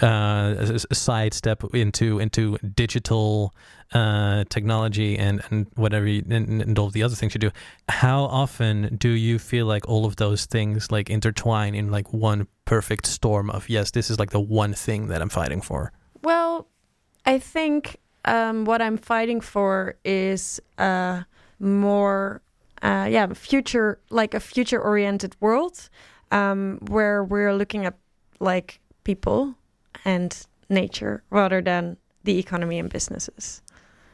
uh, 0.00 0.78
sidestep 0.92 1.64
into 1.74 2.18
into 2.18 2.56
digital 2.58 3.52
uh, 3.92 4.44
technology 4.48 5.18
and 5.18 5.42
and 5.50 5.66
whatever 5.74 6.06
you, 6.06 6.24
and, 6.30 6.62
and 6.62 6.78
all 6.78 6.90
the 6.90 7.02
other 7.02 7.14
things 7.14 7.34
you 7.34 7.40
do. 7.40 7.50
How 7.88 8.24
often 8.24 8.96
do 8.96 9.10
you 9.10 9.38
feel 9.38 9.66
like 9.66 9.88
all 9.88 10.06
of 10.06 10.16
those 10.16 10.46
things 10.46 10.90
like 10.90 11.10
intertwine 11.10 11.74
in 11.74 11.90
like 11.90 12.12
one 12.12 12.46
perfect 12.64 13.06
storm 13.06 13.50
of 13.50 13.68
yes, 13.68 13.90
this 13.90 14.10
is 14.10 14.18
like 14.18 14.30
the 14.30 14.40
one 14.40 14.72
thing 14.72 15.08
that 15.08 15.20
I'm 15.20 15.28
fighting 15.28 15.60
for? 15.60 15.92
Well, 16.22 16.68
I 17.26 17.38
think 17.38 17.98
um, 18.24 18.64
what 18.64 18.80
I'm 18.80 18.96
fighting 18.96 19.40
for 19.40 19.96
is 20.04 20.60
a 20.78 21.24
more, 21.58 22.42
uh, 22.82 23.08
yeah, 23.10 23.26
future, 23.34 23.98
like 24.10 24.34
a 24.34 24.40
future-oriented 24.40 25.36
world, 25.40 25.88
um, 26.30 26.78
where 26.88 27.24
we're 27.24 27.54
looking 27.54 27.84
at 27.84 27.94
like 28.40 28.80
people 29.04 29.54
and 30.04 30.46
nature 30.68 31.22
rather 31.30 31.60
than 31.60 31.96
the 32.24 32.38
economy 32.38 32.78
and 32.78 32.90
businesses. 32.90 33.62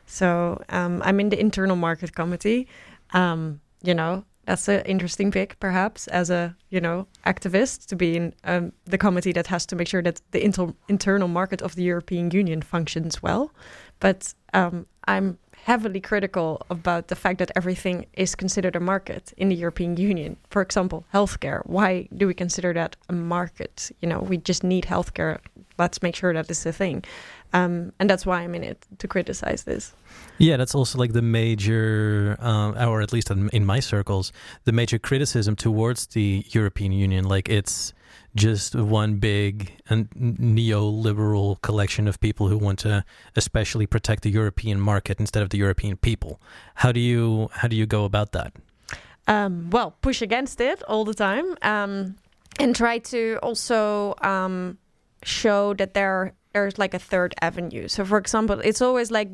So 0.06 0.62
um, 0.70 1.02
I'm 1.04 1.20
in 1.20 1.28
the 1.28 1.38
internal 1.38 1.76
market 1.76 2.14
committee. 2.14 2.66
Um, 3.12 3.60
you 3.82 3.94
know, 3.94 4.24
that's 4.46 4.66
an 4.66 4.80
interesting 4.86 5.30
pick, 5.30 5.60
perhaps, 5.60 6.06
as 6.08 6.30
a 6.30 6.56
you 6.70 6.80
know 6.80 7.06
activist 7.26 7.86
to 7.86 7.96
be 7.96 8.16
in 8.16 8.34
um, 8.44 8.72
the 8.86 8.96
committee 8.96 9.32
that 9.32 9.46
has 9.48 9.66
to 9.66 9.76
make 9.76 9.88
sure 9.88 10.02
that 10.02 10.22
the 10.30 10.42
inter- 10.42 10.74
internal 10.88 11.28
market 11.28 11.60
of 11.60 11.74
the 11.74 11.82
European 11.82 12.30
Union 12.30 12.62
functions 12.62 13.22
well. 13.22 13.52
But 14.00 14.32
um, 14.54 14.86
I'm 15.06 15.38
heavily 15.64 16.00
critical 16.00 16.62
about 16.70 17.08
the 17.08 17.16
fact 17.16 17.38
that 17.38 17.50
everything 17.56 18.06
is 18.14 18.34
considered 18.34 18.76
a 18.76 18.80
market 18.80 19.32
in 19.36 19.48
the 19.48 19.54
European 19.54 19.96
Union. 19.96 20.36
For 20.50 20.62
example, 20.62 21.04
healthcare. 21.12 21.60
Why 21.66 22.08
do 22.16 22.26
we 22.26 22.34
consider 22.34 22.72
that 22.74 22.96
a 23.08 23.12
market? 23.12 23.90
You 24.00 24.08
know, 24.08 24.20
we 24.20 24.38
just 24.38 24.64
need 24.64 24.84
healthcare. 24.84 25.38
Let's 25.78 26.02
make 26.02 26.16
sure 26.16 26.32
that 26.32 26.50
is 26.50 26.66
a 26.66 26.72
thing. 26.72 27.04
Um, 27.52 27.92
and 27.98 28.10
that's 28.10 28.26
why 28.26 28.42
I'm 28.42 28.54
in 28.54 28.62
it 28.62 28.86
to 28.98 29.08
criticize 29.08 29.64
this. 29.64 29.94
Yeah, 30.38 30.56
that's 30.56 30.74
also 30.74 30.98
like 30.98 31.12
the 31.12 31.22
major, 31.22 32.36
um, 32.40 32.76
or 32.76 33.00
at 33.00 33.12
least 33.12 33.30
in 33.30 33.48
in 33.50 33.64
my 33.64 33.80
circles, 33.80 34.32
the 34.64 34.72
major 34.72 34.98
criticism 34.98 35.56
towards 35.56 36.06
the 36.08 36.44
European 36.50 36.92
Union. 36.92 37.24
Like 37.24 37.48
it's 37.48 37.94
just 38.38 38.74
one 38.74 39.16
big 39.16 39.72
and 39.90 40.08
neoliberal 40.10 41.60
collection 41.62 42.08
of 42.08 42.20
people 42.20 42.48
who 42.48 42.56
want 42.56 42.78
to 42.78 43.04
especially 43.36 43.86
protect 43.86 44.22
the 44.22 44.30
European 44.30 44.80
market 44.80 45.18
instead 45.20 45.42
of 45.42 45.50
the 45.50 45.58
European 45.58 45.96
people. 45.96 46.40
How 46.76 46.92
do 46.92 47.00
you 47.00 47.48
how 47.52 47.68
do 47.68 47.76
you 47.76 47.86
go 47.86 48.04
about 48.04 48.32
that? 48.32 48.52
um, 49.28 49.68
well, 49.70 49.94
push 50.00 50.22
against 50.22 50.60
it 50.60 50.82
all 50.84 51.04
the 51.04 51.14
time, 51.14 51.54
um, 51.62 52.16
and 52.58 52.74
try 52.74 52.98
to 52.98 53.38
also 53.42 54.14
um, 54.22 54.78
show 55.22 55.74
that 55.74 55.94
there 55.94 56.32
there's 56.54 56.78
like 56.78 56.94
a 56.94 56.98
third 56.98 57.34
avenue. 57.40 57.86
So, 57.88 58.04
for 58.04 58.18
example, 58.18 58.58
it's 58.60 58.82
always 58.82 59.10
like. 59.10 59.28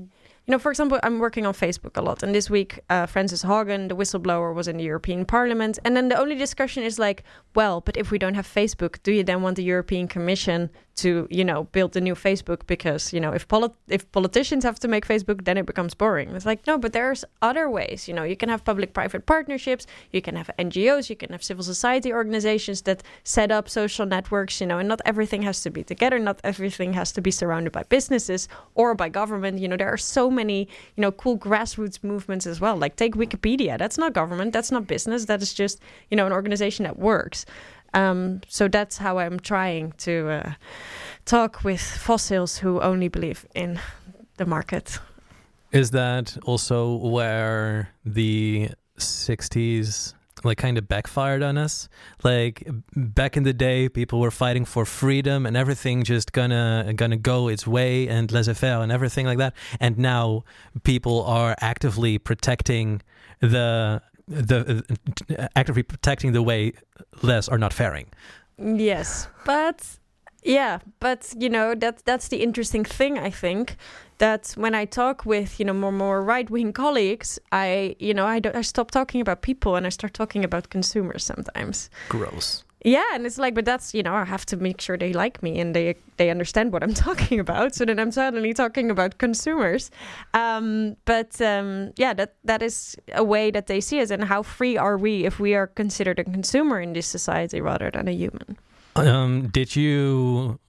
You 0.47 0.53
know, 0.53 0.59
for 0.59 0.71
example, 0.71 1.01
I'm 1.03 1.21
working 1.21 1.47
on 1.47 1.55
Facebook 1.55 1.97
a 1.97 2.03
lot, 2.03 2.23
and 2.23 2.35
this 2.35 2.51
week, 2.51 2.81
uh, 2.91 3.07
Frances 3.07 3.45
Haugen, 3.45 3.89
the 3.89 3.97
whistleblower, 3.97 4.55
was 4.55 4.69
in 4.69 4.77
the 4.77 4.85
European 4.85 5.25
Parliament, 5.25 5.79
and 5.87 5.97
then 5.97 6.09
the 6.09 6.19
only 6.19 6.35
discussion 6.35 6.83
is 6.83 6.99
like, 6.99 7.25
well, 7.55 7.81
but 7.81 7.97
if 7.97 8.11
we 8.11 8.19
don't 8.19 8.35
have 8.35 8.47
Facebook, 8.47 9.03
do 9.03 9.13
you 9.13 9.25
then 9.25 9.41
want 9.41 9.57
the 9.57 9.65
European 9.65 10.07
Commission 10.07 10.69
to, 10.97 11.27
you 11.31 11.45
know, 11.45 11.65
build 11.65 11.97
a 11.97 12.01
new 12.01 12.15
Facebook? 12.15 12.67
Because 12.67 13.13
you 13.13 13.21
know, 13.21 13.33
if 13.33 13.47
polit- 13.49 13.73
if 13.89 14.11
politicians 14.13 14.65
have 14.65 14.79
to 14.81 14.89
make 14.89 15.07
Facebook, 15.07 15.45
then 15.45 15.57
it 15.59 15.67
becomes 15.67 15.95
boring. 15.95 16.31
It's 16.31 16.47
like, 16.47 16.67
no, 16.67 16.79
but 16.79 16.93
there's 16.93 17.25
other 17.43 17.69
ways. 17.71 18.09
You 18.09 18.15
know, 18.15 18.23
you 18.23 18.37
can 18.37 18.49
have 18.49 18.65
public-private 18.65 19.27
partnerships, 19.27 19.87
you 20.13 20.23
can 20.23 20.37
have 20.37 20.51
NGOs, 20.59 21.11
you 21.11 21.17
can 21.17 21.31
have 21.31 21.43
civil 21.43 21.65
society 21.65 22.13
organizations 22.13 22.83
that 22.83 23.03
set 23.23 23.51
up 23.51 23.69
social 23.69 24.07
networks. 24.07 24.61
You 24.61 24.67
know, 24.67 24.79
and 24.79 24.89
not 24.89 25.01
everything 25.05 25.43
has 25.43 25.63
to 25.63 25.71
be 25.71 25.83
together. 25.83 26.19
Not 26.19 26.41
everything 26.45 26.93
has 26.95 27.13
to 27.13 27.21
be 27.21 27.31
surrounded 27.31 27.73
by 27.73 27.83
businesses 27.85 28.49
or 28.75 28.95
by 28.95 29.09
government. 29.09 29.59
You 29.59 29.69
know, 29.69 29.77
there 29.77 29.93
are 29.93 29.97
so 29.99 30.31
many, 30.31 30.69
you 30.97 31.03
know, 31.03 31.13
cool 31.13 31.39
grassroots 31.39 32.03
movements 32.03 32.47
as 32.47 32.61
well. 32.61 32.77
Like 32.77 32.97
take 32.97 33.15
Wikipedia. 33.15 33.79
That's 33.79 33.99
not 33.99 34.13
government. 34.13 34.53
That's 34.53 34.71
not 34.71 34.87
business. 34.87 35.27
That 35.27 35.43
is 35.43 35.53
just, 35.55 35.81
you 36.11 36.17
know, 36.17 36.27
an 36.27 36.33
organization 36.33 36.85
that 36.85 36.99
works. 36.99 37.47
Um, 37.95 38.41
so 38.49 38.69
that's 38.69 38.99
how 38.99 39.19
I'm 39.19 39.39
trying 39.41 39.93
to 39.99 40.29
uh, 40.29 40.53
talk 41.25 41.65
with 41.65 41.81
fossils 41.81 42.59
who 42.59 42.81
only 42.81 43.09
believe 43.09 43.47
in 43.55 43.81
the 44.37 44.45
market. 44.47 44.99
Is 45.73 45.91
that 45.93 46.37
also 46.45 46.97
where 46.97 47.91
the 48.05 48.71
60s 48.99 50.15
like 50.45 50.59
kind 50.59 50.77
of 50.77 50.87
backfired 50.89 51.43
on 51.43 51.57
us? 51.57 51.89
Like 52.23 52.69
back 52.95 53.37
in 53.37 53.45
the 53.45 53.53
day 53.53 53.89
people 53.89 54.21
were 54.21 54.31
fighting 54.31 54.65
for 54.65 54.85
freedom 54.85 55.47
and 55.47 55.57
everything 55.57 56.05
just 56.05 56.33
gonna 56.33 56.93
gonna 56.95 57.17
go 57.17 57.49
its 57.49 57.67
way 57.67 58.09
and 58.09 58.31
laissez-faire 58.31 58.83
and 58.83 58.93
everything 58.93 59.27
like 59.27 59.39
that. 59.39 59.55
And 59.81 59.99
now 59.99 60.45
people 60.83 61.25
are 61.25 61.57
actively 61.61 62.19
protecting 62.19 63.03
the 63.41 64.03
the 64.27 64.85
uh, 65.39 65.49
actively 65.57 65.83
protecting 65.83 66.33
the 66.33 66.43
way 66.43 66.73
less 67.23 67.49
are 67.49 67.59
not 67.59 67.73
faring. 67.73 68.07
Yes, 68.59 69.29
but 69.45 69.99
yeah, 70.43 70.79
but 71.01 71.35
you 71.39 71.49
know 71.49 71.75
that 71.75 72.05
that's 72.05 72.29
the 72.29 72.43
interesting 72.43 72.85
thing. 72.85 73.19
I 73.19 73.31
think 73.31 73.77
that 74.19 74.53
when 74.57 74.75
I 74.75 74.85
talk 74.85 75.25
with 75.27 75.59
you 75.59 75.65
know 75.67 75.75
more 75.75 75.93
more 75.93 76.23
right 76.23 76.49
wing 76.49 76.73
colleagues, 76.73 77.39
I 77.51 77.97
you 77.99 78.15
know 78.15 78.27
I 78.27 78.41
don't, 78.41 78.57
I 78.57 78.63
stop 78.63 78.91
talking 78.91 79.21
about 79.21 79.43
people 79.43 79.77
and 79.77 79.87
I 79.87 79.91
start 79.91 80.15
talking 80.15 80.45
about 80.45 80.71
consumers 80.71 81.25
sometimes. 81.25 81.91
Gross. 82.09 82.65
Yeah, 82.85 83.15
and 83.15 83.25
it's 83.25 83.39
like, 83.39 83.55
but 83.55 83.65
that's 83.65 83.95
you 83.95 84.03
know 84.03 84.15
I 84.15 84.25
have 84.25 84.45
to 84.47 84.59
make 84.59 84.79
sure 84.79 84.99
they 84.99 85.15
like 85.15 85.43
me 85.43 85.59
and 85.59 85.75
they 85.75 85.97
they 86.19 86.29
understand 86.29 86.71
what 86.71 86.83
I'm 86.83 86.93
talking 87.09 87.41
about. 87.41 87.75
So 87.75 87.87
then 87.87 87.99
I'm 87.99 88.13
suddenly 88.13 88.53
talking 88.53 88.91
about 88.91 89.17
consumers. 89.17 89.91
Um, 90.35 90.97
but 91.07 91.41
um, 91.41 91.93
yeah, 91.97 92.13
that 92.13 92.35
that 92.45 92.63
is 92.63 92.95
a 93.15 93.25
way 93.25 93.51
that 93.51 93.69
they 93.69 93.81
see 93.81 94.03
us, 94.03 94.11
and 94.11 94.25
how 94.25 94.43
free 94.43 94.77
are 94.77 94.99
we 94.99 95.25
if 95.25 95.41
we 95.41 95.55
are 95.55 95.67
considered 95.67 96.19
a 96.19 96.25
consumer 96.25 96.79
in 96.79 96.93
this 96.93 97.07
society 97.07 97.63
rather 97.63 97.91
than 97.91 98.07
a 98.07 98.13
human? 98.13 98.59
Um, 98.97 99.49
did 99.49 99.75
you 99.75 100.61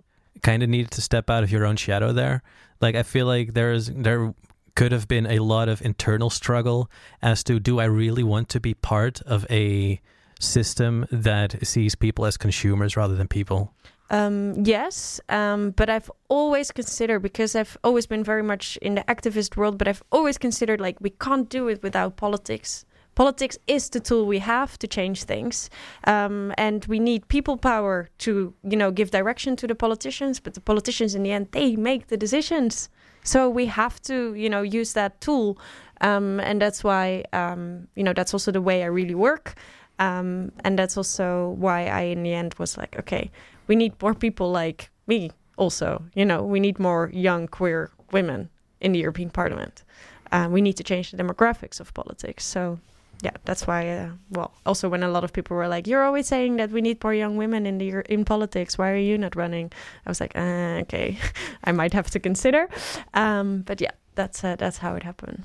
kind 0.41 0.63
of 0.63 0.69
need 0.69 0.91
to 0.91 1.01
step 1.01 1.29
out 1.29 1.43
of 1.43 1.51
your 1.51 1.65
own 1.65 1.75
shadow 1.75 2.13
there? 2.13 2.43
Like, 2.79 2.95
I 2.95 3.03
feel 3.03 3.25
like 3.25 3.53
there's 3.53 3.89
there 3.89 4.33
could 4.75 4.93
have 4.93 5.07
been 5.07 5.25
a 5.25 5.39
lot 5.39 5.67
of 5.67 5.81
internal 5.81 6.29
struggle 6.29 6.89
as 7.21 7.43
to 7.43 7.59
do 7.59 7.79
I 7.79 7.85
really 7.85 8.23
want 8.23 8.49
to 8.49 8.59
be 8.59 8.73
part 8.73 9.21
of 9.21 9.45
a 9.49 9.99
system 10.39 11.05
that 11.11 11.65
sees 11.65 11.95
people 11.95 12.25
as 12.25 12.37
consumers 12.37 12.97
rather 12.97 13.15
than 13.15 13.27
people? 13.27 13.73
Um, 14.09 14.63
yes, 14.63 15.19
um, 15.29 15.71
but 15.71 15.89
I've 15.89 16.11
always 16.29 16.71
considered 16.71 17.21
because 17.21 17.55
I've 17.55 17.75
always 17.83 18.05
been 18.05 18.23
very 18.23 18.43
much 18.43 18.77
in 18.81 18.95
the 18.95 19.03
activist 19.03 19.57
world, 19.57 19.77
but 19.77 19.87
I've 19.87 20.03
always 20.11 20.37
considered 20.37 20.79
like 20.79 21.01
we 21.01 21.09
can't 21.09 21.49
do 21.49 21.67
it 21.67 21.81
without 21.81 22.15
politics. 22.15 22.85
Politics 23.15 23.57
is 23.65 23.89
the 23.89 24.01
tool 24.01 24.25
we 24.27 24.39
have 24.39 24.77
to 24.79 24.87
change 24.87 25.23
things, 25.23 25.69
um, 26.03 26.53
and 26.57 26.85
we 26.85 26.99
need 26.99 27.27
people 27.29 27.57
power 27.57 28.09
to, 28.19 28.53
you 28.63 28.77
know, 28.77 28.91
give 28.91 29.09
direction 29.09 29.55
to 29.55 29.67
the 29.67 29.73
politicians. 29.73 30.39
But 30.39 30.53
the 30.53 30.61
politicians, 30.61 31.15
in 31.15 31.23
the 31.23 31.31
end, 31.31 31.47
they 31.51 31.77
make 31.77 32.07
the 32.07 32.17
decisions. 32.17 32.89
So 33.23 33.49
we 33.49 33.65
have 33.67 34.01
to, 34.03 34.35
you 34.35 34.49
know, 34.49 34.61
use 34.61 34.93
that 34.93 35.19
tool, 35.21 35.57
um, 36.01 36.39
and 36.41 36.61
that's 36.61 36.83
why, 36.83 37.23
um, 37.33 37.87
you 37.95 38.03
know, 38.03 38.13
that's 38.13 38.33
also 38.33 38.51
the 38.51 38.61
way 38.61 38.83
I 38.83 38.87
really 38.87 39.15
work, 39.15 39.55
um, 39.99 40.51
and 40.63 40.77
that's 40.77 40.97
also 40.97 41.55
why 41.57 41.87
I, 41.87 42.01
in 42.01 42.23
the 42.23 42.33
end, 42.33 42.55
was 42.57 42.77
like, 42.77 42.97
okay, 42.99 43.31
we 43.67 43.75
need 43.75 43.93
more 44.01 44.13
people 44.13 44.51
like 44.51 44.89
me 45.07 45.31
Also, 45.57 46.03
you 46.13 46.25
know, 46.25 46.43
we 46.43 46.59
need 46.59 46.79
more 46.79 47.09
young 47.13 47.47
queer 47.47 47.89
women 48.11 48.49
in 48.81 48.91
the 48.91 48.99
European 48.99 49.29
Parliament. 49.29 49.83
Uh, 50.31 50.47
we 50.51 50.61
need 50.61 50.75
to 50.77 50.83
change 50.83 51.11
the 51.11 51.17
demographics 51.17 51.79
of 51.79 51.93
politics. 51.93 52.45
So, 52.45 52.79
yeah, 53.21 53.31
that's 53.45 53.65
why. 53.65 53.89
Uh, 53.89 54.09
well, 54.29 54.51
also 54.65 54.89
when 54.89 55.03
a 55.03 55.09
lot 55.09 55.23
of 55.23 55.31
people 55.31 55.55
were 55.55 55.69
like, 55.69 55.87
"You're 55.87 56.03
always 56.03 56.27
saying 56.27 56.57
that 56.57 56.71
we 56.71 56.81
need 56.81 57.01
more 57.03 57.13
young 57.13 57.37
women 57.37 57.65
in 57.65 57.77
the 57.77 58.03
in 58.11 58.25
politics. 58.25 58.77
Why 58.77 58.91
are 58.91 58.97
you 58.97 59.17
not 59.17 59.35
running?" 59.35 59.71
I 60.05 60.09
was 60.09 60.19
like, 60.19 60.35
uh, 60.35 60.81
"Okay, 60.83 61.17
I 61.63 61.71
might 61.71 61.93
have 61.93 62.09
to 62.11 62.19
consider." 62.19 62.67
Um, 63.13 63.63
but 63.65 63.79
yeah, 63.79 63.91
that's 64.15 64.43
uh, 64.43 64.57
that's 64.57 64.79
how 64.79 64.95
it 64.95 65.03
happened. 65.03 65.43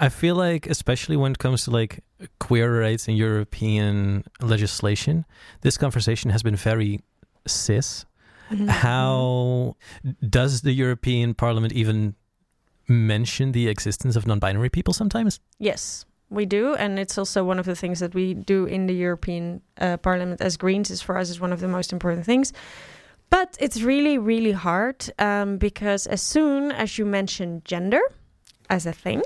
I 0.00 0.08
feel 0.08 0.34
like, 0.34 0.66
especially 0.66 1.16
when 1.16 1.32
it 1.32 1.38
comes 1.38 1.64
to 1.64 1.70
like 1.70 2.02
queer 2.38 2.80
rights 2.80 3.06
and 3.06 3.16
European 3.16 4.24
legislation, 4.40 5.26
this 5.60 5.76
conversation 5.76 6.30
has 6.30 6.42
been 6.42 6.56
very 6.56 7.00
cis. 7.46 8.06
Mm-hmm. 8.50 8.66
How 8.66 9.76
does 10.28 10.62
the 10.62 10.72
European 10.72 11.34
Parliament 11.34 11.74
even 11.74 12.14
mention 12.88 13.52
the 13.52 13.68
existence 13.68 14.16
of 14.16 14.26
non-binary 14.26 14.70
people 14.70 14.94
sometimes? 14.94 15.38
Yes, 15.58 16.06
we 16.30 16.46
do, 16.46 16.74
and 16.74 16.98
it's 16.98 17.18
also 17.18 17.44
one 17.44 17.58
of 17.58 17.66
the 17.66 17.76
things 17.76 18.00
that 18.00 18.14
we 18.14 18.34
do 18.34 18.64
in 18.64 18.86
the 18.86 18.94
European 18.94 19.60
uh, 19.78 19.98
Parliament 19.98 20.40
as 20.40 20.56
Greens. 20.56 20.90
Is 20.90 21.02
for 21.02 21.18
us 21.18 21.28
is 21.28 21.40
one 21.40 21.52
of 21.52 21.60
the 21.60 21.68
most 21.68 21.92
important 21.92 22.24
things. 22.24 22.52
But 23.28 23.56
it's 23.60 23.82
really, 23.82 24.18
really 24.18 24.52
hard 24.52 25.08
um, 25.18 25.58
because 25.58 26.08
as 26.08 26.20
soon 26.20 26.72
as 26.72 26.98
you 26.98 27.06
mention 27.06 27.62
gender 27.64 28.00
as 28.68 28.86
a 28.86 28.92
thing, 28.92 29.22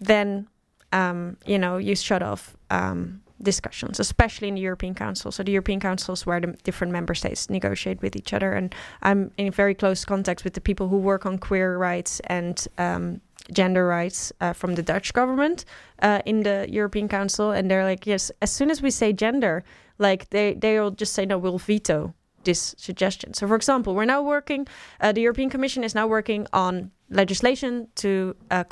then 0.00 0.48
um, 0.92 1.36
you 1.46 1.58
know 1.58 1.76
you 1.76 1.94
shut 1.96 2.22
off 2.22 2.56
um, 2.70 3.22
discussions, 3.42 4.00
especially 4.00 4.48
in 4.48 4.54
the 4.54 4.60
European 4.60 4.94
Council. 4.94 5.30
So 5.30 5.42
the 5.42 5.52
European 5.52 5.80
Council 5.80 6.12
is 6.14 6.26
where 6.26 6.40
the 6.40 6.48
different 6.64 6.92
member 6.92 7.14
states 7.14 7.48
negotiate 7.48 8.02
with 8.02 8.16
each 8.16 8.32
other, 8.32 8.52
and 8.52 8.74
I'm 9.02 9.30
in 9.36 9.50
very 9.52 9.74
close 9.74 10.04
contact 10.04 10.44
with 10.44 10.54
the 10.54 10.60
people 10.60 10.88
who 10.88 10.98
work 10.98 11.26
on 11.26 11.38
queer 11.38 11.78
rights 11.78 12.20
and 12.26 12.66
um, 12.78 13.20
gender 13.52 13.86
rights 13.86 14.32
uh, 14.40 14.52
from 14.52 14.74
the 14.74 14.82
Dutch 14.82 15.12
government 15.12 15.64
uh, 16.02 16.20
in 16.26 16.42
the 16.42 16.66
European 16.68 17.08
Council, 17.08 17.50
and 17.50 17.70
they're 17.70 17.84
like, 17.84 18.06
yes, 18.06 18.30
as 18.42 18.50
soon 18.50 18.70
as 18.70 18.82
we 18.82 18.90
say 18.90 19.12
gender, 19.12 19.64
like 19.98 20.30
they 20.30 20.54
they'll 20.54 20.90
just 20.90 21.12
say 21.12 21.26
no, 21.26 21.38
we'll 21.38 21.58
veto 21.58 22.14
this 22.44 22.74
suggestion. 22.78 23.34
So, 23.34 23.46
for 23.46 23.56
example, 23.56 23.94
we're 23.94 24.04
now 24.04 24.22
working. 24.22 24.66
Uh, 25.00 25.12
the 25.12 25.20
European 25.20 25.50
Commission 25.50 25.84
is 25.84 25.94
now 25.94 26.06
working 26.06 26.46
on 26.52 26.90
legislation 27.10 27.88
to 27.96 28.36
uh, 28.50 28.64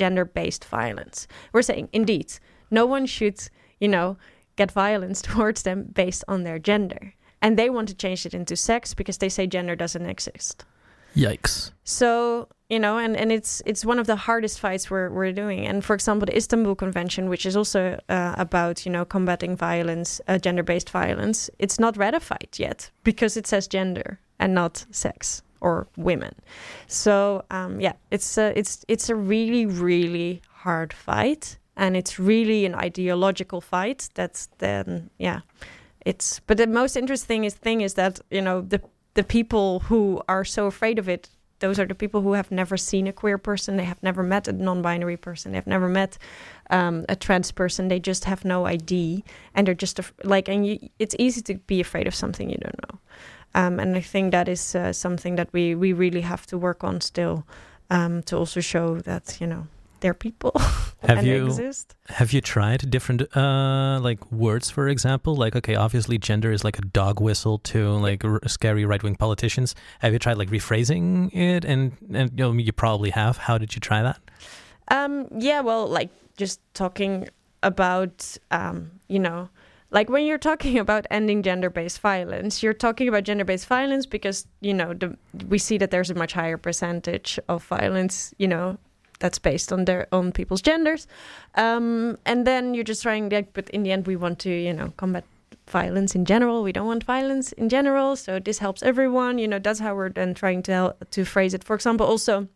combat 0.00 0.30
gender-based 0.32 0.64
violence. 0.64 1.28
We're 1.52 1.62
saying, 1.62 1.88
indeed, 1.92 2.32
no 2.70 2.86
one 2.86 3.06
should, 3.06 3.50
you 3.80 3.88
know, 3.88 4.16
get 4.56 4.72
violence 4.72 5.22
towards 5.32 5.62
them 5.62 5.88
based 5.94 6.24
on 6.28 6.44
their 6.44 6.58
gender, 6.58 7.14
and 7.42 7.56
they 7.56 7.70
want 7.70 7.88
to 7.88 7.94
change 7.94 8.26
it 8.26 8.34
into 8.34 8.56
sex 8.56 8.94
because 8.94 9.18
they 9.18 9.28
say 9.28 9.46
gender 9.46 9.76
doesn't 9.76 10.06
exist. 10.06 10.64
Yikes. 11.16 11.72
So 11.84 12.48
you 12.68 12.78
know, 12.78 12.98
and, 12.98 13.16
and 13.16 13.32
it's 13.32 13.62
it's 13.66 13.84
one 13.84 14.00
of 14.00 14.06
the 14.06 14.16
hardest 14.16 14.60
fights 14.60 14.90
we're 14.90 15.10
we're 15.10 15.32
doing. 15.32 15.66
And 15.66 15.84
for 15.84 15.94
example, 15.94 16.26
the 16.26 16.36
Istanbul 16.36 16.76
Convention, 16.76 17.28
which 17.28 17.46
is 17.46 17.56
also 17.56 17.98
uh, 18.08 18.34
about 18.38 18.86
you 18.86 18.92
know 18.92 19.04
combating 19.04 19.56
violence, 19.56 20.20
uh, 20.28 20.38
gender 20.38 20.62
based 20.62 20.90
violence, 20.90 21.50
it's 21.58 21.80
not 21.80 21.96
ratified 21.96 22.58
yet 22.58 22.92
because 23.02 23.36
it 23.36 23.46
says 23.48 23.68
gender 23.68 24.18
and 24.38 24.54
not 24.54 24.86
sex 24.92 25.42
or 25.60 25.86
women. 25.96 26.34
So 26.86 27.44
um, 27.50 27.80
yeah, 27.80 27.94
it's 28.10 28.38
a, 28.38 28.58
it's 28.58 28.84
it's 28.88 29.08
a 29.08 29.14
really 29.14 29.66
really 29.66 30.42
hard 30.50 30.92
fight, 30.92 31.58
and 31.76 31.96
it's 31.96 32.18
really 32.18 32.66
an 32.66 32.74
ideological 32.74 33.60
fight. 33.60 34.08
That's 34.14 34.48
then 34.58 35.10
yeah, 35.18 35.40
it's. 36.04 36.40
But 36.40 36.56
the 36.58 36.66
most 36.66 36.96
interesting 36.96 37.44
is 37.44 37.54
thing 37.54 37.80
is 37.80 37.94
that 37.94 38.20
you 38.30 38.42
know 38.42 38.62
the 38.62 38.80
the 39.14 39.24
people 39.24 39.80
who 39.80 40.22
are 40.28 40.44
so 40.44 40.66
afraid 40.66 40.98
of 40.98 41.08
it 41.08 41.28
those 41.60 41.78
are 41.78 41.86
the 41.86 41.94
people 41.94 42.22
who 42.22 42.32
have 42.32 42.50
never 42.50 42.76
seen 42.76 43.06
a 43.06 43.12
queer 43.12 43.38
person 43.38 43.76
they 43.76 43.84
have 43.84 44.02
never 44.02 44.22
met 44.22 44.48
a 44.48 44.52
non-binary 44.52 45.16
person 45.16 45.52
they've 45.52 45.66
never 45.66 45.88
met 45.88 46.18
um, 46.70 47.04
a 47.08 47.16
trans 47.16 47.52
person 47.52 47.88
they 47.88 48.00
just 48.00 48.24
have 48.24 48.44
no 48.44 48.66
id 48.66 49.22
and 49.54 49.66
they're 49.66 49.74
just 49.74 50.00
like 50.24 50.48
and 50.48 50.66
you, 50.66 50.78
it's 50.98 51.14
easy 51.18 51.40
to 51.40 51.54
be 51.54 51.80
afraid 51.80 52.06
of 52.06 52.14
something 52.14 52.50
you 52.50 52.58
don't 52.58 52.80
know 52.90 52.98
um, 53.54 53.78
and 53.80 53.96
i 53.96 54.00
think 54.00 54.32
that 54.32 54.48
is 54.48 54.74
uh, 54.74 54.92
something 54.92 55.36
that 55.36 55.48
we 55.52 55.74
we 55.74 55.92
really 55.92 56.22
have 56.22 56.46
to 56.46 56.58
work 56.58 56.84
on 56.84 57.00
still 57.00 57.44
um, 57.90 58.22
to 58.22 58.36
also 58.36 58.60
show 58.60 58.98
that 59.00 59.40
you 59.40 59.46
know 59.46 59.66
they're 60.00 60.14
people 60.14 60.52
Have 61.02 61.24
you 61.24 61.46
exist. 61.46 61.96
have 62.08 62.32
you 62.32 62.40
tried 62.42 62.90
different 62.90 63.22
uh 63.34 63.98
like 64.02 64.20
words 64.30 64.70
for 64.70 64.86
example? 64.86 65.34
Like 65.34 65.56
okay 65.56 65.74
obviously 65.74 66.18
gender 66.18 66.52
is 66.52 66.62
like 66.62 66.78
a 66.78 66.82
dog 66.82 67.20
whistle 67.20 67.58
to 67.58 67.90
like 67.92 68.22
r- 68.22 68.40
scary 68.46 68.84
right-wing 68.84 69.16
politicians. 69.16 69.74
Have 70.00 70.12
you 70.12 70.18
tried 70.18 70.36
like 70.36 70.50
rephrasing 70.50 71.34
it? 71.34 71.64
And 71.64 71.96
and 72.12 72.30
you 72.38 72.44
know 72.44 72.52
you 72.52 72.72
probably 72.72 73.10
have. 73.10 73.38
How 73.38 73.56
did 73.56 73.74
you 73.74 73.80
try 73.80 74.02
that? 74.02 74.20
Um, 74.88 75.28
yeah, 75.38 75.60
well, 75.60 75.86
like 75.86 76.10
just 76.36 76.60
talking 76.74 77.28
about, 77.62 78.36
um, 78.50 78.90
you 79.08 79.18
know, 79.18 79.48
like 79.90 80.08
when 80.08 80.24
you're 80.26 80.38
talking 80.38 80.78
about 80.84 81.06
ending 81.10 81.42
gender-based 81.42 82.00
violence, 82.00 82.62
you're 82.62 82.74
talking 82.74 83.08
about 83.08 83.24
gender-based 83.24 83.66
violence 83.66 84.06
because 84.06 84.46
you 84.60 84.74
know 84.74 84.94
the, 84.94 85.16
we 85.48 85.58
see 85.58 85.78
that 85.78 85.90
there's 85.90 86.10
a 86.10 86.14
much 86.14 86.32
higher 86.32 86.56
percentage 86.56 87.38
of 87.48 87.64
violence, 87.64 88.34
you 88.38 88.48
know, 88.48 88.78
that's 89.18 89.38
based 89.38 89.72
on 89.72 89.84
their 89.84 90.06
on 90.12 90.32
people's 90.32 90.62
genders, 90.62 91.06
um, 91.54 92.18
and 92.24 92.46
then 92.46 92.74
you're 92.74 92.84
just 92.84 93.02
trying 93.02 93.28
like, 93.28 93.52
but 93.52 93.68
in 93.70 93.82
the 93.82 93.92
end, 93.92 94.06
we 94.06 94.16
want 94.16 94.38
to, 94.40 94.50
you 94.50 94.72
know, 94.72 94.92
combat 94.96 95.24
violence 95.68 96.14
in 96.14 96.24
general. 96.24 96.62
We 96.62 96.72
don't 96.72 96.86
want 96.86 97.04
violence 97.04 97.52
in 97.52 97.68
general, 97.68 98.16
so 98.16 98.38
this 98.38 98.58
helps 98.58 98.82
everyone. 98.82 99.38
You 99.38 99.48
know, 99.48 99.58
that's 99.58 99.80
how 99.80 99.94
we're 99.94 100.10
then 100.10 100.34
trying 100.34 100.62
to 100.64 100.72
hel- 100.72 100.96
to 101.10 101.24
phrase 101.24 101.54
it. 101.54 101.64
For 101.64 101.74
example, 101.74 102.06
also 102.06 102.48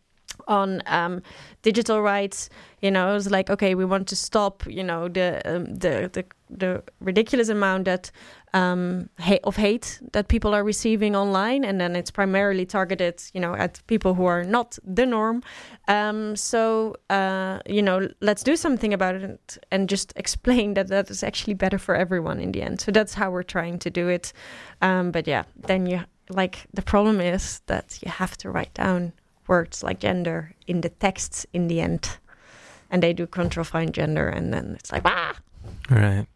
on 0.48 0.82
um, 0.86 1.22
digital 1.64 2.02
rights, 2.02 2.48
you 2.82 2.90
know, 2.90 3.10
it 3.10 3.14
was 3.14 3.30
like, 3.30 3.50
okay, 3.50 3.74
we 3.74 3.84
want 3.84 4.06
to 4.08 4.16
stop, 4.16 4.64
you 4.66 4.84
know, 4.84 5.08
the 5.08 5.40
um, 5.44 5.64
the, 5.74 6.10
the 6.12 6.24
the 6.50 6.82
ridiculous 7.00 7.48
amount 7.48 7.86
that 7.86 8.12
um, 8.52 9.08
ha- 9.18 9.40
of 9.42 9.56
hate 9.56 9.98
that 10.12 10.28
people 10.28 10.54
are 10.54 10.62
receiving 10.62 11.16
online, 11.16 11.64
and 11.64 11.80
then 11.80 11.96
it's 11.96 12.10
primarily 12.10 12.66
targeted, 12.66 13.22
you 13.32 13.40
know, 13.40 13.54
at 13.56 13.82
people 13.86 14.14
who 14.14 14.26
are 14.26 14.44
not 14.44 14.78
the 14.84 15.06
norm. 15.06 15.42
Um, 15.88 16.36
so, 16.36 16.94
uh, 17.10 17.58
you 17.66 17.82
know, 17.82 18.08
let's 18.20 18.44
do 18.44 18.56
something 18.56 18.92
about 18.92 19.14
it 19.16 19.58
and 19.72 19.88
just 19.88 20.12
explain 20.16 20.74
that 20.74 20.88
that 20.88 21.10
is 21.10 21.22
actually 21.22 21.54
better 21.54 21.78
for 21.78 21.96
everyone 21.96 22.38
in 22.40 22.52
the 22.52 22.62
end. 22.62 22.80
So 22.80 22.92
that's 22.92 23.14
how 23.14 23.30
we're 23.30 23.42
trying 23.42 23.78
to 23.80 23.90
do 23.90 24.08
it. 24.08 24.32
Um, 24.82 25.10
but 25.10 25.26
yeah, 25.26 25.44
then 25.66 25.86
you 25.86 26.04
like 26.30 26.66
the 26.72 26.82
problem 26.82 27.20
is 27.20 27.60
that 27.66 27.98
you 28.02 28.10
have 28.10 28.36
to 28.36 28.50
write 28.50 28.74
down 28.74 29.12
words 29.46 29.82
like 29.82 30.00
gender 30.00 30.54
in 30.66 30.80
the 30.80 30.88
texts 30.88 31.46
in 31.52 31.68
the 31.68 31.80
end, 31.80 32.18
and 32.90 33.02
they 33.02 33.12
do 33.12 33.26
control 33.26 33.64
find 33.64 33.92
gender, 33.94 34.28
and 34.28 34.52
then 34.52 34.76
it's 34.78 34.92
like 34.92 35.02
ah. 35.04 35.34
right. 35.90 36.26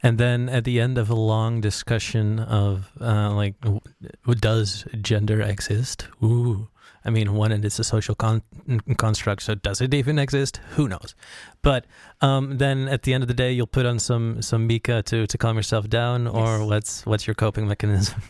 And 0.00 0.16
then 0.18 0.48
at 0.48 0.62
the 0.64 0.80
end 0.80 0.96
of 0.96 1.10
a 1.10 1.14
long 1.14 1.60
discussion 1.60 2.38
of 2.38 2.90
uh, 3.00 3.32
like 3.34 3.60
w- 3.60 3.80
does 4.38 4.84
gender 5.00 5.40
exist? 5.42 6.06
Ooh. 6.22 6.68
I 7.04 7.10
mean 7.10 7.32
one 7.34 7.52
and 7.52 7.64
it's 7.64 7.78
a 7.78 7.84
social 7.84 8.14
con- 8.14 8.42
construct 8.98 9.42
so 9.42 9.54
does 9.54 9.80
it 9.80 9.94
even 9.94 10.18
exist? 10.18 10.60
Who 10.76 10.88
knows? 10.88 11.14
But 11.62 11.86
um, 12.20 12.58
then 12.58 12.88
at 12.88 13.02
the 13.04 13.14
end 13.14 13.24
of 13.24 13.28
the 13.28 13.34
day 13.34 13.50
you'll 13.52 13.66
put 13.66 13.86
on 13.86 13.98
some 13.98 14.42
some 14.42 14.66
mika 14.66 15.02
to 15.04 15.26
to 15.26 15.38
calm 15.38 15.56
yourself 15.56 15.88
down 15.88 16.26
or 16.26 16.58
Yes. 16.58 16.68
what's 16.68 17.06
what's 17.06 17.26
your 17.26 17.34
coping 17.34 17.66
mechanism? 17.66 18.20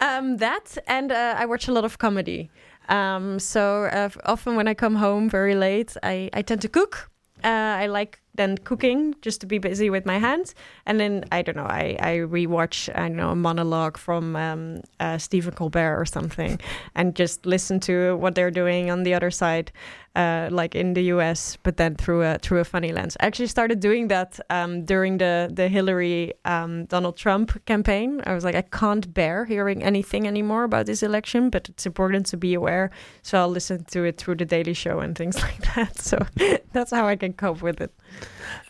Um, 0.00 0.36
that 0.38 0.76
and 0.86 1.10
uh, 1.10 1.36
I 1.38 1.46
watch 1.46 1.68
a 1.68 1.72
lot 1.72 1.84
of 1.84 1.96
comedy. 1.98 2.50
Um, 2.88 3.38
so 3.38 3.84
uh, 3.84 4.10
often 4.24 4.56
when 4.56 4.68
I 4.68 4.74
come 4.74 4.96
home 4.96 5.28
very 5.30 5.54
late, 5.54 5.96
I, 6.02 6.30
I 6.32 6.42
tend 6.42 6.62
to 6.62 6.68
cook. 6.68 7.10
Uh, 7.42 7.76
I 7.82 7.86
like 7.88 8.20
then 8.34 8.56
cooking 8.56 9.14
just 9.20 9.40
to 9.42 9.46
be 9.46 9.58
busy 9.58 9.90
with 9.90 10.06
my 10.06 10.18
hands, 10.18 10.54
and 10.86 10.98
then 10.98 11.24
I 11.30 11.42
don't 11.42 11.56
know. 11.56 11.66
I 11.66 11.96
I 12.00 12.16
rewatch 12.16 12.88
I 12.94 13.08
don't 13.08 13.16
know 13.16 13.30
a 13.30 13.36
monologue 13.36 13.98
from 13.98 14.34
um, 14.34 14.80
uh, 14.98 15.18
Stephen 15.18 15.52
Colbert 15.52 16.00
or 16.00 16.06
something, 16.06 16.58
and 16.94 17.14
just 17.14 17.44
listen 17.44 17.80
to 17.80 18.16
what 18.16 18.34
they're 18.34 18.50
doing 18.50 18.90
on 18.90 19.02
the 19.02 19.12
other 19.12 19.30
side, 19.30 19.72
uh, 20.14 20.48
like 20.50 20.74
in 20.74 20.94
the 20.94 21.02
U.S. 21.14 21.58
But 21.62 21.76
then 21.76 21.96
through 21.96 22.22
a 22.22 22.38
through 22.38 22.60
a 22.60 22.64
funny 22.64 22.92
lens. 22.92 23.16
I 23.20 23.26
actually 23.26 23.48
started 23.48 23.80
doing 23.80 24.08
that 24.08 24.38
um, 24.50 24.84
during 24.84 25.18
the 25.18 25.50
the 25.52 25.68
Hillary 25.68 26.32
um, 26.44 26.86
Donald 26.86 27.16
Trump 27.16 27.64
campaign. 27.66 28.22
I 28.26 28.34
was 28.34 28.44
like, 28.44 28.54
I 28.54 28.62
can't 28.62 29.12
bear 29.12 29.44
hearing 29.44 29.82
anything 29.82 30.26
anymore 30.26 30.64
about 30.64 30.86
this 30.86 31.02
election, 31.02 31.50
but 31.50 31.68
it's 31.68 31.86
important 31.86 32.26
to 32.26 32.36
be 32.36 32.54
aware. 32.54 32.90
So 33.22 33.38
I'll 33.38 33.48
listen 33.48 33.84
to 33.84 34.04
it 34.04 34.18
through 34.18 34.36
the 34.36 34.44
Daily 34.44 34.74
Show 34.74 35.00
and 35.00 35.16
things 35.16 35.40
like 35.42 35.74
that. 35.74 35.98
So 35.98 36.18
that's 36.72 36.90
how 36.90 37.06
I 37.06 37.16
can 37.16 37.32
cope 37.32 37.62
with 37.62 37.80
it. 37.80 37.92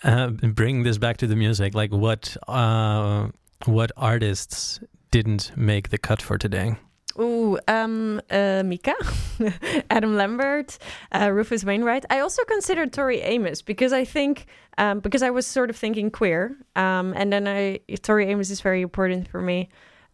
uh, 0.03 0.29
bring 0.29 0.83
this 0.83 0.99
back 0.99 1.17
to 1.19 1.27
the 1.27 1.37
music 1.37 1.75
like 1.75 1.93
what 1.93 2.37
uh, 2.49 3.29
what 3.67 3.93
artists 3.97 4.81
didn't 5.11 5.53
make 5.57 5.91
the 5.91 5.99
cut 5.99 6.21
for 6.23 6.39
today 6.39 6.77
Ooh, 7.19 7.59
um, 7.69 8.21
uh, 8.31 8.63
Mika, 8.65 8.95
Adam 9.91 10.17
Lambert, 10.17 10.79
uh, 11.13 11.31
Rufus 11.31 11.65
Wainwright. 11.65 12.05
I 12.11 12.21
also 12.21 12.43
considered 12.45 12.93
Tori 12.93 13.21
Amos 13.21 13.63
because 13.63 13.93
I 13.93 14.05
think, 14.05 14.47
um, 14.79 15.01
because 15.01 15.23
I 15.23 15.31
was 15.31 15.47
sort 15.47 15.71
of 15.71 15.77
thinking 15.77 16.11
queer, 16.11 16.57
um, 16.75 17.15
and 17.17 17.33
then 17.33 17.47
I 17.47 17.81
Tori 18.03 18.27
Amos 18.27 18.51
is 18.51 18.61
very 18.61 18.83
important 18.83 19.29
for 19.29 19.41
me. 19.41 19.69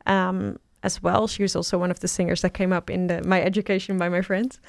Um, 0.07 0.59
as 0.83 1.03
well. 1.03 1.27
She 1.27 1.43
was 1.43 1.55
also 1.55 1.79
one 1.79 1.91
of 1.91 2.01
the 2.01 2.09
singers 2.09 2.41
that 2.41 2.55
came 2.55 2.73
up 2.73 2.89
in 2.89 3.09
the, 3.09 3.23
my 3.23 3.43
education 3.43 3.99
by 3.99 4.09
my 4.09 4.23
friends. 4.23 4.61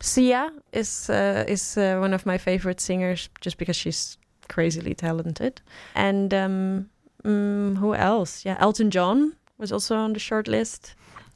Sia 0.00 0.52
is 0.72 1.10
uh, 1.10 1.44
is 1.48 1.76
uh, 1.76 1.98
one 1.98 2.14
of 2.14 2.26
my 2.26 2.38
favorite 2.38 2.80
singers 2.80 3.28
just 3.40 3.58
because 3.58 3.76
she's 3.76 4.18
crazily 4.48 4.94
talented. 4.94 5.60
And 5.94 6.32
um, 6.34 6.90
mm, 7.24 7.76
who 7.78 7.94
else? 7.94 8.44
Yeah, 8.44 8.56
Elton 8.60 8.90
John 8.90 9.34
was 9.58 9.72
also 9.72 9.96
on 9.96 10.12
the 10.12 10.18
short 10.18 10.48
list. 10.48 10.94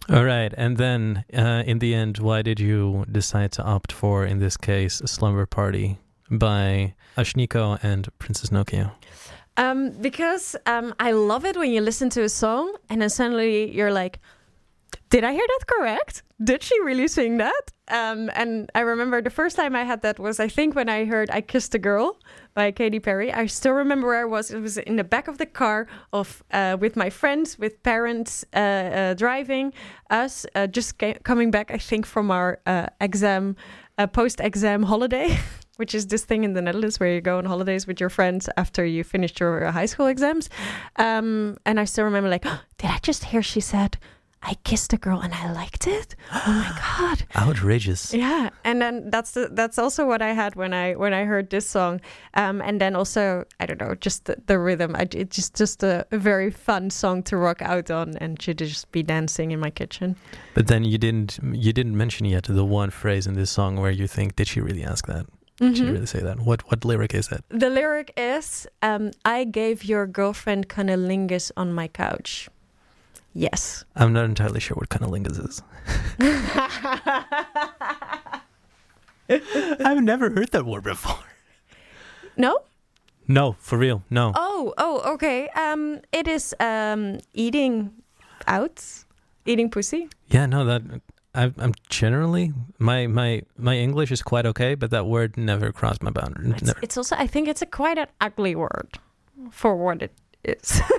All 0.09 0.24
right, 0.24 0.53
and 0.57 0.76
then 0.76 1.24
uh, 1.32 1.62
in 1.66 1.78
the 1.78 1.94
end, 1.94 2.18
why 2.18 2.42
did 2.42 2.59
you 2.59 3.05
decide 3.11 3.53
to 3.53 3.62
opt 3.62 3.92
for, 3.92 4.24
in 4.24 4.38
this 4.38 4.57
case, 4.57 5.03
"Slumber 5.05 5.46
Party" 5.46 5.98
by 6.30 6.94
Ashnikko 7.16 7.78
and 7.82 8.09
Princess 8.18 8.51
Nokia? 8.51 8.92
Um, 9.57 9.90
because 10.01 10.57
um, 10.66 10.94
I 10.98 11.12
love 11.12 11.44
it 11.44 11.57
when 11.57 11.70
you 11.70 11.80
listen 11.80 12.09
to 12.11 12.22
a 12.22 12.28
song 12.28 12.74
and 12.88 13.03
then 13.03 13.11
suddenly 13.11 13.70
you're 13.76 13.92
like, 13.92 14.18
did 15.11 15.24
I 15.24 15.32
hear 15.32 15.46
that 15.46 15.66
correct? 15.66 16.22
Did 16.42 16.62
she 16.62 16.80
really 16.80 17.09
sing 17.09 17.36
that? 17.38 17.62
Um, 17.88 18.30
and 18.34 18.70
I 18.74 18.80
remember 18.80 19.20
the 19.20 19.30
first 19.30 19.57
time 19.57 19.76
I 19.76 19.84
had 19.84 20.03
that 20.03 20.18
was, 20.18 20.40
I 20.40 20.48
think, 20.48 20.74
when 20.74 20.88
I 20.88 21.05
heard 21.05 21.30
I 21.30 21.40
Kissed 21.40 21.74
a 21.74 21.78
Girl 21.78 22.18
by 22.55 22.70
Katy 22.70 23.01
Perry. 23.01 23.32
I 23.32 23.46
still 23.46 23.72
remember 23.72 24.07
where 24.09 24.20
I 24.20 24.24
was. 24.24 24.51
It 24.51 24.61
was 24.61 24.78
in 24.78 24.96
the 24.96 25.05
back 25.05 25.28
of 25.28 25.38
the 25.38 25.46
car 25.46 25.86
of 26.12 26.42
uh, 26.53 26.76
with 26.80 26.96
my 26.96 27.11
friends, 27.11 27.59
with 27.59 27.82
parents 27.82 28.44
uh, 28.55 28.59
uh, 28.59 29.14
driving 29.14 29.72
us, 30.11 30.46
uh, 30.55 30.66
just 30.66 31.01
coming 31.22 31.51
back, 31.51 31.70
I 31.70 31.78
think, 31.78 32.07
from 32.07 32.30
our 32.30 32.61
uh, 32.66 32.86
exam, 33.01 33.57
uh, 33.98 34.07
post-exam 34.07 34.84
holiday. 34.84 35.38
Which 35.76 35.94
is 35.94 36.09
this 36.09 36.26
thing 36.26 36.44
in 36.44 36.53
the 36.53 36.61
Netherlands 36.61 37.01
where 37.01 37.14
you 37.14 37.22
go 37.22 37.38
on 37.38 37.46
holidays 37.46 37.86
with 37.86 38.01
your 38.01 38.11
friends 38.11 38.51
after 38.59 38.84
you 38.84 39.03
finished 39.03 39.40
your 39.40 39.70
high 39.70 39.86
school 39.86 40.09
exams. 40.09 40.51
Um, 40.96 41.57
and 41.64 41.80
I 41.80 41.86
still 41.86 42.05
remember, 42.05 42.28
like, 42.28 42.42
did 42.76 42.90
I 42.90 42.98
just 42.98 43.24
hear 43.24 43.42
she 43.42 43.61
said, 43.61 43.96
I 44.43 44.55
kissed 44.64 44.93
a 44.95 44.97
girl 44.97 45.20
and 45.20 45.34
I 45.34 45.53
liked 45.53 45.86
it? 45.86 46.16
Oh 46.32 46.43
my 46.47 46.72
God. 46.99 47.24
Outrageous. 47.36 48.14
Yeah, 48.14 48.49
and 48.64 48.80
then 48.80 49.11
that's 49.11 49.32
the, 49.32 49.49
that's 49.53 49.78
also 49.78 50.07
what 50.07 50.22
I 50.22 50.32
had 50.32 50.55
when 50.57 50.72
I 50.72 50.95
when 50.95 51.12
I 51.12 51.24
heard 51.24 51.51
this 51.51 51.68
song, 51.68 52.01
um, 52.34 52.62
and 52.62 52.80
then 52.80 52.97
also 52.97 53.45
I 53.61 53.66
don't 53.66 53.80
know, 53.80 53.95
just 53.95 54.24
the, 54.24 54.36
the 54.47 54.59
rhythm. 54.59 54.97
I, 54.97 55.07
it's 55.12 55.36
just 55.36 55.55
just 55.57 55.82
a, 55.82 56.07
a 56.11 56.18
very 56.18 56.51
fun 56.51 56.91
song 56.91 57.22
to 57.24 57.36
rock 57.36 57.61
out 57.62 57.91
on, 57.91 58.16
and 58.16 58.38
to 58.41 58.55
just 58.55 58.91
be 58.93 59.03
dancing 59.03 59.51
in 59.53 59.61
my 59.61 59.70
kitchen. 59.70 60.16
But 60.55 60.66
then 60.68 60.84
you 60.84 60.97
didn't 60.99 61.38
you 61.53 61.72
didn't 61.72 61.97
mention 61.97 62.24
yet 62.26 62.45
the 62.45 62.64
one 62.64 62.91
phrase 62.91 63.26
in 63.26 63.34
this 63.34 63.51
song 63.51 63.76
where 63.78 63.91
you 63.93 64.07
think, 64.09 64.36
did 64.36 64.49
she 64.49 64.61
really 64.61 64.84
ask 64.84 65.07
that? 65.07 65.26
Did 65.59 65.76
she 65.76 65.82
Mhm. 65.84 65.93
really 65.93 66.07
say 66.07 66.20
that? 66.22 66.41
What 66.41 66.62
what 66.70 66.84
lyric 66.84 67.14
is 67.14 67.30
it? 67.30 67.45
The 67.51 67.68
lyric 67.68 68.12
is, 68.16 68.66
um, 68.80 69.11
"I 69.24 69.45
gave 69.45 69.84
your 69.84 70.07
girlfriend 70.07 70.68
cunnilingus 70.68 71.53
on 71.57 71.74
my 71.74 71.88
couch." 71.88 72.49
Yes. 73.33 73.85
I'm 73.95 74.12
not 74.12 74.24
entirely 74.24 74.59
sure 74.61 74.74
what 74.74 74.89
kind 74.89 75.05
of 75.05 75.11
lingus 75.11 75.39
is. 75.49 75.62
I've 79.28 80.03
never 80.03 80.31
heard 80.31 80.51
that 80.51 80.66
word 80.66 80.85
before. 80.85 81.18
no. 82.37 82.59
No, 83.28 83.53
for 83.61 83.78
real, 83.78 84.03
no. 84.11 84.33
Oh, 84.35 84.74
oh, 84.76 85.12
okay. 85.14 85.49
Um, 85.51 86.01
it 86.11 86.26
is 86.26 86.53
um 86.59 87.20
eating 87.33 87.93
out, 88.49 88.85
eating 89.47 89.70
pussy. 89.70 90.09
Yeah, 90.31 90.47
no, 90.47 90.64
that 90.64 90.83
I, 91.33 91.53
I'm 91.59 91.74
generally 91.89 92.53
my 92.81 93.07
my 93.07 93.43
my 93.57 93.76
English 93.76 94.11
is 94.11 94.20
quite 94.20 94.47
okay, 94.47 94.74
but 94.74 94.91
that 94.91 95.07
word 95.07 95.37
never 95.37 95.70
crossed 95.70 96.03
my 96.03 96.11
boundary. 96.11 96.51
It's, 96.51 96.62
Never. 96.62 96.81
it's 96.83 96.97
also, 96.97 97.14
I 97.16 97.28
think, 97.28 97.47
it's 97.47 97.62
a 97.62 97.66
quite 97.66 97.99
an 97.99 98.09
ugly 98.20 98.57
word 98.57 98.99
for 99.53 99.76
what 99.76 100.03
it 100.03 100.12
is. 100.43 100.81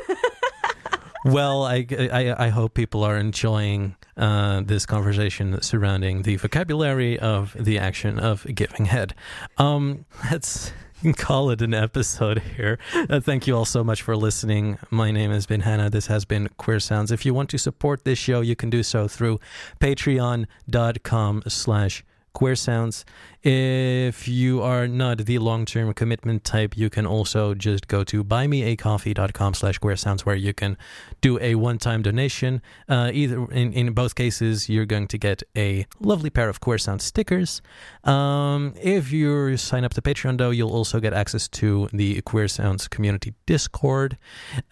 Well, 1.23 1.63
I, 1.63 1.85
I 1.91 2.45
I 2.45 2.49
hope 2.49 2.73
people 2.73 3.03
are 3.03 3.17
enjoying 3.17 3.95
uh, 4.17 4.61
this 4.65 4.85
conversation 4.85 5.61
surrounding 5.61 6.23
the 6.23 6.37
vocabulary 6.37 7.19
of 7.19 7.55
the 7.59 7.77
action 7.77 8.17
of 8.17 8.45
giving 8.55 8.85
head. 8.85 9.13
Um, 9.57 10.05
let's 10.31 10.73
call 11.17 11.49
it 11.51 11.61
an 11.61 11.73
episode 11.73 12.39
here. 12.39 12.79
Uh, 12.93 13.19
thank 13.19 13.47
you 13.47 13.55
all 13.55 13.65
so 13.65 13.83
much 13.83 14.01
for 14.01 14.15
listening. 14.15 14.77
My 14.89 15.11
name 15.11 15.31
has 15.31 15.45
been 15.45 15.61
Hannah. 15.61 15.89
This 15.89 16.07
has 16.07 16.25
been 16.25 16.49
Queer 16.57 16.79
Sounds. 16.79 17.11
If 17.11 17.25
you 17.25 17.33
want 17.33 17.49
to 17.51 17.57
support 17.57 18.03
this 18.03 18.19
show, 18.19 18.41
you 18.41 18.55
can 18.55 18.69
do 18.69 18.83
so 18.83 19.07
through 19.07 19.39
patreon.com 19.79 21.43
slash 21.47 22.03
queer 22.33 22.55
sounds. 22.55 23.05
If 23.43 24.27
you 24.27 24.61
are 24.61 24.87
not 24.87 25.19
the 25.19 25.39
long-term 25.39 25.93
commitment 25.93 26.43
type 26.43 26.77
you 26.77 26.89
can 26.89 27.07
also 27.07 27.55
just 27.55 27.87
go 27.87 28.03
to 28.03 28.23
buymeacoffee.com 28.23 29.53
slash 29.55 29.79
queer 29.79 29.95
sounds 29.95 30.25
where 30.25 30.35
you 30.35 30.53
can 30.53 30.77
do 31.21 31.39
a 31.39 31.55
one-time 31.55 32.03
donation. 32.03 32.61
Uh, 32.87 33.09
either 33.13 33.45
in, 33.51 33.73
in 33.73 33.93
both 33.93 34.15
cases 34.15 34.69
you're 34.69 34.85
going 34.85 35.07
to 35.07 35.17
get 35.17 35.41
a 35.57 35.85
lovely 35.99 36.29
pair 36.29 36.49
of 36.49 36.59
queer 36.59 36.77
sound 36.77 37.01
stickers. 37.01 37.61
Um, 38.03 38.73
if 38.81 39.11
you 39.11 39.57
sign 39.57 39.83
up 39.83 39.93
to 39.95 40.01
patreon 40.01 40.37
though 40.37 40.51
you'll 40.51 40.71
also 40.71 40.99
get 40.99 41.13
access 41.13 41.47
to 41.47 41.89
the 41.91 42.21
queer 42.21 42.47
sounds 42.47 42.87
community 42.87 43.33
discord. 43.45 44.17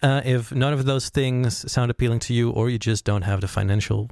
Uh, 0.02 0.22
if 0.24 0.52
none 0.52 0.72
of 0.72 0.84
those 0.84 1.08
things 1.08 1.70
sound 1.70 1.90
appealing 1.90 2.20
to 2.20 2.34
you 2.34 2.50
or 2.50 2.70
you 2.70 2.78
just 2.78 3.04
don't 3.04 3.22
have 3.22 3.40
the 3.40 3.48
financial 3.48 4.08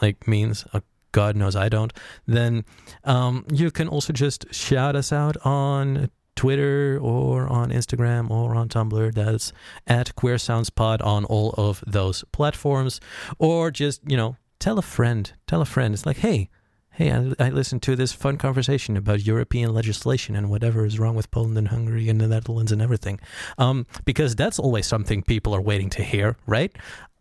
like 0.00 0.26
means 0.26 0.64
uh, 0.72 0.80
god 1.12 1.36
knows 1.36 1.56
i 1.56 1.68
don't 1.68 1.92
then 2.26 2.64
um, 3.04 3.44
you 3.52 3.70
can 3.70 3.88
also 3.88 4.12
just 4.12 4.52
shout 4.52 4.94
us 4.96 5.12
out 5.12 5.36
on 5.44 6.10
Twitter 6.38 7.00
or 7.02 7.48
on 7.48 7.70
Instagram 7.70 8.30
or 8.30 8.54
on 8.54 8.68
Tumblr. 8.68 9.12
That's 9.12 9.52
at 9.88 10.14
Queer 10.14 10.38
Sounds 10.38 10.70
Pod 10.70 11.02
on 11.02 11.24
all 11.24 11.52
of 11.58 11.82
those 11.84 12.22
platforms. 12.30 13.00
Or 13.40 13.72
just, 13.72 14.02
you 14.08 14.16
know, 14.16 14.36
tell 14.60 14.78
a 14.78 14.82
friend. 14.82 15.32
Tell 15.48 15.60
a 15.60 15.64
friend. 15.64 15.92
It's 15.92 16.06
like, 16.06 16.18
hey, 16.18 16.48
hey, 16.92 17.12
I, 17.12 17.46
I 17.46 17.48
listened 17.48 17.82
to 17.82 17.96
this 17.96 18.12
fun 18.12 18.38
conversation 18.38 18.96
about 18.96 19.26
European 19.26 19.74
legislation 19.74 20.36
and 20.36 20.48
whatever 20.48 20.84
is 20.84 21.00
wrong 21.00 21.16
with 21.16 21.30
Poland 21.32 21.58
and 21.58 21.68
Hungary 21.68 22.08
and 22.08 22.20
the 22.20 22.28
Netherlands 22.28 22.70
and 22.70 22.80
everything. 22.80 23.18
Um, 23.58 23.86
because 24.04 24.36
that's 24.36 24.60
always 24.60 24.86
something 24.86 25.22
people 25.22 25.54
are 25.56 25.60
waiting 25.60 25.90
to 25.90 26.04
hear, 26.04 26.36
right? 26.46 26.70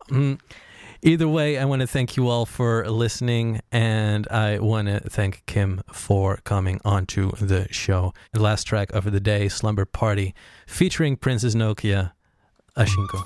Mm, 0.10 0.40
Either 1.04 1.28
way, 1.28 1.58
I 1.58 1.66
want 1.66 1.82
to 1.82 1.88
thank 1.88 2.18
you 2.18 2.28
all 2.28 2.46
for 2.46 2.88
listening, 2.90 3.62
and 3.72 4.28
I 4.30 4.60
want 4.60 4.88
to 4.88 5.00
thank 5.02 5.44
Kim 5.46 5.82
for 5.92 6.38
coming 6.44 6.82
onto 6.84 7.32
the 7.32 7.68
show. 7.72 8.14
The 8.34 8.42
last 8.42 8.64
track 8.64 8.92
of 8.94 9.12
the 9.12 9.20
day, 9.20 9.48
Slumber 9.48 9.86
Party, 9.86 10.34
featuring 10.66 11.16
Princess 11.16 11.54
Nokia, 11.54 12.14
Ashnikko. 12.76 13.26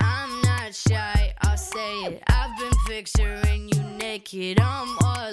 I'm 0.00 0.40
not 0.42 0.74
shy, 0.74 1.34
I'll 1.42 1.56
say 1.56 2.04
it. 2.04 2.22
I've 2.28 2.56
been 2.58 2.78
picturing 2.86 3.68
you 3.74 3.82
naked. 3.98 4.60
I'm 4.60 4.96
a 5.04 5.32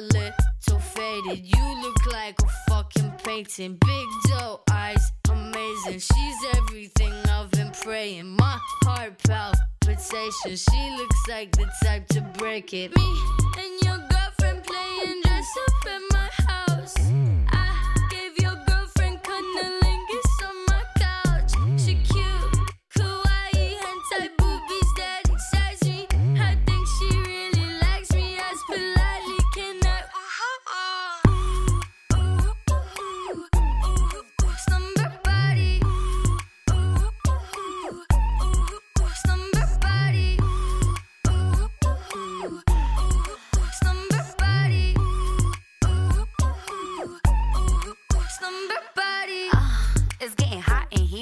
little 0.69 0.79
faded. 0.79 1.45
You 1.45 1.81
look 1.81 2.05
like 2.11 2.35
a 2.41 2.47
fucking 2.69 3.11
painting. 3.23 3.77
Big 3.85 4.07
doe 4.27 4.61
eyes, 4.71 5.11
amazing. 5.29 5.99
She's 5.99 6.37
everything 6.55 7.13
I've 7.29 7.49
been 7.51 7.71
praying. 7.71 8.35
My 8.37 8.59
heart 8.83 9.17
palpitation. 9.23 10.55
She 10.55 10.95
looks 10.97 11.27
like 11.27 11.51
the 11.53 11.67
type 11.83 12.07
to 12.09 12.21
break 12.37 12.73
it. 12.73 12.95
Me 12.95 13.21
and 13.57 13.81
your 13.83 13.97
girlfriend 14.09 14.63
playing 14.63 15.21
dress 15.23 15.47
up 15.67 15.85
at 15.87 16.01
my 16.11 16.29
house. 16.45 16.95
I 16.97 17.38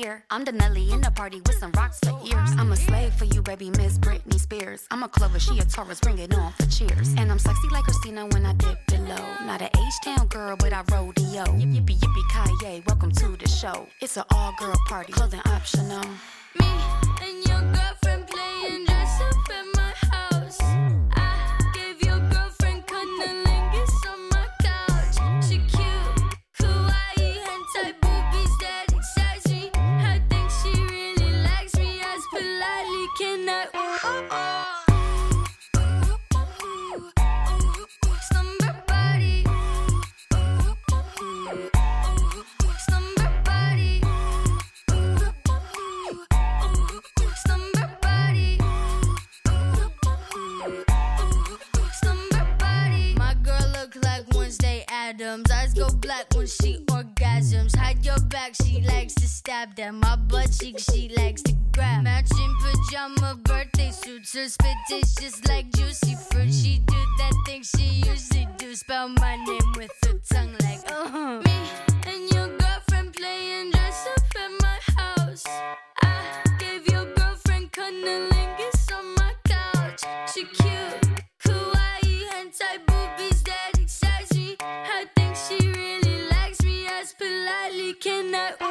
here. 0.07 0.23
I'm 0.31 0.43
the 0.45 0.51
Nelly 0.51 0.91
in 0.91 1.01
the 1.01 1.11
party 1.11 1.39
with 1.45 1.57
some 1.57 1.71
rocks 1.71 1.99
for 1.99 2.15
ears. 2.29 2.51
I'm 2.57 2.71
a 2.71 2.77
slave 2.77 3.13
for 3.13 3.25
you, 3.25 3.41
baby, 3.41 3.69
Miss 3.71 3.97
Britney 3.97 4.39
Spears. 4.39 4.87
I'm 4.91 5.03
a 5.03 5.09
Clover, 5.09 5.39
she 5.39 5.59
a 5.59 5.65
Taurus, 5.65 5.99
bring 5.99 6.19
it 6.19 6.33
on 6.33 6.53
for 6.53 6.67
cheers. 6.67 7.09
And 7.17 7.29
I'm 7.31 7.39
sexy 7.39 7.67
like 7.71 7.83
Christina 7.83 8.25
when 8.27 8.45
I 8.45 8.53
dip 8.53 8.79
below. 8.87 9.23
Not 9.45 9.61
an 9.61 9.69
H-town 9.87 10.27
girl, 10.27 10.55
but 10.57 10.71
I 10.71 10.81
rodeo. 10.91 11.43
Yip, 11.59 11.69
yippee, 11.75 11.97
yippee, 12.03 12.25
Kanye, 12.33 12.87
welcome 12.87 13.11
to 13.11 13.35
the 13.35 13.49
show. 13.49 13.87
It's 14.01 14.15
an 14.17 14.23
all-girl 14.31 14.79
party, 14.87 15.11
clothing 15.11 15.41
optional. 15.45 16.05
Me 16.59 16.67
and 17.25 17.37
your 17.47 17.61
girlfriend 17.73 18.06
Adams. 55.19 55.49
Eyes 55.51 55.73
go 55.73 55.87
black 55.89 56.27
when 56.35 56.45
she 56.45 56.83
orgasms. 56.91 57.75
Hide 57.75 58.05
your 58.05 58.19
back, 58.29 58.53
she 58.61 58.81
likes 58.81 59.15
to 59.15 59.27
stab 59.27 59.75
them. 59.75 59.99
My 59.99 60.15
butt 60.15 60.51
cheek, 60.51 60.77
she 60.79 61.09
likes 61.17 61.41
to 61.43 61.53
grab. 61.73 62.03
Matching 62.03 62.55
pajama 62.61 63.39
birthday 63.43 63.89
suits. 63.91 64.35
Her 64.35 64.47
spit 64.47 64.75
just 64.89 65.47
like 65.47 65.71
juicy 65.75 66.15
fruit. 66.29 66.53
She 66.53 66.79
do 66.85 66.95
that 67.17 67.33
thing 67.47 67.63
she 67.63 68.03
usually 68.07 68.47
do. 68.57 68.75
Spell 68.75 69.09
my 69.09 69.37
name 69.37 69.71
with 69.75 69.91
her 70.05 70.19
tongue 70.31 70.55
like, 70.61 70.91
uh 70.91 71.07
huh. 71.07 71.41
Me 71.43 71.55
and 72.05 72.33
your 72.33 72.47
girlfriend 72.57 73.13
playing 73.13 73.71
dress 73.71 74.07
up 74.15 74.23
at 74.35 74.51
my 74.61 74.77
house. 75.01 75.45
I 76.03 76.43
gave 76.59 76.87
your 76.91 77.05
girlfriend 77.15 77.71
cunnilingus 77.71 78.93
on 78.95 79.15
my 79.15 79.33
couch. 79.45 80.01
She 80.33 80.43
cute, 80.43 81.23
kawaii, 81.43 82.21
hentai. 82.31 82.86
can 88.07 88.33
I? 88.33 88.66